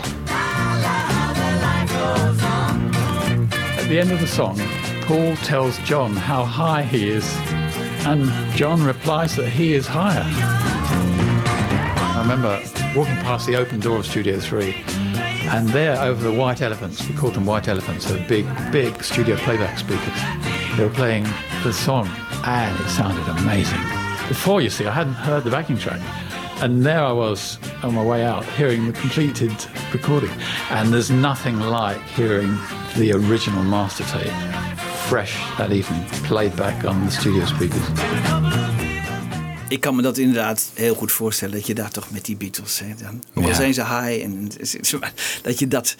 [3.78, 4.58] At the end of the song,
[5.06, 7.30] Paul tells John how high he is,
[8.06, 8.26] and
[8.56, 10.24] John replies that he is higher.
[10.24, 12.58] I remember
[12.96, 14.74] walking past the open door of Studio 3,
[15.50, 19.36] and there over the white elephants, we called them white elephants, they're big, big studio
[19.36, 20.78] playback speakers.
[20.78, 21.24] They were playing
[21.64, 22.08] the song,
[22.44, 23.80] and it sounded amazing.
[24.28, 26.00] Before, you see, I hadn't heard the backing track.
[26.60, 29.52] And there I was on my way out hearing the completed
[29.92, 30.30] recording.
[30.70, 32.58] And there's nothing like hearing
[32.96, 34.32] the original master tape
[35.08, 37.82] fresh that evening, played back on the studio speakers.
[39.68, 41.54] Ik kan me dat inderdaad heel goed voorstellen.
[41.54, 42.78] Dat je daar toch met die Beatles...
[42.78, 43.54] Hè, dan, ook al Ja.
[43.56, 44.22] zijn ze high.
[44.24, 44.50] En,
[45.42, 45.94] dat, je dat,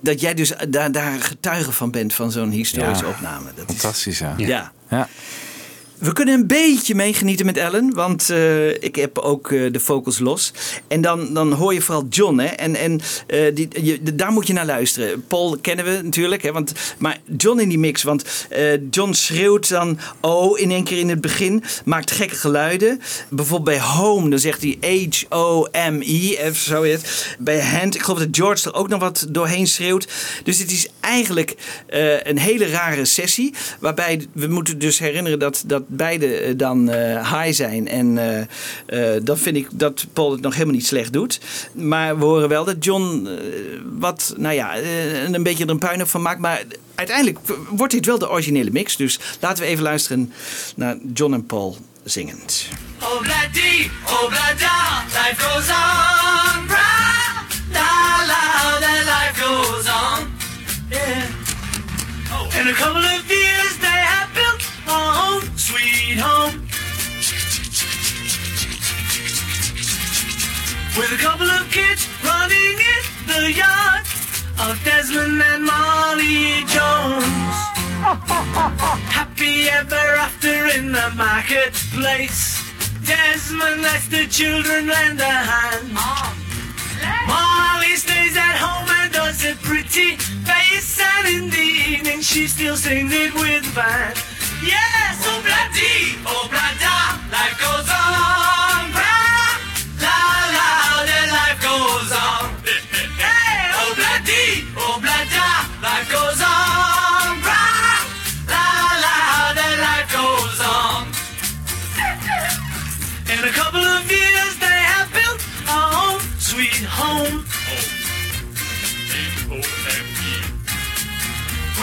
[0.00, 2.14] dat jij dus daar, daar getuige van bent.
[2.14, 3.10] Van zo'n historische Ja.
[3.10, 3.44] opname.
[3.54, 4.34] Dat is- Fantastisch, ja.
[4.36, 4.72] ja.
[4.90, 5.08] Ja.
[5.98, 10.18] We kunnen een beetje meegenieten met Ellen, want eh, ik heb ook eh, de vocals
[10.18, 10.52] los.
[10.88, 12.46] En dan, dan hoor je vooral John, hè?
[12.46, 15.24] En, en eh, die, je, daar moet je naar luisteren.
[15.26, 16.52] Paul kennen we natuurlijk, hè?
[16.52, 18.24] Want, maar John in die mix, want
[18.90, 23.00] John schreeuwt dan oh in één keer in het begin, maakt gekke geluiden.
[23.28, 27.34] Bijvoorbeeld bij Home, dan zegt hij H-O-M-E, of zo het.
[27.38, 30.08] Bij Hand, ik geloof dat George er ook nog wat doorheen schreeuwt.
[30.44, 31.54] Dus het is eigenlijk
[32.22, 37.32] een hele rare sessie, waarbij we moeten dus herinneren dat, dat beide eh, dan eh,
[37.32, 37.88] high zijn.
[37.88, 38.18] En
[38.86, 41.40] eh, dan vind ik dat Paul het nog helemaal niet slecht doet.
[41.72, 43.28] Maar we horen wel dat John
[43.98, 44.76] wat, nou ja,
[45.32, 46.40] een beetje er een puinhoop van maakt.
[46.40, 46.62] Maar
[46.94, 47.38] uiteindelijk
[47.70, 48.96] wordt dit wel de originele mix.
[48.96, 50.32] Dus laten we even luisteren
[50.76, 52.68] naar John en Paul zingend.
[53.02, 53.20] Oh
[54.04, 54.30] oh
[55.12, 56.05] life goes.
[70.96, 74.00] With a couple of kids running in the yard
[74.64, 77.56] of Desmond and Molly Jones.
[79.12, 82.64] Happy ever after in the marketplace.
[83.04, 85.92] Desmond lets the children lend a hand.
[87.28, 92.76] Molly stays at home and does a pretty face, and in the evening she still
[92.76, 94.16] sings it with the band.
[94.64, 98.55] Yes, oh bloody, oh blada, life goes on.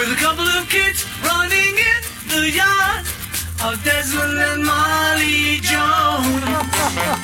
[0.04, 3.06] With a couple of kids running in the yard
[3.64, 6.44] of Desmond and Molly Jones.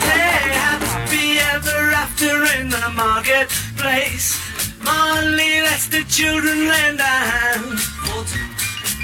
[0.07, 4.39] They have happy ever after in the marketplace.
[4.81, 7.79] Molly lets the children lend a hand.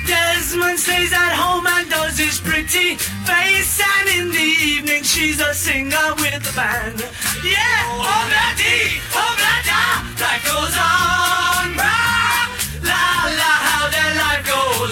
[0.07, 2.95] Desmond stays at home and does his pretty
[3.27, 7.03] face, and in the evening she's a singer with the band.
[7.43, 9.83] Yeah, oh bloody, oh blada,
[10.23, 11.75] life goes on.
[11.75, 12.04] Rah,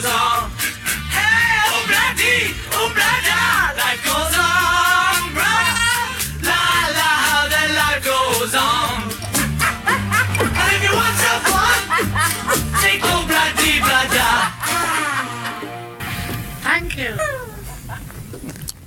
[0.04, 0.52] goes on.
[1.16, 2.40] Hey, oh bloody,
[2.76, 3.42] oh blada,
[3.80, 5.16] life goes on.
[5.40, 5.70] Rah,
[6.48, 6.62] la
[6.98, 7.42] la, how
[7.82, 8.96] life goes on.
[10.60, 11.80] and if you want some fun,
[12.82, 14.30] take oh bloody blada.
[16.64, 17.14] Thank you.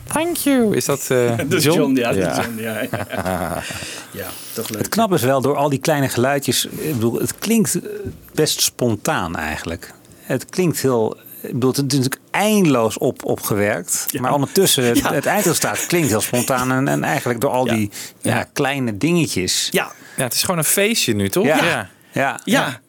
[0.05, 0.74] Thank you.
[0.74, 1.76] Is dat eh John?
[1.76, 2.82] John, ja, is John, ja.
[4.16, 4.78] Ja, toch leuk.
[4.78, 6.64] Het knap is wel door al die kleine geluidjes.
[6.66, 7.90] Ik bedoel, het klinkt eh,
[8.34, 9.94] best spontaan eigenlijk.
[10.26, 11.16] Het klinkt heel.
[11.40, 14.06] Ik bedoel, het is natuurlijk eindeloos op, opgewerkt.
[14.20, 15.12] Maar ondertussen, het, Ja.
[15.12, 16.72] het eindresultaat klinkt heel spontaan.
[16.72, 17.90] En, en eigenlijk door al die
[18.20, 19.68] ja, kleine dingetjes.
[19.70, 19.92] Ja.
[20.16, 21.44] ja, het is gewoon een feestje nu, toch?
[21.46, 21.88] Ja.
[22.12, 22.40] Ja.
[22.44, 22.80] Ja.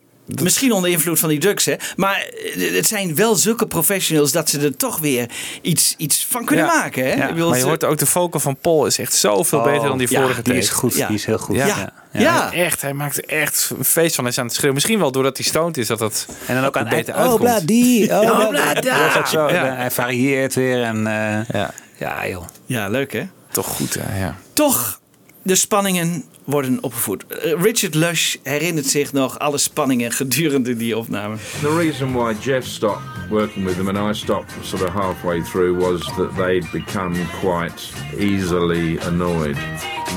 [0.42, 1.76] Misschien onder invloed van die drugs, hè.
[1.96, 2.26] Maar
[2.56, 5.30] eh, het zijn wel zulke professionals dat ze er toch weer
[5.62, 6.74] iets, iets van kunnen Ja.
[6.76, 7.14] maken, hè.
[7.14, 9.88] Ja, bedoel, maar je hoort ook de vocal van Paul is echt zoveel Oh, beter
[9.88, 11.08] dan die ja, vorige die is goed, Ja.
[11.08, 11.56] die is heel goed.
[11.56, 11.76] Ja, Ja.
[12.12, 12.22] ja.
[12.22, 12.54] Ja.
[12.54, 12.82] echt.
[12.82, 14.24] Hij maakt er echt een feest van.
[14.24, 14.74] Hij is aan het schreeuwen.
[14.76, 17.26] Misschien wel doordat hij stoned is dat dat En dan ook aan het beter eind.
[17.28, 17.50] Oh, uitkomt.
[17.58, 18.10] bla die.
[18.22, 19.50] Oh, Oh, bla, da.
[19.50, 19.76] Ja.
[19.76, 20.84] Hij varieert weer.
[20.84, 21.74] En, eh, ja.
[21.98, 22.46] ja, joh.
[22.66, 23.28] Ja, leuk, hè.
[23.52, 24.20] Toch goed, hè?
[24.20, 24.36] Ja.
[24.54, 25.00] Toch,
[25.42, 27.26] de spanningen worden opgevoed.
[27.28, 31.36] Eh, Richard Lush herinnert zich nog alle spanningen gedurende die opname.
[31.62, 35.80] The reason why Jeff stopped working with them and I stopped sort of halfway through
[35.80, 39.58] was that they'd become quite easily annoyed.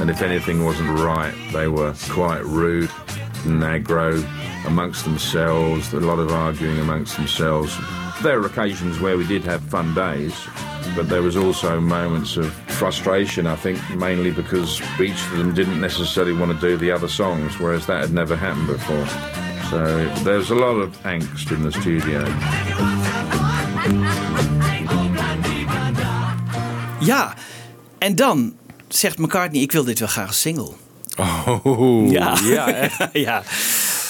[0.00, 2.90] And if anything wasn't right, they were quite rude
[3.44, 4.24] and aggro
[4.66, 7.76] amongst themselves, a lot of arguing amongst themselves.
[8.22, 10.34] There were occasions where we did have fun days,
[10.94, 15.80] but there was also moments of frustration, I think, mainly because each of them didn't
[15.80, 19.06] necessarily want to do the other songs, whereas that had never happened before.
[19.70, 19.78] So
[20.24, 22.24] there was a lot of angst in the studio.
[27.00, 27.34] Ja,
[27.98, 28.54] en dan
[28.88, 30.72] zegt McCartney, ik wil dit wel graag als single.
[31.16, 33.08] Oh, Ja, ja, echt.
[33.28, 33.42] ja.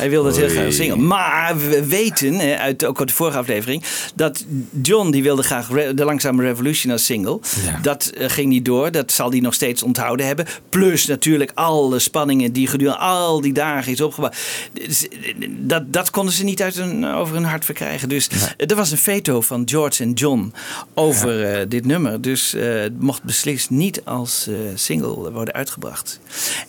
[0.01, 1.07] Hij wilde het heel graag zingen.
[1.07, 3.83] Maar we weten, hè, uit ook uit de vorige aflevering,
[4.15, 4.45] dat
[4.83, 7.41] John die wilde graag de Langzame Revolution als single.
[7.83, 8.91] Dat eh, ging niet door.
[8.91, 10.47] Dat zal hij nog steeds onthouden hebben.
[10.69, 14.37] Plus natuurlijk alle spanningen die gedurende al die dagen is opgebouwd.
[14.73, 18.09] Dus, eh, Dat, dat konden ze niet uit hun, over hun hart verkrijgen.
[18.09, 20.53] Dus eh, er was een veto van George en John
[20.95, 22.21] over dit nummer.
[22.21, 26.21] Dus het mocht beslist niet als single worden uitgebracht.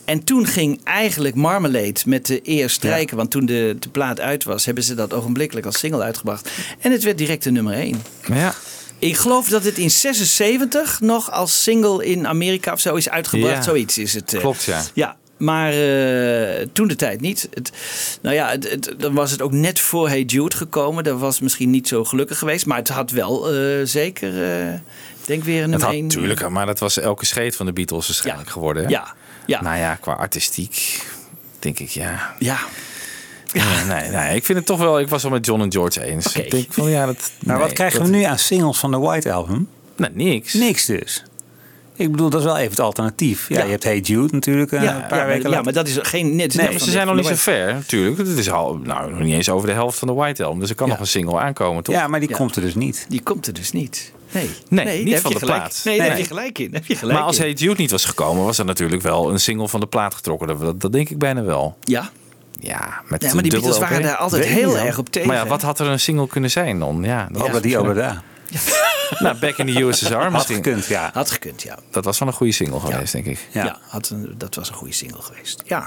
[0.05, 3.17] En toen ging eigenlijk Marmalade met de eer strijken.
[3.21, 6.49] Want toen de, de plaat uit was, hebben ze dat ogenblikkelijk als single uitgebracht.
[6.79, 8.01] En het werd direct de nummer 1.
[8.33, 8.53] Ja.
[8.99, 13.55] Ik geloof dat het in 76 nog als single in Amerika of zo is uitgebracht.
[13.55, 13.61] Ja.
[13.61, 14.33] Zoiets is het.
[14.33, 14.39] eh.
[14.39, 14.81] Klopt, ja.
[14.93, 17.47] Ja, maar eh, toen de tijd niet.
[17.53, 17.71] Het,
[18.21, 21.03] nou ja, het, het- dan was het ook net voor Hey Jude gekomen.
[21.03, 22.65] Dat was misschien niet zo gelukkig geweest.
[22.65, 24.33] Maar het had wel eh, zeker,
[24.73, 26.03] ik denk weer een had 1.
[26.03, 28.83] natuurlijk, maar dat was elke scheet van de Beatles waarschijnlijk geworden.
[28.83, 28.89] Hè?
[28.89, 29.13] Ja,
[29.45, 29.61] ja.
[29.61, 31.05] Nou ja, qua artistiek
[31.59, 32.35] denk ik ja.
[32.39, 32.57] Ja.
[33.59, 34.99] Ja, nee, nee, ik vind het toch wel.
[34.99, 36.35] Ik was wel met John en George eens.
[36.35, 37.31] Ik denk van ja, dat.
[37.43, 39.67] Maar wat krijgen we nu aan singles van de White Album?
[39.95, 40.53] Nou, niks.
[40.53, 41.23] Niks dus.
[41.95, 43.49] Ik bedoel, dat is wel even het alternatief.
[43.49, 43.63] Ja, Ja.
[43.65, 45.63] je hebt Hey Jude natuurlijk eh, Ja, een ja, paar maar- weken ja, later.
[45.63, 46.35] maar dat is geen...
[46.35, 48.17] Net, Nee, maar ze zijn nog niet zo ver, natuurlijk.
[48.17, 50.59] Het is al nou, nog niet eens over de helft van de White Album.
[50.59, 51.95] Dus er kan nog een single aankomen, toch?
[51.95, 52.35] Ja, maar die Ja.
[52.35, 53.05] komt er dus niet.
[53.09, 54.11] Die komt er dus niet.
[54.31, 55.61] Nee, Nee, daar niet heb van je de gelijk.
[55.63, 55.81] plaat.
[55.83, 56.15] Nee, daar Nee.
[56.17, 56.73] heb je gelijk in.
[56.73, 57.41] Heb je gelijk Maar als in.
[57.43, 60.47] Hey Jude niet was gekomen, was er natuurlijk wel een single van de plaat getrokken.
[60.47, 61.77] Dat, dat, dat denk ik bijna wel.
[61.83, 62.09] Ja.
[62.61, 65.37] Ja, met Ja, maar die Beatles waren daar altijd Weet heel erg op tegen, Maar
[65.37, 67.03] ja, wat had er een single kunnen zijn dan?
[67.03, 68.21] Ja, dat die, obla daar.
[69.19, 70.55] Nou, Back in the USSR Had misschien.
[70.55, 71.09] gekund, ja.
[71.13, 71.77] Had gekund, ja.
[71.89, 73.47] Dat was wel een goede single geweest, denk ik.
[73.51, 75.63] Ja, had een, dat was een goede single geweest.
[75.65, 75.85] Ja.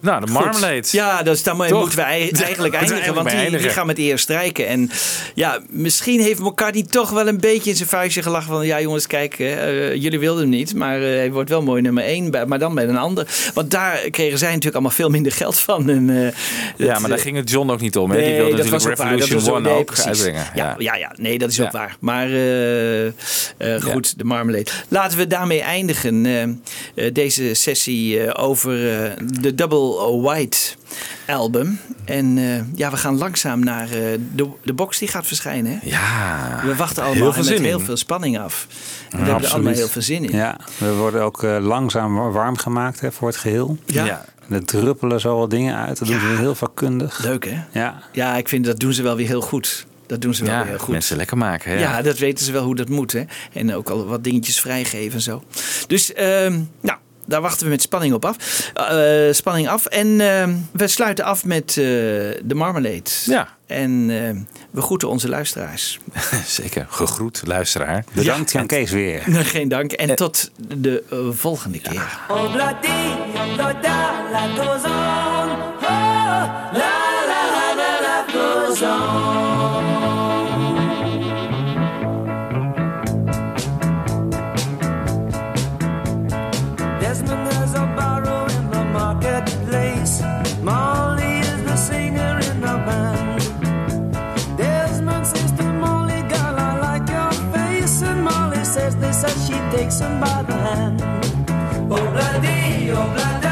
[0.00, 0.32] Nou, de.
[0.32, 0.82] Marmalade.
[0.90, 1.70] Ja, dus daar Toch?
[1.80, 2.08] moeten we Ja,
[2.44, 3.14] eigenlijk eindigen.
[3.14, 4.66] Want die, gaan met eer strijken.
[4.66, 4.90] En
[5.34, 8.52] ja, misschien heeft McCartney toch wel een beetje in zijn vuistje gelachen.
[8.52, 10.74] Van ja, jongens, kijk, eh, jullie wilden hem niet.
[10.74, 12.30] Maar eh, hij wordt wel mooi nummer één.
[12.46, 13.26] Maar dan bij een ander.
[13.54, 15.88] Want daar kregen zij natuurlijk allemaal veel minder geld van.
[15.90, 18.10] En, eh, Ja, maar daar eh, ging het John ook niet om.
[18.10, 18.16] Hè?
[18.16, 19.18] Nee, die wilde dat natuurlijk was waar.
[19.18, 20.46] Dat Revolution ook- One nee, ook uitbrengen.
[20.54, 21.64] Ja, ja, ja, nee, dat is Ja.
[21.64, 21.96] ook waar.
[22.00, 23.12] Maar eh, eh,
[23.80, 24.70] goed, de Marmalade.
[24.88, 26.26] Laten we daarmee eindigen.
[26.26, 28.72] eh, eh, deze sessie eh, over
[29.04, 29.10] eh,
[29.40, 29.86] de Double
[30.22, 30.58] White
[31.26, 31.80] album.
[32.04, 35.72] En eh, ja, we gaan langzaam naar eh, de, de box die gaat verschijnen.
[35.72, 35.88] Hè?
[35.88, 36.60] Ja.
[36.64, 38.66] We wachten heel allemaal veel met heel veel spanning af.
[39.10, 40.36] En we Ja, hebben er allemaal heel veel zin in.
[40.36, 43.76] Ja, we worden ook eh, langzaam wa- warm gemaakt hè, voor het geheel.
[43.86, 44.04] Ja.
[44.04, 44.24] Ja.
[44.48, 45.98] En er druppelen zo wat dingen uit.
[45.98, 47.18] Dat doen ze heel vakkundig.
[47.22, 47.60] Leuk hè?
[47.80, 48.02] Ja.
[48.12, 49.86] Ja, ik vind dat doen ze wel weer heel goed.
[50.06, 50.88] Dat doen ze wel Ja, weer heel goed.
[50.92, 51.70] mensen lekker maken.
[51.72, 51.78] Hè?
[51.78, 52.02] Ja.
[52.02, 53.12] dat weten ze wel hoe dat moet.
[53.12, 53.22] Hè?
[53.52, 55.42] En ook al wat dingetjes vrijgeven en zo.
[55.86, 56.98] Dus, ehm, nou,
[57.28, 58.36] daar wachten we met spanning op af.
[58.74, 59.86] Eh, spanning af.
[59.86, 63.10] En ehm, we sluiten af met eh, de Marmalade.
[63.24, 63.48] Ja.
[63.66, 64.36] En ehm,
[64.70, 65.98] we groeten onze luisteraars.
[66.46, 66.86] Zeker.
[66.88, 68.04] Gegroet, luisteraar.
[68.12, 69.22] Bedankt Jan Kees weer.
[69.26, 69.92] Geen dank.
[69.92, 72.18] En tot de eh, volgende keer.
[72.28, 72.54] Oh,
[99.88, 101.00] takes by the hand.
[101.90, 103.47] Oh, bloody, oh, bloody,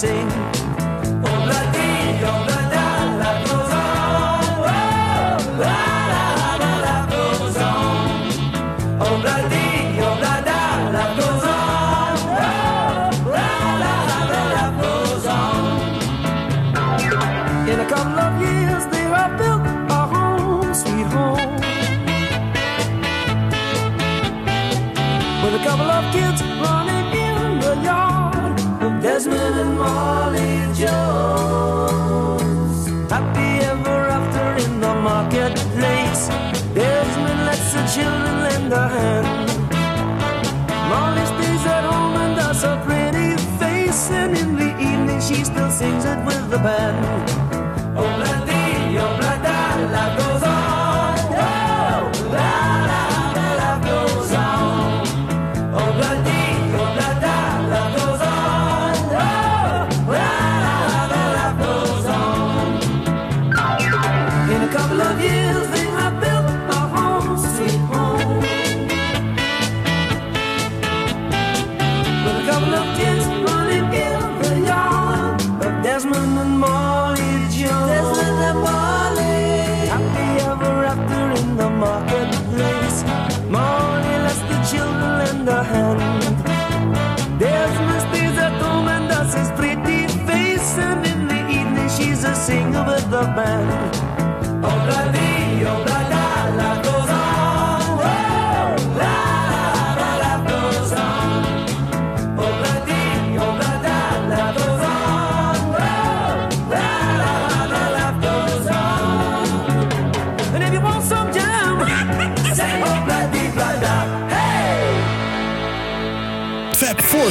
[0.00, 0.59] sing.
[39.00, 39.24] A.
[40.90, 45.70] Molly stays at home and does a pretty face, and in the evening she still
[45.70, 47.49] sings it with the band.